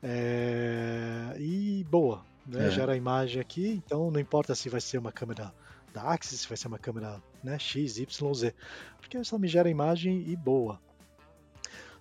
É, 0.03 1.35
e 1.39 1.83
boa, 1.89 2.23
né? 2.45 2.67
É. 2.67 2.69
Gera 2.69 2.93
a 2.93 2.95
imagem 2.95 3.41
aqui, 3.41 3.81
então 3.83 4.11
não 4.11 4.19
importa 4.19 4.53
se 4.53 4.69
vai 4.69 4.79
ser 4.79 4.99
uma 4.99 5.11
câmera 5.11 5.51
da 5.91 6.03
Axis, 6.03 6.41
se 6.41 6.47
vai 6.47 6.55
ser 6.55 6.67
uma 6.67 6.77
câmera 6.77 7.19
né, 7.43 7.57
X, 7.57 7.97
Y, 7.97 8.33
Z, 8.35 8.53
porque 8.99 9.23
só 9.23 9.39
me 9.39 9.47
gera 9.47 9.67
a 9.67 9.71
imagem 9.71 10.23
e 10.27 10.35
boa. 10.35 10.79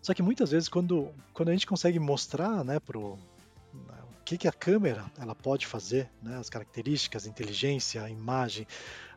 Só 0.01 0.15
que 0.15 0.23
muitas 0.23 0.51
vezes 0.51 0.69
quando, 0.69 1.13
quando 1.33 1.49
a 1.49 1.53
gente 1.53 1.67
consegue 1.67 1.99
mostrar 1.99 2.65
né, 2.65 2.79
pro, 2.81 3.17
né, 3.75 3.99
o 4.21 4.25
que, 4.25 4.39
que 4.39 4.49
a 4.49 4.53
câmera 4.53 5.11
ela 5.19 5.35
pode 5.35 5.67
fazer, 5.67 6.11
né, 6.23 6.37
as 6.39 6.49
características, 6.49 7.27
inteligência, 7.27 8.09
imagem, 8.09 8.67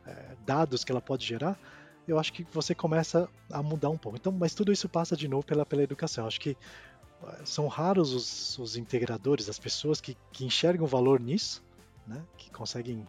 é, 0.06 0.36
dados 0.44 0.84
que 0.84 0.92
ela 0.92 1.00
pode 1.00 1.24
gerar, 1.24 1.58
eu 2.06 2.18
acho 2.18 2.32
que 2.32 2.44
você 2.52 2.74
começa 2.74 3.28
a 3.50 3.62
mudar 3.62 3.90
um 3.90 3.96
pouco. 3.96 4.18
Então, 4.18 4.32
mas 4.32 4.54
tudo 4.54 4.72
isso 4.72 4.88
passa 4.88 5.16
de 5.16 5.28
novo 5.28 5.46
pela, 5.46 5.64
pela 5.64 5.82
educação. 5.82 6.24
Eu 6.24 6.28
acho 6.28 6.40
que 6.40 6.56
é, 7.22 7.44
são 7.44 7.68
raros 7.68 8.12
os, 8.12 8.58
os 8.58 8.76
integradores, 8.76 9.48
as 9.48 9.58
pessoas 9.58 10.00
que, 10.00 10.16
que 10.32 10.44
enxergam 10.44 10.86
valor 10.86 11.20
nisso, 11.20 11.62
né, 12.06 12.22
que 12.36 12.50
conseguem 12.50 13.06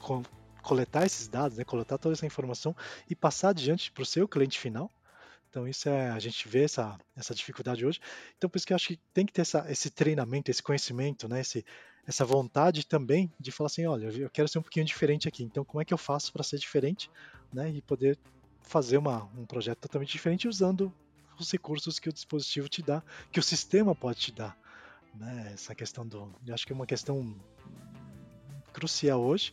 co 0.00 0.22
coletar 0.62 1.06
esses 1.06 1.26
dados, 1.26 1.56
né, 1.56 1.64
coletar 1.64 1.96
toda 1.96 2.14
essa 2.14 2.26
informação 2.26 2.76
e 3.08 3.16
passar 3.16 3.48
adiante 3.48 3.90
para 3.90 4.02
o 4.02 4.06
seu 4.06 4.28
cliente 4.28 4.58
final. 4.58 4.90
Então 5.50 5.66
isso 5.66 5.88
é 5.88 6.10
a 6.10 6.18
gente 6.20 6.48
vê 6.48 6.62
essa, 6.62 6.96
essa 7.16 7.34
dificuldade 7.34 7.84
hoje. 7.84 8.00
Então 8.38 8.48
por 8.48 8.56
isso 8.56 8.66
que 8.66 8.72
eu 8.72 8.76
acho 8.76 8.88
que 8.88 9.00
tem 9.12 9.26
que 9.26 9.32
ter 9.32 9.42
essa, 9.42 9.66
esse 9.70 9.90
treinamento, 9.90 10.50
esse 10.50 10.62
conhecimento, 10.62 11.28
né? 11.28 11.40
Esse, 11.40 11.64
essa 12.06 12.24
vontade 12.24 12.86
também 12.86 13.30
de 13.38 13.50
falar 13.50 13.66
assim, 13.66 13.84
olha, 13.84 14.06
eu 14.06 14.30
quero 14.30 14.48
ser 14.48 14.60
um 14.60 14.62
pouquinho 14.62 14.86
diferente 14.86 15.28
aqui. 15.28 15.42
Então 15.42 15.64
como 15.64 15.82
é 15.82 15.84
que 15.84 15.92
eu 15.92 15.98
faço 15.98 16.32
para 16.32 16.44
ser 16.44 16.58
diferente, 16.58 17.10
né? 17.52 17.68
E 17.68 17.82
poder 17.82 18.16
fazer 18.62 18.96
uma, 18.96 19.24
um 19.36 19.44
projeto 19.44 19.80
totalmente 19.80 20.12
diferente 20.12 20.46
usando 20.46 20.92
os 21.38 21.50
recursos 21.50 21.98
que 21.98 22.08
o 22.08 22.12
dispositivo 22.12 22.68
te 22.68 22.82
dá, 22.82 23.02
que 23.32 23.40
o 23.40 23.42
sistema 23.42 23.94
pode 23.94 24.20
te 24.20 24.32
dar, 24.32 24.56
né? 25.14 25.50
Essa 25.52 25.74
questão 25.74 26.06
do, 26.06 26.32
eu 26.46 26.54
acho 26.54 26.64
que 26.64 26.72
é 26.72 26.76
uma 26.76 26.86
questão 26.86 27.36
crucial 28.72 29.20
hoje. 29.20 29.52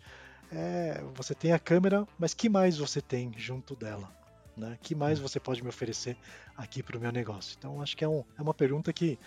É, 0.52 1.04
você 1.16 1.34
tem 1.34 1.54
a 1.54 1.60
câmera, 1.60 2.08
mas 2.20 2.36
que 2.36 2.48
mais 2.48 2.78
você 2.78 3.02
tem 3.02 3.34
junto 3.36 3.76
dela? 3.76 4.16
Né? 4.58 4.76
que 4.82 4.96
mais 4.96 5.20
você 5.20 5.40
pode 5.40 5.62
me 5.62 5.70
oferecer 5.70 6.18
aqui 6.56 6.82
para 6.82 6.98
o 6.98 7.00
meu 7.00 7.12
negócio? 7.12 7.56
Então, 7.58 7.80
acho 7.80 7.96
que 7.96 8.04
é, 8.04 8.08
um, 8.08 8.24
é 8.36 8.42
uma 8.42 8.56
pergunta 8.56 8.92
que 8.92 9.20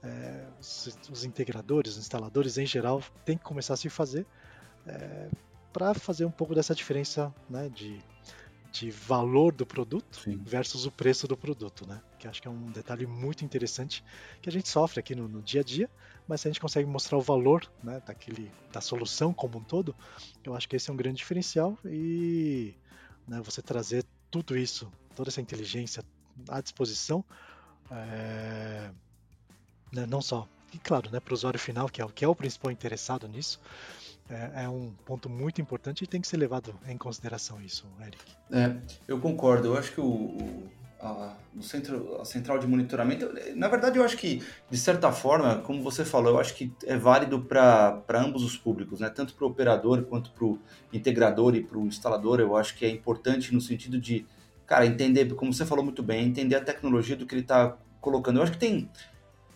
é, 0.00 0.46
os, 0.60 0.96
os, 1.10 1.24
integradores, 1.24 1.94
os 1.94 1.98
instaladores 1.98 2.56
em 2.56 2.66
geral, 2.66 3.02
têm 3.24 3.36
que 3.36 3.42
começar 3.42 3.74
a 3.74 3.76
se 3.76 3.88
fazer 3.88 4.24
é, 4.86 5.28
para 5.72 5.92
fazer 5.94 6.24
um 6.24 6.30
pouco 6.30 6.54
dessa 6.54 6.74
diferença 6.74 7.34
né, 7.50 7.68
de, 7.68 8.00
de 8.70 8.90
valor 8.90 9.52
do 9.52 9.66
produto 9.66 10.20
Sim. 10.20 10.40
versus 10.44 10.86
o 10.86 10.90
preço 10.90 11.26
do 11.26 11.36
produto, 11.36 11.86
né? 11.86 12.00
Que 12.18 12.28
acho 12.28 12.40
que 12.40 12.48
é 12.48 12.50
um 12.50 12.70
detalhe 12.70 13.06
muito 13.06 13.44
interessante 13.44 14.04
que 14.40 14.48
a 14.48 14.52
gente 14.52 14.68
sofre 14.68 15.00
aqui 15.00 15.14
no, 15.14 15.26
no 15.26 15.42
dia 15.42 15.62
a 15.62 15.64
dia, 15.64 15.90
mas 16.28 16.40
se 16.40 16.48
a 16.48 16.50
gente 16.50 16.60
consegue 16.60 16.88
mostrar 16.88 17.18
o 17.18 17.20
valor 17.20 17.70
né, 17.82 18.00
daquele, 18.06 18.50
da 18.72 18.80
solução 18.80 19.34
como 19.34 19.58
um 19.58 19.62
todo, 19.62 19.94
eu 20.44 20.54
acho 20.54 20.68
que 20.68 20.76
esse 20.76 20.88
é 20.88 20.92
um 20.92 20.96
grande 20.96 21.18
diferencial 21.18 21.78
e 21.84 22.74
né, 23.26 23.40
você 23.42 23.60
trazer 23.60 24.04
tudo 24.42 24.58
isso, 24.58 24.90
toda 25.14 25.30
essa 25.30 25.40
inteligência 25.40 26.02
à 26.48 26.60
disposição, 26.60 27.24
é, 27.90 28.90
né, 29.92 30.06
não 30.06 30.20
só, 30.20 30.48
e 30.72 30.78
claro, 30.78 31.10
né, 31.10 31.20
para 31.20 31.32
o 31.32 31.34
usuário 31.34 31.58
final, 31.58 31.88
que 31.88 32.02
é, 32.02 32.06
que 32.08 32.24
é 32.24 32.28
o 32.28 32.34
principal 32.34 32.70
interessado 32.70 33.26
nisso, 33.28 33.60
é, 34.28 34.64
é, 34.64 34.68
um 34.68 34.90
ponto 35.04 35.28
muito 35.28 35.60
importante 35.60 36.02
e 36.02 36.06
tem 36.06 36.20
que 36.20 36.26
ser 36.26 36.36
levado 36.36 36.74
em 36.86 36.98
consideração 36.98 37.60
isso, 37.62 37.86
Eric. 38.00 38.24
É, 38.50 38.76
eu 39.06 39.20
concordo. 39.20 39.68
Eu 39.68 39.78
acho 39.78 39.92
que 39.92 40.00
o, 40.00 40.04
o 40.04 40.68
a, 41.06 41.36
o 41.56 41.62
centro, 41.62 42.20
a 42.20 42.24
central 42.24 42.58
de 42.58 42.66
monitoramento, 42.66 43.30
na 43.54 43.68
verdade, 43.68 43.98
eu 43.98 44.04
acho 44.04 44.16
que, 44.16 44.42
de 44.70 44.76
certa 44.76 45.10
forma, 45.12 45.58
como 45.58 45.82
você 45.82 46.04
falou, 46.04 46.34
eu 46.34 46.40
acho 46.40 46.54
que 46.54 46.72
é 46.84 46.96
válido 46.96 47.40
para 47.40 48.02
ambos 48.14 48.42
os 48.42 48.56
públicos, 48.56 49.00
né? 49.00 49.08
tanto 49.08 49.34
para 49.34 49.44
o 49.44 49.48
operador 49.48 50.02
quanto 50.04 50.30
para 50.30 50.44
o 50.44 50.58
integrador 50.92 51.54
e 51.54 51.62
para 51.62 51.78
o 51.78 51.86
instalador. 51.86 52.40
Eu 52.40 52.56
acho 52.56 52.76
que 52.76 52.84
é 52.84 52.90
importante 52.90 53.54
no 53.54 53.60
sentido 53.60 53.98
de, 53.98 54.26
cara, 54.66 54.84
entender, 54.84 55.32
como 55.34 55.52
você 55.52 55.64
falou 55.64 55.84
muito 55.84 56.02
bem, 56.02 56.26
entender 56.26 56.56
a 56.56 56.60
tecnologia 56.60 57.16
do 57.16 57.26
que 57.26 57.34
ele 57.34 57.42
está 57.42 57.76
colocando. 58.00 58.38
Eu 58.38 58.42
acho 58.42 58.52
que 58.52 58.58
tem. 58.58 58.90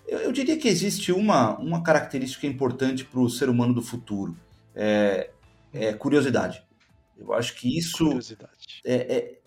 Eu, 0.06 0.20
eu 0.20 0.32
diria 0.32 0.56
que 0.56 0.68
existe 0.68 1.12
uma, 1.12 1.58
uma 1.58 1.82
característica 1.82 2.46
importante 2.46 3.04
para 3.04 3.20
o 3.20 3.28
ser 3.28 3.48
humano 3.48 3.74
do 3.74 3.82
futuro 3.82 4.36
é, 4.74 5.30
é 5.72 5.92
curiosidade. 5.92 6.62
Eu 7.20 7.32
acho 7.34 7.54
que 7.54 7.78
isso 7.78 8.18
é, 8.84 8.94
é, 8.94 9.38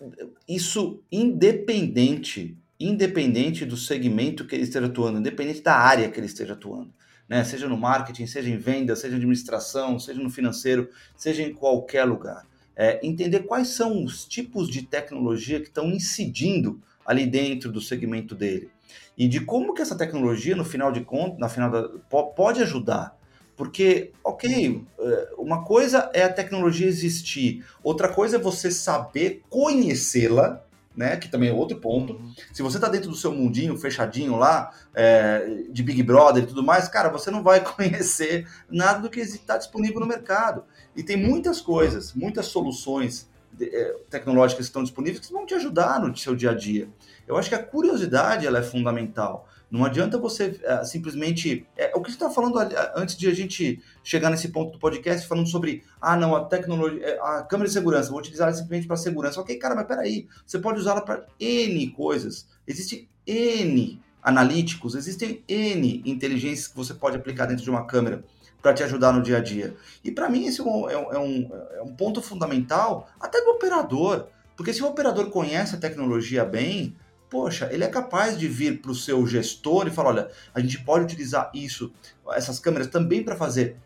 isso 0.48 1.02
independente 1.10 2.56
independente 2.78 3.64
do 3.64 3.76
segmento 3.76 4.44
que 4.46 4.54
ele 4.54 4.64
esteja 4.64 4.86
atuando, 4.86 5.18
independente 5.18 5.62
da 5.62 5.74
área 5.74 6.10
que 6.10 6.18
ele 6.18 6.26
esteja 6.26 6.54
atuando, 6.54 6.92
né? 7.28 7.44
Seja 7.44 7.68
no 7.68 7.76
marketing, 7.76 8.26
seja 8.26 8.50
em 8.50 8.58
venda, 8.58 8.96
seja 8.96 9.14
em 9.14 9.18
administração, 9.18 9.98
seja 9.98 10.20
no 10.20 10.28
financeiro, 10.28 10.90
seja 11.16 11.42
em 11.42 11.52
qualquer 11.54 12.04
lugar. 12.04 12.46
É, 12.76 13.04
entender 13.06 13.40
quais 13.40 13.68
são 13.68 14.04
os 14.04 14.24
tipos 14.24 14.68
de 14.68 14.82
tecnologia 14.82 15.60
que 15.60 15.68
estão 15.68 15.90
incidindo 15.90 16.80
ali 17.06 17.24
dentro 17.24 17.70
do 17.70 17.80
segmento 17.80 18.34
dele 18.34 18.68
e 19.16 19.28
de 19.28 19.40
como 19.40 19.72
que 19.72 19.82
essa 19.82 19.96
tecnologia, 19.96 20.56
no 20.56 20.64
final 20.64 20.90
de 20.90 21.02
contas, 21.02 21.38
na 21.38 21.48
final 21.48 21.70
da, 21.70 21.88
pode 22.08 22.60
ajudar 22.62 23.16
porque, 23.56 24.12
ok, 24.22 24.84
é, 24.98 25.28
uma 25.38 25.64
coisa 25.64 26.10
é 26.12 26.24
a 26.24 26.32
tecnologia 26.32 26.86
existir, 26.86 27.64
outra 27.82 28.08
coisa 28.08 28.36
é 28.36 28.38
você 28.38 28.70
saber 28.70 29.42
conhecê-la, 29.48 30.64
né? 30.96 31.16
Que 31.16 31.28
também 31.28 31.48
é 31.48 31.52
outro 31.52 31.78
ponto. 31.78 32.14
Uhum. 32.14 32.32
Se 32.52 32.62
você 32.62 32.76
está 32.76 32.88
dentro 32.88 33.10
do 33.10 33.16
seu 33.16 33.32
mundinho 33.32 33.76
fechadinho 33.76 34.36
lá, 34.36 34.70
é, 34.94 35.64
de 35.70 35.82
Big 35.82 36.02
Brother 36.02 36.44
e 36.44 36.46
tudo 36.46 36.62
mais, 36.62 36.88
cara, 36.88 37.08
você 37.08 37.30
não 37.30 37.42
vai 37.42 37.60
conhecer 37.64 38.46
nada 38.70 39.00
do 39.00 39.10
que 39.10 39.20
está 39.20 39.56
disponível 39.56 40.00
no 40.00 40.06
mercado. 40.06 40.64
E 40.94 41.02
tem 41.02 41.16
muitas 41.16 41.60
coisas, 41.60 42.12
muitas 42.14 42.46
soluções 42.46 43.28
é, 43.60 43.96
tecnológicas 44.08 44.66
que 44.66 44.70
estão 44.70 44.82
disponíveis 44.82 45.26
que 45.26 45.32
vão 45.32 45.46
te 45.46 45.54
ajudar 45.54 46.00
no 46.00 46.16
seu 46.16 46.34
dia 46.34 46.50
a 46.50 46.54
dia. 46.54 46.88
Eu 47.26 47.36
acho 47.36 47.48
que 47.48 47.54
a 47.54 47.62
curiosidade 47.62 48.46
ela 48.46 48.58
é 48.58 48.62
fundamental. 48.62 49.48
Não 49.74 49.84
adianta 49.84 50.16
você 50.16 50.60
uh, 50.62 50.86
simplesmente. 50.86 51.66
É, 51.76 51.90
o 51.96 52.00
que 52.00 52.08
você 52.08 52.14
está 52.14 52.30
falando 52.30 52.56
antes 52.94 53.16
de 53.16 53.26
a 53.26 53.34
gente 53.34 53.82
chegar 54.04 54.30
nesse 54.30 54.50
ponto 54.50 54.70
do 54.70 54.78
podcast, 54.78 55.26
falando 55.26 55.48
sobre, 55.48 55.82
ah, 56.00 56.16
não, 56.16 56.36
a 56.36 56.44
tecnologia, 56.44 57.04
é, 57.04 57.18
a 57.20 57.42
câmera 57.42 57.66
de 57.66 57.74
segurança, 57.74 58.08
vou 58.08 58.20
utilizar 58.20 58.46
ela 58.46 58.56
simplesmente 58.56 58.86
para 58.86 58.96
segurança. 58.96 59.40
Ok, 59.40 59.56
cara, 59.56 59.74
mas 59.74 59.88
peraí, 59.88 60.28
você 60.46 60.60
pode 60.60 60.78
usá-la 60.78 61.00
para 61.00 61.26
N 61.40 61.90
coisas. 61.90 62.46
Existem 62.64 63.08
N 63.26 64.00
analíticos, 64.22 64.94
existem 64.94 65.42
N 65.48 66.02
inteligências 66.06 66.68
que 66.68 66.76
você 66.76 66.94
pode 66.94 67.16
aplicar 67.16 67.46
dentro 67.46 67.64
de 67.64 67.70
uma 67.70 67.84
câmera 67.84 68.22
para 68.62 68.74
te 68.74 68.84
ajudar 68.84 69.10
no 69.10 69.22
dia 69.22 69.38
a 69.38 69.40
dia. 69.40 69.74
E 70.04 70.12
para 70.12 70.28
mim, 70.28 70.46
esse 70.46 70.60
é 70.60 70.64
um, 70.64 70.88
é, 70.88 71.18
um, 71.18 71.50
é 71.78 71.82
um 71.82 71.92
ponto 71.96 72.22
fundamental, 72.22 73.08
até 73.18 73.42
do 73.42 73.50
operador. 73.50 74.28
Porque 74.56 74.72
se 74.72 74.84
o 74.84 74.86
operador 74.86 75.30
conhece 75.30 75.74
a 75.74 75.78
tecnologia 75.78 76.44
bem, 76.44 76.94
poxa, 77.34 77.68
ele 77.72 77.82
é 77.82 77.88
capaz 77.88 78.38
de 78.38 78.46
vir 78.46 78.80
para 78.80 78.92
o 78.92 78.94
seu 78.94 79.26
gestor 79.26 79.88
e 79.88 79.90
falar, 79.90 80.10
olha, 80.10 80.30
a 80.54 80.60
gente 80.60 80.78
pode 80.84 81.02
utilizar 81.02 81.50
isso, 81.52 81.92
essas 82.30 82.60
câmeras 82.60 82.86
também 82.86 83.24
para 83.24 83.34
fazer 83.34 83.76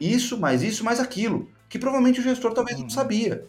isso, 0.00 0.38
mais 0.38 0.62
isso, 0.62 0.82
mais 0.82 0.98
aquilo, 0.98 1.46
que 1.68 1.78
provavelmente 1.78 2.20
o 2.20 2.22
gestor 2.22 2.54
talvez 2.54 2.78
não 2.78 2.84
uhum. 2.84 2.90
sabia. 2.90 3.46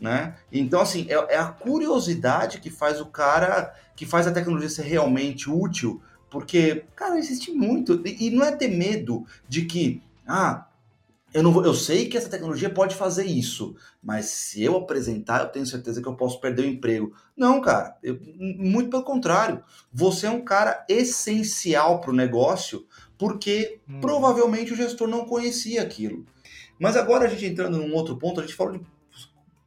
Né? 0.00 0.34
Então, 0.50 0.80
assim, 0.80 1.06
é, 1.08 1.34
é, 1.34 1.38
a 1.38 1.46
curiosidade 1.46 2.58
que 2.58 2.68
faz 2.68 3.00
o 3.00 3.06
cara, 3.06 3.72
que 3.94 4.04
faz 4.04 4.26
a 4.26 4.32
tecnologia 4.32 4.68
ser 4.68 4.82
realmente 4.82 5.48
útil, 5.48 6.02
porque, 6.28 6.82
cara, 6.96 7.16
existe 7.16 7.52
muito. 7.52 8.02
E, 8.04 8.26
e 8.26 8.30
não 8.32 8.44
é 8.44 8.50
ter 8.50 8.66
medo 8.66 9.24
de 9.48 9.66
que, 9.66 10.02
ah, 10.26 10.66
eu, 11.34 11.42
não 11.42 11.52
vou, 11.52 11.64
eu 11.64 11.74
sei 11.74 12.08
que 12.08 12.16
essa 12.16 12.28
tecnologia 12.28 12.70
pode 12.70 12.94
fazer 12.94 13.26
isso, 13.26 13.74
mas 14.00 14.26
se 14.26 14.62
eu 14.62 14.76
apresentar, 14.76 15.40
eu 15.40 15.48
tenho 15.48 15.66
certeza 15.66 16.00
que 16.00 16.06
eu 16.06 16.14
posso 16.14 16.40
perder 16.40 16.62
o 16.62 16.68
emprego. 16.68 17.12
Não, 17.36 17.60
cara, 17.60 17.96
eu, 18.04 18.18
muito 18.38 18.88
pelo 18.88 19.02
contrário. 19.02 19.60
Você 19.92 20.26
é 20.26 20.30
um 20.30 20.44
cara 20.44 20.86
essencial 20.88 22.00
para 22.00 22.12
o 22.12 22.14
negócio, 22.14 22.86
porque 23.18 23.80
hum. 23.88 24.00
provavelmente 24.00 24.72
o 24.72 24.76
gestor 24.76 25.08
não 25.08 25.26
conhecia 25.26 25.82
aquilo. 25.82 26.24
Mas 26.78 26.96
agora 26.96 27.26
a 27.26 27.28
gente 27.28 27.46
entrando 27.46 27.78
num 27.78 27.94
outro 27.94 28.16
ponto, 28.16 28.38
a 28.38 28.44
gente 28.44 28.54
falou 28.54 28.78
de 28.78 28.86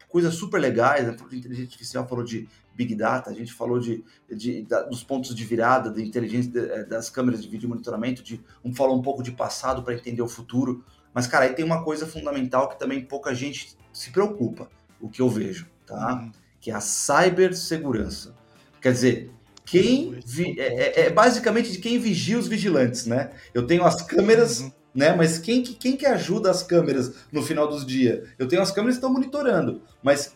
coisas 0.08 0.34
super 0.36 0.62
legais, 0.62 1.06
né? 1.06 1.14
falou 1.14 1.30
de 1.30 1.38
inteligência 1.38 1.68
artificial, 1.68 2.08
falou 2.08 2.24
de 2.24 2.48
Big 2.74 2.96
Data, 2.96 3.30
a 3.30 3.34
gente 3.34 3.52
falou 3.52 3.80
de, 3.80 4.04
de, 4.30 4.62
de 4.62 4.68
dos 4.90 5.04
pontos 5.04 5.36
de 5.36 5.44
virada, 5.44 5.90
da 5.90 6.02
inteligência 6.02 6.52
eh, 6.60 6.86
das 6.86 7.10
câmeras 7.10 7.42
de 7.42 7.50
vídeo 7.50 7.68
monitoramento, 7.68 8.24
de, 8.24 8.40
um 8.64 8.74
falou 8.74 8.98
um 8.98 9.02
pouco 9.02 9.22
de 9.22 9.32
passado 9.32 9.84
para 9.84 9.96
entender 9.96 10.22
o 10.22 10.28
futuro. 10.28 10.84
Mas, 11.18 11.26
cara, 11.26 11.46
aí 11.46 11.54
tem 11.56 11.66
uma 11.66 11.84
coisa 11.84 12.06
fundamental 12.06 12.70
que 12.70 12.78
também 12.78 13.02
pouca 13.02 13.34
gente 13.34 13.76
se 13.92 14.12
preocupa, 14.12 14.70
o 15.02 15.10
que 15.10 15.20
eu 15.20 15.28
vejo, 15.28 15.66
tá? 15.84 16.14
Uhum. 16.14 16.32
Que 16.62 16.70
é 16.70 16.76
a 16.76 16.80
cibersegurança. 16.80 18.36
Quer 18.80 18.92
dizer, 18.92 19.32
quem 19.66 20.20
vi, 20.24 20.60
é, 20.60 20.66
é, 20.66 21.00
é, 21.08 21.10
basicamente 21.10 21.72
de 21.72 21.80
quem 21.80 21.98
vigia 21.98 22.38
os 22.38 22.48
vigilantes, 22.48 23.08
né? 23.08 23.32
Eu 23.52 23.66
tenho 23.66 23.84
as 23.84 24.00
câmeras, 24.04 24.60
uhum. 24.60 24.72
né? 24.94 25.16
Mas 25.16 25.40
quem, 25.40 25.64
quem 25.64 25.98
que 25.98 26.06
ajuda 26.06 26.52
as 26.52 26.62
câmeras 26.62 27.12
no 27.32 27.42
final 27.42 27.68
dos 27.68 27.84
dias? 27.84 28.30
Eu 28.38 28.48
tenho 28.48 28.62
as 28.62 28.70
câmeras 28.70 28.98
que 28.98 29.00
estão 29.00 29.12
monitorando, 29.12 29.82
mas 30.04 30.36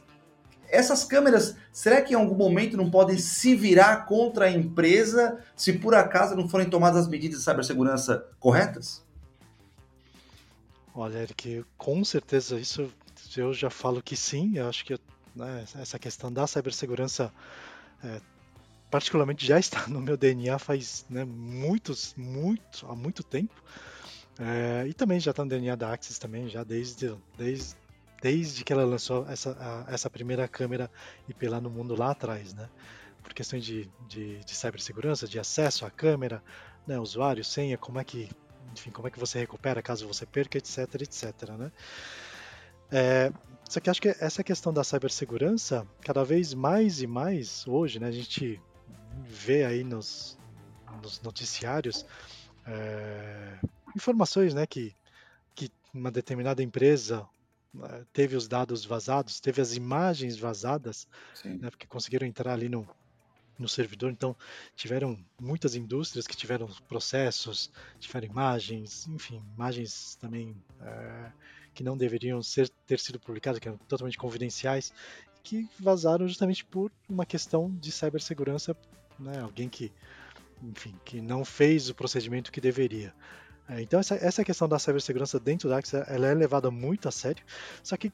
essas 0.68 1.04
câmeras, 1.04 1.56
será 1.72 2.02
que 2.02 2.14
em 2.14 2.18
algum 2.18 2.34
momento 2.34 2.76
não 2.76 2.90
podem 2.90 3.20
se 3.20 3.54
virar 3.54 4.08
contra 4.08 4.46
a 4.46 4.52
empresa 4.52 5.38
se 5.56 5.74
por 5.74 5.94
acaso 5.94 6.36
não 6.36 6.50
forem 6.50 6.68
tomadas 6.68 7.02
as 7.02 7.08
medidas 7.08 7.38
de 7.38 7.46
cibersegurança 7.46 8.26
corretas? 8.40 9.01
Olha, 10.94 11.20
Eric, 11.20 11.66
com 11.78 12.04
certeza 12.04 12.60
isso 12.60 12.92
eu 13.38 13.54
já 13.54 13.70
falo 13.70 14.02
que 14.02 14.16
sim. 14.16 14.58
Eu 14.58 14.68
acho 14.68 14.84
que 14.84 14.98
né, 15.36 15.66
essa 15.76 15.98
questão 15.98 16.32
da 16.32 16.46
cibersegurança, 16.46 17.34
é, 18.04 18.20
particularmente, 18.90 19.46
já 19.46 19.58
está 19.60 19.88
no 19.88 20.02
meu 20.02 20.18
DNA 20.18 20.60
faz 20.60 21.06
né, 21.10 21.24
muitos, 21.24 22.14
muito, 22.18 22.86
há 22.88 22.96
muito 22.96 23.24
tempo. 23.24 23.56
É, 24.40 24.88
e 24.88 24.94
também 24.94 25.20
já 25.20 25.32
está 25.32 25.44
no 25.44 25.50
DNA 25.50 25.76
da 25.76 25.94
Axis 25.94 26.18
também, 26.18 26.50
já 26.50 26.64
desde, 26.64 27.16
desde, 27.38 27.76
desde 28.22 28.64
que 28.64 28.74
ela 28.74 28.84
lançou 28.84 29.26
essa, 29.30 29.56
a, 29.88 29.94
essa 29.94 30.10
primeira 30.10 30.48
câmera 30.48 30.90
IP 31.28 31.48
lá 31.48 31.62
no 31.62 31.70
mundo 31.70 31.96
lá 31.96 32.12
atrás, 32.12 32.54
né? 32.54 32.70
Por 33.24 33.34
questões 33.34 33.64
de, 33.64 33.90
de, 34.08 34.40
de 34.40 34.56
cibersegurança, 34.56 35.28
de 35.28 35.40
acesso 35.40 35.86
à 35.86 35.92
câmera, 35.92 36.44
né, 36.88 36.98
usuário, 36.98 37.44
senha, 37.44 37.78
como 37.78 38.00
é 38.00 38.04
que 38.04 38.28
enfim, 38.74 38.92
como 38.92 39.08
é 39.08 39.12
que 39.12 39.20
você 39.20 39.40
recupera 39.40 39.82
caso 39.82 40.08
você 40.08 40.26
perca, 40.26 40.58
etc, 40.58 41.02
etc, 41.02 41.50
né? 41.58 41.72
É, 42.92 43.32
só 43.70 43.80
que 43.80 43.90
acho 43.90 44.02
que 44.02 44.10
essa 44.20 44.44
questão 44.44 44.74
da 44.74 44.84
cibersegurança, 44.84 45.88
cada 46.02 46.26
vez 46.26 46.54
mais 46.54 47.02
e 47.02 47.08
mais 47.08 47.66
hoje, 47.66 48.00
né, 48.00 48.08
a 48.08 48.12
gente 48.12 48.62
vê 49.24 49.64
aí 49.64 49.84
nos, 49.84 50.38
nos 51.02 51.22
noticiários 51.22 52.06
é, 52.66 53.58
informações, 53.96 54.54
né, 54.54 54.66
que, 54.66 54.94
que 55.56 55.72
uma 55.94 56.12
determinada 56.12 56.62
empresa 56.62 57.26
é, 57.82 58.04
teve 58.12 58.36
os 58.36 58.46
dados 58.46 58.84
vazados, 58.84 59.40
teve 59.40 59.62
as 59.62 59.74
imagens 59.74 60.38
vazadas, 60.38 61.08
né, 61.46 61.70
porque 61.70 61.88
conseguiram 61.88 62.28
entrar 62.28 62.52
ali 62.52 62.68
no, 62.68 62.86
no 63.58 63.68
servidor. 63.68 64.12
Então, 64.12 64.36
tiveram 64.76 65.18
muitas 65.40 65.76
indústrias 65.76 66.26
que 66.26 66.36
tiveram 66.36 66.68
processos, 66.88 67.72
tiveram 68.00 68.28
imagens, 68.28 69.08
enfim, 69.08 69.42
imagens 69.56 70.16
também 70.16 70.56
é, 70.82 71.32
que 71.74 71.84
não 71.84 71.98
deveriam 71.98 72.42
ser, 72.42 72.70
ter 72.86 73.00
sido 73.00 73.20
publicadas, 73.20 73.60
que 73.60 73.68
eram 73.68 73.78
totalmente 73.78 74.18
confidenciais, 74.18 74.94
que 75.44 75.68
vazaram 75.80 76.28
justamente 76.28 76.64
por 76.66 76.92
uma 77.10 77.26
questão 77.26 77.70
de 77.80 77.92
cibersegurança, 77.92 78.76
né? 79.20 79.40
Alguém 79.40 79.70
que, 79.70 79.92
enfim, 80.62 80.96
que 81.04 81.22
não 81.22 81.44
fez 81.44 81.90
o 81.90 81.96
procedimento 81.96 82.52
que 82.52 82.62
deveria. 82.62 83.14
É, 83.68 83.82
então 83.82 84.00
essa, 84.00 84.16
essa 84.16 84.44
questão 84.44 84.68
da 84.68 84.80
cibersegurança 84.80 85.40
dentro 85.40 85.70
da 85.70 85.78
Axis, 85.78 85.94
ela 86.08 86.28
é 86.28 86.34
levada 86.34 86.70
muito 86.70 87.08
a 87.08 87.12
sério, 87.12 87.44
só 87.84 87.96
que 87.96 88.12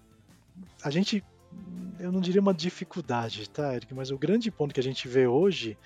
a 0.84 0.90
gente, 0.90 1.24
eu 2.00 2.12
não 2.12 2.22
diria 2.22 2.42
uma 2.42 2.54
dificuldade, 2.54 3.50
tá, 3.50 3.76
Eric, 3.76 3.94
mas 3.94 4.12
o 4.12 4.18
grande 4.18 4.52
ponto 4.52 4.74
que 4.74 4.80
a 4.80 4.84
gente 4.84 5.08
vê 5.08 5.28
hoje 5.28 5.78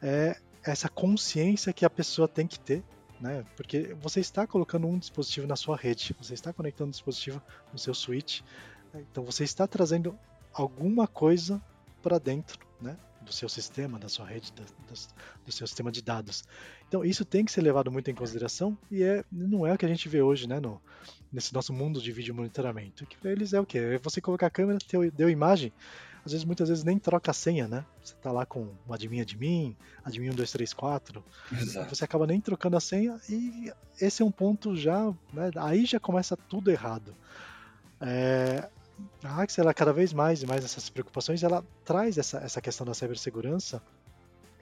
é 0.00 0.36
essa 0.64 0.88
consciência 0.88 1.72
que 1.72 1.84
a 1.84 1.90
pessoa 1.90 2.28
tem 2.28 2.46
que 2.46 2.58
ter 2.58 2.82
né? 3.22 3.44
Porque 3.56 3.94
você 4.00 4.18
está 4.18 4.48
colocando 4.48 4.88
um 4.88 4.98
dispositivo 4.98 5.46
na 5.46 5.54
sua 5.54 5.76
rede, 5.76 6.14
você 6.20 6.34
está 6.34 6.52
conectando 6.52 6.88
um 6.88 6.90
dispositivo 6.90 7.40
no 7.72 7.78
seu 7.78 7.94
switch, 7.94 8.40
né? 8.92 9.04
então 9.10 9.22
você 9.24 9.44
está 9.44 9.64
trazendo 9.64 10.18
alguma 10.52 11.06
coisa 11.06 11.62
para 12.02 12.18
dentro, 12.18 12.58
né? 12.80 12.96
Do 13.20 13.32
seu 13.32 13.48
sistema, 13.48 13.98
da 13.98 14.08
sua 14.08 14.26
rede, 14.26 14.52
do, 14.52 14.62
do, 15.46 15.52
seu 15.52 15.66
sistema 15.66 15.92
de 15.92 16.02
dados. 16.02 16.42
Então 16.88 17.04
isso 17.04 17.24
tem 17.24 17.44
que 17.44 17.52
ser 17.52 17.60
levado 17.60 17.90
muito 17.90 18.10
em 18.10 18.14
consideração 18.14 18.76
e 18.90 19.04
é, 19.04 19.24
não 19.30 19.64
é 19.64 19.72
o 19.72 19.78
que 19.78 19.86
a 19.86 19.88
gente 19.88 20.08
vê 20.08 20.20
hoje, 20.20 20.48
né? 20.48 20.58
No, 20.58 20.82
nesse 21.32 21.54
nosso 21.54 21.72
mundo 21.72 22.02
de 22.02 22.10
vídeo 22.10 22.34
monitoramento. 22.34 23.06
Que 23.06 23.16
para 23.16 23.30
eles 23.30 23.52
é 23.52 23.60
o 23.60 23.64
que? 23.64 23.78
É 23.78 23.98
você 23.98 24.20
colocar 24.20 24.48
a 24.48 24.50
câmera, 24.50 24.78
deu, 24.90 25.10
deu 25.10 25.30
imagem, 25.30 25.72
às 26.24 26.30
vezes, 26.30 26.44
muitas 26.44 26.68
vezes 26.68 26.84
nem 26.84 26.98
troca 26.98 27.32
a 27.32 27.34
senha, 27.34 27.66
né? 27.66 27.84
Você 28.02 28.14
tá 28.22 28.30
lá 28.30 28.46
com 28.46 28.68
o 28.86 28.94
admin 28.94 29.20
admin, 29.20 29.76
admin 30.04 30.26
1234, 30.26 31.24
Exato. 31.52 31.94
você 31.94 32.04
acaba 32.04 32.26
nem 32.26 32.40
trocando 32.40 32.76
a 32.76 32.80
senha 32.80 33.20
e 33.28 33.72
esse 34.00 34.22
é 34.22 34.24
um 34.24 34.30
ponto 34.30 34.76
já, 34.76 35.12
né? 35.32 35.50
Aí 35.56 35.84
já 35.84 35.98
começa 35.98 36.36
tudo 36.36 36.70
errado. 36.70 37.14
É, 38.00 38.68
a 39.22 39.42
Axel, 39.42 39.64
ela 39.64 39.74
cada 39.74 39.92
vez 39.92 40.12
mais 40.12 40.42
e 40.42 40.46
mais 40.46 40.64
essas 40.64 40.88
preocupações, 40.88 41.42
ela 41.42 41.64
traz 41.84 42.18
essa, 42.18 42.38
essa 42.38 42.60
questão 42.60 42.86
da 42.86 42.94
cibersegurança 42.94 43.82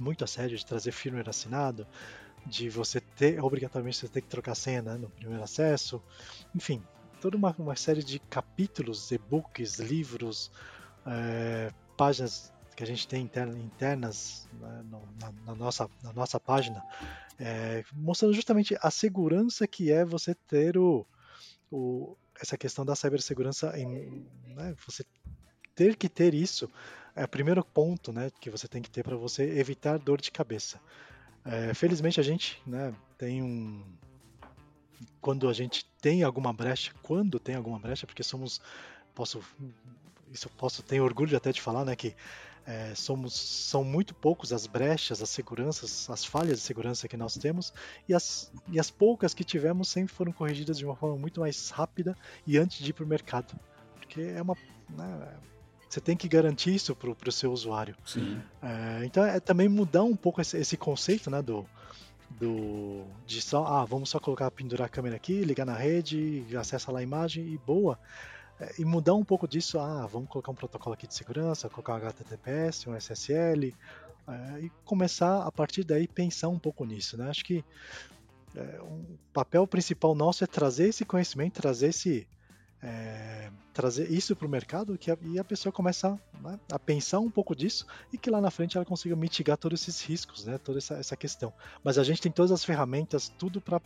muito 0.00 0.24
a 0.24 0.26
sério, 0.26 0.56
de 0.56 0.64
trazer 0.64 0.92
firmware 0.92 1.28
assinado, 1.28 1.86
de 2.46 2.70
você 2.70 3.00
ter, 3.00 3.42
obrigatoriamente 3.42 3.98
você 3.98 4.08
ter 4.08 4.22
que 4.22 4.28
trocar 4.28 4.54
senha 4.54 4.80
né, 4.80 4.94
no 4.94 5.10
primeiro 5.10 5.42
acesso, 5.42 6.02
enfim, 6.54 6.82
toda 7.20 7.36
uma, 7.36 7.54
uma 7.58 7.76
série 7.76 8.02
de 8.02 8.18
capítulos, 8.18 9.12
e-books, 9.12 9.78
livros, 9.78 10.50
é, 11.06 11.70
páginas 11.96 12.52
que 12.74 12.82
a 12.82 12.86
gente 12.86 13.06
tem 13.06 13.22
internas 13.22 14.48
né, 14.58 14.82
no, 14.90 15.02
na, 15.20 15.32
na, 15.44 15.54
nossa, 15.54 15.88
na 16.02 16.14
nossa 16.14 16.40
página, 16.40 16.82
é, 17.38 17.84
mostrando 17.92 18.32
justamente 18.32 18.76
a 18.80 18.90
segurança 18.90 19.66
que 19.66 19.92
é 19.92 20.02
você 20.02 20.34
ter 20.34 20.78
o, 20.78 21.06
o 21.70 22.16
essa 22.40 22.56
questão 22.56 22.84
da 22.84 22.96
cibersegurança, 22.96 23.78
em, 23.78 24.26
né, 24.46 24.74
você 24.86 25.04
ter 25.74 25.96
que 25.96 26.08
ter 26.08 26.34
isso 26.34 26.70
é 27.14 27.24
o 27.24 27.28
primeiro 27.28 27.64
ponto 27.64 28.12
né, 28.12 28.30
que 28.40 28.50
você 28.50 28.66
tem 28.66 28.80
que 28.80 28.90
ter 28.90 29.02
para 29.02 29.16
você 29.16 29.42
evitar 29.58 29.98
dor 29.98 30.20
de 30.20 30.30
cabeça. 30.30 30.80
É, 31.44 31.74
felizmente 31.74 32.20
a 32.20 32.22
gente 32.22 32.60
né, 32.66 32.94
tem 33.18 33.42
um. 33.42 33.84
Quando 35.20 35.48
a 35.48 35.52
gente 35.52 35.86
tem 36.00 36.22
alguma 36.22 36.52
brecha, 36.52 36.92
quando 37.02 37.38
tem 37.38 37.54
alguma 37.54 37.78
brecha, 37.78 38.06
porque 38.06 38.22
somos. 38.22 38.60
Posso 39.14 39.42
isso 40.30 40.48
posso 40.50 40.82
ter 40.82 41.00
orgulho 41.00 41.36
até 41.36 41.50
de 41.50 41.60
falar, 41.60 41.84
né, 41.84 41.96
que 41.96 42.14
é, 42.70 42.94
somos, 42.94 43.34
são 43.34 43.82
muito 43.82 44.14
poucos 44.14 44.52
as 44.52 44.64
brechas, 44.64 45.20
as 45.20 45.28
seguranças, 45.28 46.08
as 46.08 46.24
falhas 46.24 46.58
de 46.58 46.64
segurança 46.64 47.08
que 47.08 47.16
nós 47.16 47.36
temos 47.36 47.72
e 48.08 48.14
as, 48.14 48.52
e 48.68 48.78
as 48.78 48.90
poucas 48.90 49.34
que 49.34 49.42
tivemos 49.42 49.88
sempre 49.88 50.14
foram 50.14 50.30
corrigidas 50.30 50.78
de 50.78 50.84
uma 50.84 50.94
forma 50.94 51.16
muito 51.16 51.40
mais 51.40 51.70
rápida 51.70 52.16
e 52.46 52.56
antes 52.56 52.78
de 52.78 52.90
ir 52.90 52.92
para 52.92 53.04
o 53.04 53.08
mercado, 53.08 53.58
porque 53.96 54.20
é 54.20 54.40
uma 54.40 54.56
né, 54.88 55.28
você 55.88 56.00
tem 56.00 56.16
que 56.16 56.28
garantir 56.28 56.72
isso 56.72 56.94
para 56.94 57.28
o 57.28 57.32
seu 57.32 57.52
usuário. 57.52 57.96
É, 58.62 59.04
então 59.04 59.24
é 59.24 59.40
também 59.40 59.68
mudar 59.68 60.04
um 60.04 60.14
pouco 60.14 60.40
esse, 60.40 60.56
esse 60.56 60.76
conceito, 60.76 61.28
né, 61.28 61.42
do 61.42 61.66
do 62.38 63.04
de 63.26 63.42
só 63.42 63.66
ah 63.66 63.84
vamos 63.84 64.08
só 64.08 64.20
colocar 64.20 64.48
pendurar 64.52 64.86
a 64.86 64.88
câmera 64.88 65.16
aqui, 65.16 65.42
ligar 65.42 65.66
na 65.66 65.74
rede, 65.74 66.46
acessa 66.56 66.92
lá 66.92 67.00
a 67.00 67.02
imagem 67.02 67.44
e 67.48 67.58
boa 67.58 67.98
e 68.78 68.84
mudar 68.84 69.14
um 69.14 69.24
pouco 69.24 69.48
disso, 69.48 69.78
ah, 69.78 70.06
vamos 70.06 70.28
colocar 70.28 70.50
um 70.50 70.54
protocolo 70.54 70.94
aqui 70.94 71.06
de 71.06 71.14
segurança, 71.14 71.68
colocar 71.68 71.94
um 71.94 71.96
HTTPS, 71.96 72.88
um 72.88 72.96
SSL, 72.96 73.74
é, 74.28 74.60
e 74.60 74.70
começar 74.84 75.42
a 75.42 75.50
partir 75.50 75.82
daí 75.84 76.06
pensar 76.06 76.48
um 76.48 76.58
pouco 76.58 76.84
nisso, 76.84 77.16
né? 77.16 77.28
Acho 77.28 77.44
que 77.44 77.64
é, 78.54 78.80
um 78.82 79.16
papel 79.32 79.66
principal 79.66 80.14
nosso 80.14 80.44
é 80.44 80.46
trazer 80.46 80.88
esse 80.88 81.04
conhecimento, 81.04 81.60
trazer 81.60 81.88
esse 81.88 82.28
é, 82.82 83.50
trazer 83.72 84.10
isso 84.10 84.34
para 84.34 84.46
o 84.46 84.50
mercado 84.50 84.96
que 84.96 85.10
a, 85.10 85.18
e 85.22 85.38
a 85.38 85.44
pessoa 85.44 85.72
começa 85.72 86.18
né, 86.40 86.58
a 86.72 86.78
pensar 86.78 87.18
um 87.18 87.30
pouco 87.30 87.54
disso 87.54 87.86
e 88.12 88.16
que 88.16 88.30
lá 88.30 88.40
na 88.40 88.50
frente 88.50 88.76
ela 88.76 88.86
consiga 88.86 89.14
mitigar 89.14 89.56
todos 89.56 89.82
esses 89.82 90.02
riscos, 90.02 90.46
né, 90.46 90.58
toda 90.58 90.78
essa, 90.78 90.94
essa 90.94 91.16
questão. 91.16 91.52
Mas 91.84 91.98
a 91.98 92.04
gente 92.04 92.22
tem 92.22 92.32
todas 92.32 92.50
as 92.50 92.64
ferramentas, 92.64 93.28
tudo 93.28 93.60
para 93.60 93.80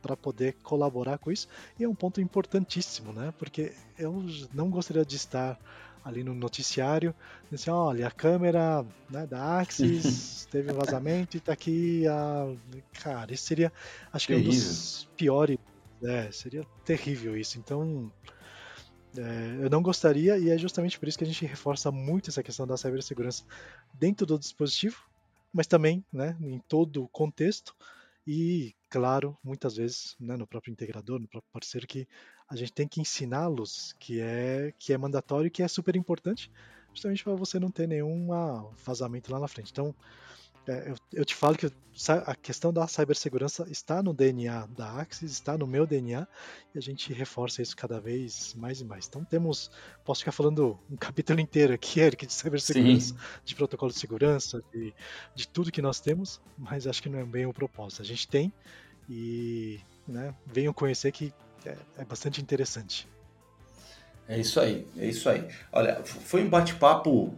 para 0.00 0.16
poder 0.16 0.54
colaborar 0.62 1.18
com 1.18 1.30
isso. 1.30 1.48
E 1.78 1.84
é 1.84 1.88
um 1.88 1.94
ponto 1.94 2.20
importantíssimo, 2.20 3.12
né? 3.12 3.32
Porque 3.38 3.72
eu 3.98 4.24
não 4.52 4.70
gostaria 4.70 5.04
de 5.04 5.16
estar 5.16 5.58
ali 6.04 6.24
no 6.24 6.34
noticiário, 6.34 7.14
assim, 7.52 7.70
olha, 7.70 8.06
a 8.06 8.10
câmera 8.10 8.84
né, 9.10 9.26
da 9.26 9.58
Axis 9.58 10.46
teve 10.50 10.72
vazamento 10.72 11.36
e 11.36 11.38
está 11.38 11.52
aqui 11.52 12.06
a... 12.06 12.50
Cara, 12.94 13.32
isso 13.32 13.44
seria, 13.44 13.70
acho 14.12 14.26
que 14.26 14.32
é 14.32 14.36
um 14.36 14.42
dos 14.42 15.08
piores, 15.16 15.58
né? 16.00 16.30
Seria 16.32 16.64
terrível 16.84 17.36
isso. 17.36 17.58
Então, 17.58 18.10
é, 19.16 19.64
eu 19.64 19.70
não 19.70 19.82
gostaria 19.82 20.38
e 20.38 20.50
é 20.50 20.58
justamente 20.58 20.98
por 20.98 21.08
isso 21.08 21.18
que 21.18 21.24
a 21.24 21.26
gente 21.26 21.44
reforça 21.44 21.90
muito 21.90 22.30
essa 22.30 22.42
questão 22.42 22.66
da 22.66 22.76
cibersegurança 22.76 23.44
dentro 23.92 24.26
do 24.26 24.38
dispositivo, 24.38 25.02
mas 25.52 25.66
também 25.66 26.04
né, 26.12 26.36
em 26.40 26.58
todo 26.58 27.04
o 27.04 27.08
contexto, 27.08 27.74
e, 28.30 28.74
claro, 28.90 29.38
muitas 29.42 29.76
vezes 29.76 30.14
né, 30.20 30.36
no 30.36 30.46
próprio 30.46 30.70
integrador, 30.70 31.18
no 31.18 31.26
próprio 31.26 31.50
parceiro, 31.50 31.86
que 31.86 32.06
a 32.46 32.54
gente 32.54 32.74
tem 32.74 32.86
que 32.86 33.00
ensiná-los 33.00 33.94
que 33.98 34.20
é, 34.20 34.70
que 34.78 34.92
é 34.92 34.98
mandatório 34.98 35.48
e 35.48 35.50
que 35.50 35.62
é 35.62 35.68
super 35.68 35.96
importante, 35.96 36.52
justamente 36.92 37.24
para 37.24 37.34
você 37.34 37.58
não 37.58 37.70
ter 37.70 37.88
nenhum 37.88 38.28
vazamento 38.84 39.32
lá 39.32 39.40
na 39.40 39.48
frente. 39.48 39.70
Então, 39.72 39.94
é, 40.68 40.90
eu, 40.90 40.96
eu, 41.14 41.24
te 41.24 41.34
falo 41.34 41.56
que 41.56 41.72
a 42.26 42.34
questão 42.34 42.70
da 42.70 42.86
cibersegurança 42.86 43.66
está 43.70 44.02
no 44.02 44.12
DNA 44.12 44.66
da 44.76 45.00
Axis, 45.00 45.32
está 45.32 45.56
no 45.56 45.66
meu 45.66 45.86
DNA, 45.86 46.28
e 46.74 46.78
a 46.78 46.80
gente 46.80 47.10
reforça 47.12 47.62
isso 47.62 47.74
cada 47.74 47.98
vez 47.98 48.52
mais 48.54 48.80
e 48.80 48.84
mais. 48.84 49.06
Então 49.06 49.24
temos, 49.24 49.70
posso 50.04 50.20
ficar 50.20 50.32
falando 50.32 50.78
um 50.90 50.96
capítulo 51.00 51.40
inteiro 51.40 51.72
aqui, 51.72 52.00
Eric, 52.00 52.26
de 52.26 52.32
cibersegurança, 52.34 53.14
Sim. 53.14 53.16
de 53.44 53.54
protocolo 53.54 53.90
de 53.90 53.98
segurança, 53.98 54.62
de, 54.72 54.94
de 55.34 55.48
tudo 55.48 55.72
que 55.72 55.80
nós 55.80 56.00
temos, 56.00 56.38
mas 56.58 56.86
acho 56.86 57.02
que 57.02 57.08
não 57.08 57.18
é 57.18 57.24
bem 57.24 57.46
o 57.46 57.52
propósito. 57.54 58.02
A 58.02 58.04
gente 58.04 58.28
tem 58.28 58.52
e 59.08 59.80
né, 60.06 60.34
venham 60.46 60.74
conhecer 60.74 61.12
que 61.12 61.32
é, 61.64 61.76
é 61.96 62.04
bastante 62.04 62.42
interessante. 62.42 63.08
É 64.28 64.38
isso 64.38 64.60
aí, 64.60 64.86
é 64.98 65.06
isso 65.06 65.30
aí. 65.30 65.48
Olha, 65.72 66.02
foi 66.04 66.42
um 66.42 66.48
bate-papo 66.50 67.34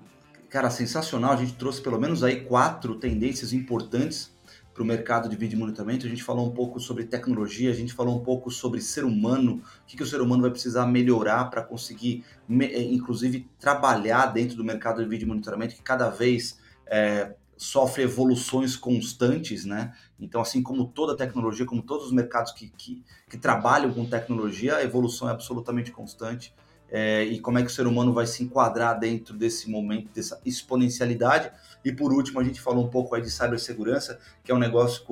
cara, 0.50 0.68
sensacional. 0.68 1.32
A 1.32 1.36
gente 1.36 1.54
trouxe 1.54 1.80
pelo 1.80 1.98
menos 1.98 2.22
aí 2.24 2.44
quatro 2.44 2.96
tendências 2.96 3.52
importantes 3.52 4.34
para 4.74 4.82
o 4.82 4.86
mercado 4.86 5.28
de 5.28 5.36
vídeo 5.36 5.58
monitoramento. 5.58 6.06
A 6.06 6.08
gente 6.08 6.22
falou 6.22 6.46
um 6.46 6.50
pouco 6.50 6.80
sobre 6.80 7.04
tecnologia, 7.04 7.70
a 7.70 7.74
gente 7.74 7.92
falou 7.94 8.16
um 8.16 8.24
pouco 8.24 8.50
sobre 8.50 8.80
ser 8.80 9.04
humano, 9.04 9.62
o 9.82 9.86
que, 9.86 9.96
que 9.96 10.02
o 10.02 10.06
ser 10.06 10.20
humano 10.20 10.42
vai 10.42 10.50
precisar 10.50 10.86
melhorar 10.86 11.46
para 11.50 11.62
conseguir, 11.62 12.24
eh, 12.60 12.82
inclusive, 12.82 13.48
trabalhar 13.58 14.26
dentro 14.26 14.56
do 14.56 14.64
mercado 14.64 15.02
de 15.02 15.08
vídeo 15.08 15.28
monitoramento, 15.28 15.76
que 15.76 15.82
cada 15.82 16.10
vez 16.10 16.58
é, 16.86 17.34
sofre 17.56 18.02
evoluções 18.02 18.74
constantes, 18.76 19.64
né? 19.64 19.92
Então, 20.18 20.40
assim 20.40 20.62
como 20.62 20.86
toda 20.86 21.16
tecnologia, 21.16 21.66
como 21.66 21.82
todos 21.82 22.06
os 22.06 22.12
mercados 22.12 22.52
que, 22.52 22.70
que, 22.70 23.04
que 23.28 23.38
trabalham 23.38 23.92
com 23.92 24.04
tecnologia, 24.04 24.76
a 24.76 24.82
evolução 24.82 25.28
é 25.28 25.32
absolutamente 25.32 25.92
constante 25.92 26.54
é, 26.90 27.22
e 27.24 27.40
como 27.40 27.58
é 27.58 27.62
que 27.62 27.68
o 27.68 27.70
ser 27.70 27.86
humano 27.86 28.12
vai 28.12 28.26
se 28.26 28.42
enquadrar 28.42 28.98
dentro 28.98 29.36
desse 29.36 29.70
momento, 29.70 30.10
dessa 30.12 30.40
exponencialidade. 30.44 31.50
E 31.84 31.92
por 31.92 32.12
último, 32.12 32.40
a 32.40 32.44
gente 32.44 32.60
falou 32.60 32.84
um 32.84 32.88
pouco 32.88 33.14
aí 33.14 33.22
de 33.22 33.30
cibersegurança, 33.30 34.18
que 34.42 34.50
é 34.50 34.54
um 34.54 34.58
negócio 34.58 35.04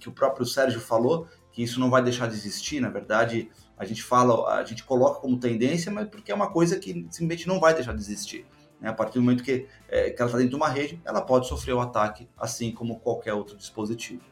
que, 0.00 0.08
o 0.08 0.12
próprio 0.12 0.46
Sérgio 0.46 0.80
falou, 0.80 1.28
que 1.52 1.62
isso 1.62 1.78
não 1.78 1.90
vai 1.90 2.02
deixar 2.02 2.28
de 2.28 2.34
existir, 2.34 2.80
na 2.80 2.88
verdade, 2.88 3.50
a 3.76 3.84
gente 3.84 4.02
fala, 4.02 4.54
a 4.54 4.64
gente 4.64 4.84
coloca 4.84 5.20
como 5.20 5.38
tendência, 5.38 5.92
mas 5.92 6.08
porque 6.08 6.32
é 6.32 6.34
uma 6.34 6.50
coisa 6.50 6.78
que 6.78 7.06
simplesmente 7.10 7.46
não 7.46 7.60
vai 7.60 7.74
deixar 7.74 7.92
de 7.92 8.00
existir. 8.00 8.46
Né? 8.80 8.88
A 8.88 8.92
partir 8.92 9.14
do 9.14 9.22
momento 9.22 9.42
que, 9.42 9.66
é, 9.88 10.10
que 10.10 10.20
ela 10.20 10.28
está 10.28 10.38
dentro 10.38 10.50
de 10.50 10.56
uma 10.56 10.68
rede, 10.68 11.00
ela 11.04 11.20
pode 11.20 11.46
sofrer 11.46 11.74
o 11.74 11.80
ataque, 11.80 12.28
assim 12.36 12.72
como 12.72 12.98
qualquer 13.00 13.34
outro 13.34 13.56
dispositivo. 13.56 14.22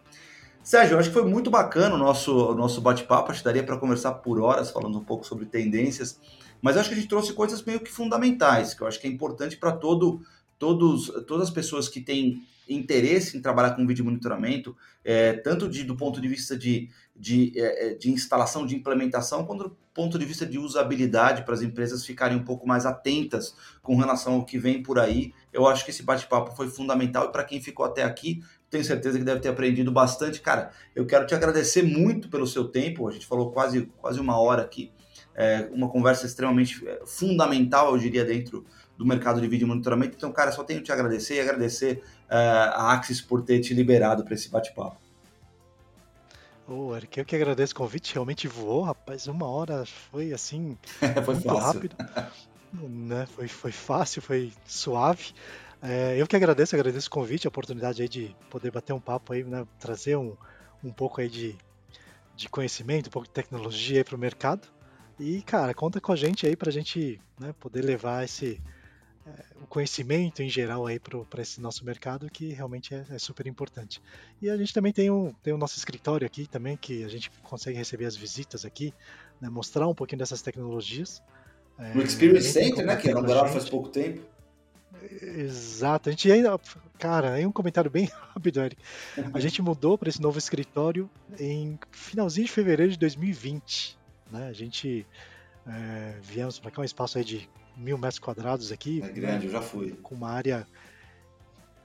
Sérgio, 0.62 0.99
acho 0.99 1.11
que 1.11 1.14
foi 1.14 1.24
muito 1.24 1.49
bacana 1.49 1.94
o 1.94 1.99
nosso, 1.99 2.51
o 2.51 2.55
nosso 2.55 2.80
bate-papo, 2.80 3.30
acho 3.30 3.38
que 3.38 3.44
daria 3.44 3.62
para 3.62 3.76
conversar 3.76 4.14
por 4.14 4.40
horas 4.40 4.68
falando 4.70 4.99
um 4.99 5.05
pouco 5.05 5.24
sobre 5.24 5.47
tendências 5.47 6.20
mas 6.66 6.76
acho 6.76 6.88
que 6.88 6.96
a 6.96 6.98
gente 6.98 7.08
trouxe 7.08 7.32
coisas 7.32 7.62
meio 7.62 7.78
que 7.78 7.92
fundamentais, 7.92 8.74
que 8.74 8.82
eu 8.82 8.88
acho 8.88 9.00
que 9.00 9.06
é 9.06 9.10
importante 9.10 9.56
para 9.56 9.70
todo 9.70 10.20
todos, 10.58 11.12
todas 11.28 11.48
as 11.48 11.54
pessoas 11.54 11.88
que 11.88 12.00
têm 12.00 12.42
interesse 12.68 13.38
em 13.38 13.40
trabalhar 13.40 13.76
com 13.76 13.86
vídeo 13.86 14.04
monitoramento, 14.04 14.76
é, 15.04 15.34
tanto 15.34 15.68
de, 15.68 15.84
do 15.84 15.96
ponto 15.96 16.20
de 16.20 16.26
vista 16.26 16.58
de, 16.58 16.90
de, 17.14 17.52
é, 17.54 17.90
é, 17.90 17.94
de 17.94 18.10
instalação, 18.10 18.66
de 18.66 18.74
implementação, 18.74 19.44
quanto 19.44 19.68
do 19.68 19.76
ponto 19.94 20.18
de 20.18 20.24
vista 20.24 20.44
de 20.44 20.58
usabilidade, 20.58 21.44
para 21.44 21.54
as 21.54 21.62
empresas 21.62 22.04
ficarem 22.04 22.36
um 22.36 22.42
pouco 22.44 22.66
mais 22.66 22.84
atentas 22.84 23.54
com 23.80 23.94
relação 23.94 24.34
ao 24.34 24.44
que 24.44 24.58
vem 24.58 24.82
por 24.82 24.98
aí. 24.98 25.32
Eu 25.52 25.68
acho 25.68 25.84
que 25.84 25.92
esse 25.92 26.02
bate-papo 26.02 26.56
foi 26.56 26.68
fundamental 26.68 27.26
e 27.26 27.32
para 27.32 27.44
quem 27.44 27.60
ficou 27.60 27.86
até 27.86 28.02
aqui, 28.02 28.42
tenho 28.68 28.84
certeza 28.84 29.16
que 29.16 29.24
deve 29.24 29.40
ter 29.40 29.48
aprendido 29.48 29.92
bastante. 29.92 30.40
Cara, 30.40 30.72
eu 30.94 31.06
quero 31.06 31.24
te 31.24 31.36
agradecer 31.36 31.82
muito 31.82 32.28
pelo 32.28 32.48
seu 32.48 32.64
tempo, 32.64 33.06
a 33.06 33.12
gente 33.12 33.26
falou 33.26 33.52
quase, 33.52 33.86
quase 34.00 34.18
uma 34.18 34.38
hora 34.40 34.62
aqui, 34.62 34.90
é, 35.37 35.68
uma 35.70 35.89
conversa 35.89 36.26
extremamente 36.26 36.87
é, 36.89 37.03
fundamental, 37.05 37.93
eu 37.93 37.99
diria, 37.99 38.24
dentro 38.24 38.64
do 38.97 39.05
mercado 39.05 39.41
de 39.41 39.47
vídeo 39.47 39.68
monitoramento. 39.68 40.16
Então, 40.16 40.32
cara, 40.32 40.51
só 40.51 40.64
tenho 40.64 40.80
que 40.80 40.87
te 40.87 40.93
agradecer 40.93 41.37
e 41.37 41.41
agradecer 41.41 42.03
uh, 42.30 42.72
a 42.74 42.93
Axis 42.95 43.20
por 43.20 43.43
ter 43.43 43.61
te 43.61 43.74
liberado 43.74 44.24
para 44.24 44.34
esse 44.34 44.49
bate-papo. 44.49 44.97
Ô, 46.66 46.89
oh, 46.89 46.97
Eric, 46.97 47.18
eu 47.18 47.24
que 47.24 47.37
agradeço 47.37 47.74
o 47.74 47.76
convite, 47.76 48.14
realmente 48.14 48.49
voou, 48.49 48.82
rapaz, 48.82 49.26
uma 49.28 49.47
hora 49.47 49.84
foi 50.11 50.32
assim, 50.32 50.76
foi 51.24 51.34
muito 51.34 51.49
fácil. 51.49 51.61
rápido, 51.61 51.97
né? 52.72 53.26
foi, 53.26 53.47
foi 53.47 53.70
fácil, 53.72 54.22
foi 54.22 54.53
suave. 54.66 55.32
É, 55.80 56.16
eu 56.18 56.26
que 56.26 56.34
agradeço, 56.34 56.74
agradeço 56.74 57.07
o 57.07 57.11
convite, 57.11 57.47
a 57.47 57.51
oportunidade 57.51 58.03
aí 58.03 58.09
de 58.09 58.34
poder 58.51 58.70
bater 58.72 58.93
um 58.93 58.99
papo 58.99 59.32
aí, 59.32 59.45
né? 59.45 59.64
trazer 59.78 60.16
um, 60.16 60.34
um 60.82 60.91
pouco 60.91 61.20
aí 61.20 61.28
de, 61.28 61.55
de 62.34 62.49
conhecimento, 62.49 63.09
um 63.09 63.11
pouco 63.11 63.28
de 63.28 63.34
tecnologia 63.34 64.05
para 64.05 64.16
o 64.16 64.18
mercado. 64.18 64.66
E, 65.18 65.42
cara, 65.42 65.72
conta 65.72 66.00
com 66.00 66.12
a 66.12 66.16
gente 66.16 66.46
aí 66.46 66.54
para 66.54 66.68
a 66.68 66.72
gente 66.72 67.20
né, 67.40 67.54
poder 67.58 67.82
levar 67.82 68.24
esse, 68.24 68.60
é, 69.26 69.44
o 69.62 69.66
conhecimento 69.66 70.42
em 70.42 70.48
geral 70.48 70.86
aí 70.86 71.00
para 71.00 71.42
esse 71.42 71.60
nosso 71.60 71.84
mercado 71.84 72.30
que 72.30 72.52
realmente 72.52 72.94
é, 72.94 73.04
é, 73.10 73.18
super 73.18 73.46
importante. 73.46 74.00
E 74.40 74.50
a 74.50 74.56
gente 74.56 74.74
também 74.74 74.92
tem 74.92 75.10
o, 75.10 75.34
tem 75.42 75.52
o 75.52 75.58
nosso 75.58 75.76
escritório 75.76 76.26
aqui 76.26 76.46
também 76.46 76.76
que 76.76 77.02
a 77.02 77.08
gente 77.08 77.30
consegue 77.42 77.76
receber 77.76 78.04
as 78.04 78.14
visitas 78.14 78.64
aqui, 78.64 78.92
né, 79.40 79.48
mostrar 79.48 79.88
um 79.88 79.94
pouquinho 79.94 80.18
dessas 80.18 80.42
tecnologias. 80.42 81.22
No 81.94 82.02
é, 82.02 82.04
Experience 82.04 82.52
Center, 82.52 82.86
né, 82.86 82.96
que 82.96 83.08
inauguraram 83.08 83.48
faz 83.48 83.68
pouco 83.68 83.88
tempo. 83.88 84.20
Exato, 85.20 86.08
a 86.08 86.12
gente 86.12 86.30
ainda, 86.30 86.58
cara, 86.98 87.34
aí 87.34 87.46
um 87.46 87.52
comentário 87.52 87.90
bem 87.90 88.06
rápido, 88.32 88.60
Eric. 88.60 88.80
A 89.32 89.40
gente 89.40 89.60
mudou 89.60 89.98
para 89.98 90.08
esse 90.08 90.20
novo 90.20 90.38
escritório 90.38 91.10
em 91.38 91.78
finalzinho 91.90 92.46
de 92.46 92.52
fevereiro 92.52 92.92
de 92.92 92.98
2020, 92.98 93.98
né? 94.31 94.49
A 94.49 94.53
gente 94.53 95.07
é, 95.66 96.18
viemos 96.22 96.59
para 96.59 96.70
cá 96.70 96.83
um 96.83 96.85
espaço 96.85 97.18
aí 97.18 97.24
de 97.24 97.49
mil 97.77 97.99
metros 97.99 98.18
quadrados 98.18 98.72
aqui. 98.72 99.03
É 99.03 99.09
grande, 99.09 99.47
eu 99.47 99.53
já 99.53 99.62
fui. 99.62 99.93
Com 100.03 100.14
uma 100.14 100.31
área 100.31 100.66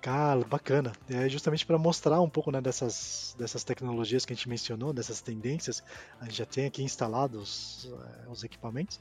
Cara, 0.01 0.43
bacana. 0.43 0.91
É 1.07 1.29
justamente 1.29 1.63
para 1.63 1.77
mostrar 1.77 2.19
um 2.21 2.29
pouco 2.29 2.51
né, 2.51 2.59
dessas, 2.59 3.35
dessas 3.37 3.63
tecnologias 3.63 4.25
que 4.25 4.33
a 4.33 4.35
gente 4.35 4.49
mencionou, 4.49 4.91
dessas 4.91 5.21
tendências. 5.21 5.83
A 6.19 6.25
gente 6.25 6.37
já 6.37 6.45
tem 6.45 6.65
aqui 6.65 6.81
instalados 6.81 7.87
é, 8.25 8.29
os 8.29 8.43
equipamentos. 8.43 8.99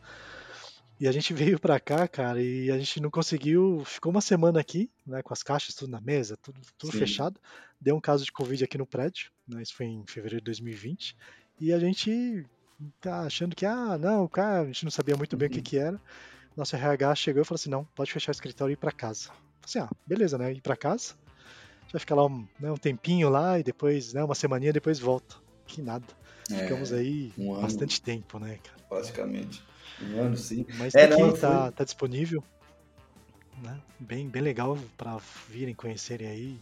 E 1.01 1.09
a 1.09 1.13
gente 1.13 1.33
veio 1.33 1.59
para 1.59 1.81
cá, 1.81 2.07
cara, 2.07 2.43
e 2.43 2.71
a 2.71 2.77
gente 2.77 3.01
não 3.01 3.11
conseguiu. 3.11 3.83
Ficou 3.87 4.13
uma 4.13 4.21
semana 4.21 4.61
aqui, 4.61 4.91
né, 5.07 5.23
com 5.23 5.33
as 5.33 5.43
caixas 5.43 5.75
tudo 5.75 5.91
na 5.91 6.03
mesa, 6.03 6.37
tudo, 6.37 6.61
tudo 6.77 6.93
fechado. 6.93 7.41
Deu 7.81 7.97
um 7.97 8.01
caso 8.01 8.23
de 8.23 8.31
Covid 8.31 8.63
aqui 8.63 8.77
no 8.77 8.85
prédio, 8.85 9.31
né, 9.49 9.63
isso 9.63 9.75
foi 9.75 9.87
em 9.87 10.05
fevereiro 10.07 10.43
de 10.43 10.51
2020. 10.51 11.17
E 11.59 11.73
a 11.73 11.79
gente 11.79 12.45
tá 13.01 13.23
achando 13.23 13.55
que, 13.55 13.67
ah, 13.67 13.99
não, 13.99 14.27
cara, 14.29 14.63
a 14.63 14.67
gente 14.67 14.85
não 14.85 14.91
sabia 14.91 15.17
muito 15.17 15.37
bem 15.37 15.49
uhum. 15.49 15.51
o 15.51 15.53
que, 15.53 15.59
uhum. 15.59 15.65
que 15.65 15.79
era 15.79 16.01
nosso 16.61 16.77
RH 16.77 17.15
chegou 17.15 17.43
e 17.43 17.45
falou 17.45 17.57
assim: 17.57 17.71
não, 17.71 17.85
pode 17.85 18.13
fechar 18.13 18.31
o 18.31 18.33
escritório 18.33 18.73
e 18.73 18.75
ir 18.75 18.77
para 18.77 18.93
casa. 18.93 19.31
Assim: 19.65 19.79
ah, 19.79 19.89
beleza, 20.07 20.39
né? 20.39 20.53
Ir 20.53 20.61
para 20.61 20.77
casa. 20.77 21.15
Já 21.89 21.99
ficar 21.99 22.15
lá 22.15 22.27
um, 22.27 22.47
né, 22.59 22.71
um 22.71 22.77
tempinho 22.77 23.29
lá 23.29 23.59
e 23.59 23.65
depois, 23.65 24.13
né, 24.13 24.23
uma 24.23 24.35
semaninha 24.35 24.73
depois 24.73 25.01
volta. 25.01 25.35
Que 25.67 25.83
nada. 25.83 26.07
É, 26.51 26.59
Ficamos 26.59 26.93
aí 26.93 27.33
um 27.37 27.61
bastante 27.61 28.01
tempo, 28.01 28.39
né, 28.39 28.59
cara? 28.63 28.79
Basicamente. 28.89 29.63
Um 30.03 30.21
ano, 30.21 30.37
sim. 30.37 30.67
Mas 30.79 30.95
é, 30.95 31.05
aqui 31.05 31.21
não, 31.21 31.33
tá, 31.33 31.63
foi... 31.63 31.73
tá 31.73 31.85
disponível. 31.85 32.45
Né? 33.63 33.79
Bem, 33.99 34.29
bem 34.29 34.41
legal 34.41 34.79
para 34.97 35.19
virem 35.49 35.75
conhecerem 35.75 36.29
aí 36.29 36.59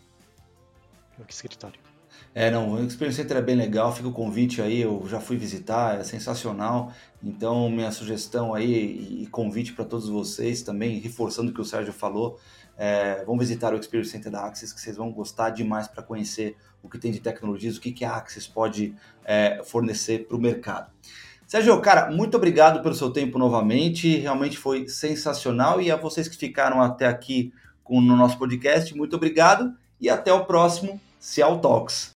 o 1.19 1.25
escritório. 1.29 1.88
É, 2.35 2.51
não, 2.51 2.73
o 2.73 2.87
Experience 2.87 3.21
Center 3.21 3.37
é 3.37 3.43
bem 3.43 3.57
legal, 3.57 3.93
fica 3.95 4.09
o 4.09 4.13
convite 4.13 4.63
aí, 4.63 4.81
eu 4.81 5.05
já 5.09 5.19
fui 5.19 5.37
visitar, 5.37 5.99
é 5.99 6.05
sensacional. 6.05 6.93
Então, 7.23 7.69
minha 7.69 7.91
sugestão 7.91 8.55
aí 8.55 9.23
e 9.23 9.27
convite 9.27 9.73
para 9.73 9.85
todos 9.85 10.09
vocês 10.09 10.63
também, 10.63 10.99
reforçando 10.99 11.51
o 11.51 11.55
que 11.55 11.61
o 11.61 11.65
Sérgio 11.65 11.93
falou, 11.93 12.39
é, 12.77 13.25
vão 13.25 13.37
visitar 13.37 13.75
o 13.75 13.77
Experience 13.77 14.11
Center 14.11 14.31
da 14.31 14.45
Axis, 14.47 14.73
que 14.73 14.81
vocês 14.81 14.97
vão 14.97 15.11
gostar 15.11 15.51
demais 15.51 15.89
para 15.89 16.03
conhecer 16.03 16.57
o 16.83 16.89
que 16.89 16.99
tem 16.99 17.11
de 17.11 17.19
tecnologias, 17.19 17.77
o 17.77 17.81
que, 17.81 17.91
que 17.91 18.05
a 18.05 18.15
Axis 18.15 18.47
pode 18.47 18.95
é, 19.25 19.61
fornecer 19.65 20.27
para 20.27 20.37
o 20.37 20.41
mercado. 20.41 20.91
Sérgio, 21.49 21.81
cara, 21.81 22.11
muito 22.11 22.37
obrigado 22.37 22.83
pelo 22.83 22.95
seu 22.95 23.11
tempo 23.11 23.39
novamente, 23.39 24.19
realmente 24.19 24.59
foi 24.59 24.87
sensacional. 24.87 25.81
E 25.81 25.91
a 25.91 25.97
vocês 25.97 26.29
que 26.29 26.37
ficaram 26.37 26.83
até 26.83 27.07
aqui 27.07 27.53
com, 27.83 28.01
no 28.01 28.15
nosso 28.15 28.39
podcast, 28.39 28.95
muito 28.95 29.17
obrigado 29.17 29.75
e 30.01 30.09
até 30.11 30.33
o 30.33 30.45
próximo 30.45 31.01
Cial 31.21 31.61
Talks. 31.61 32.13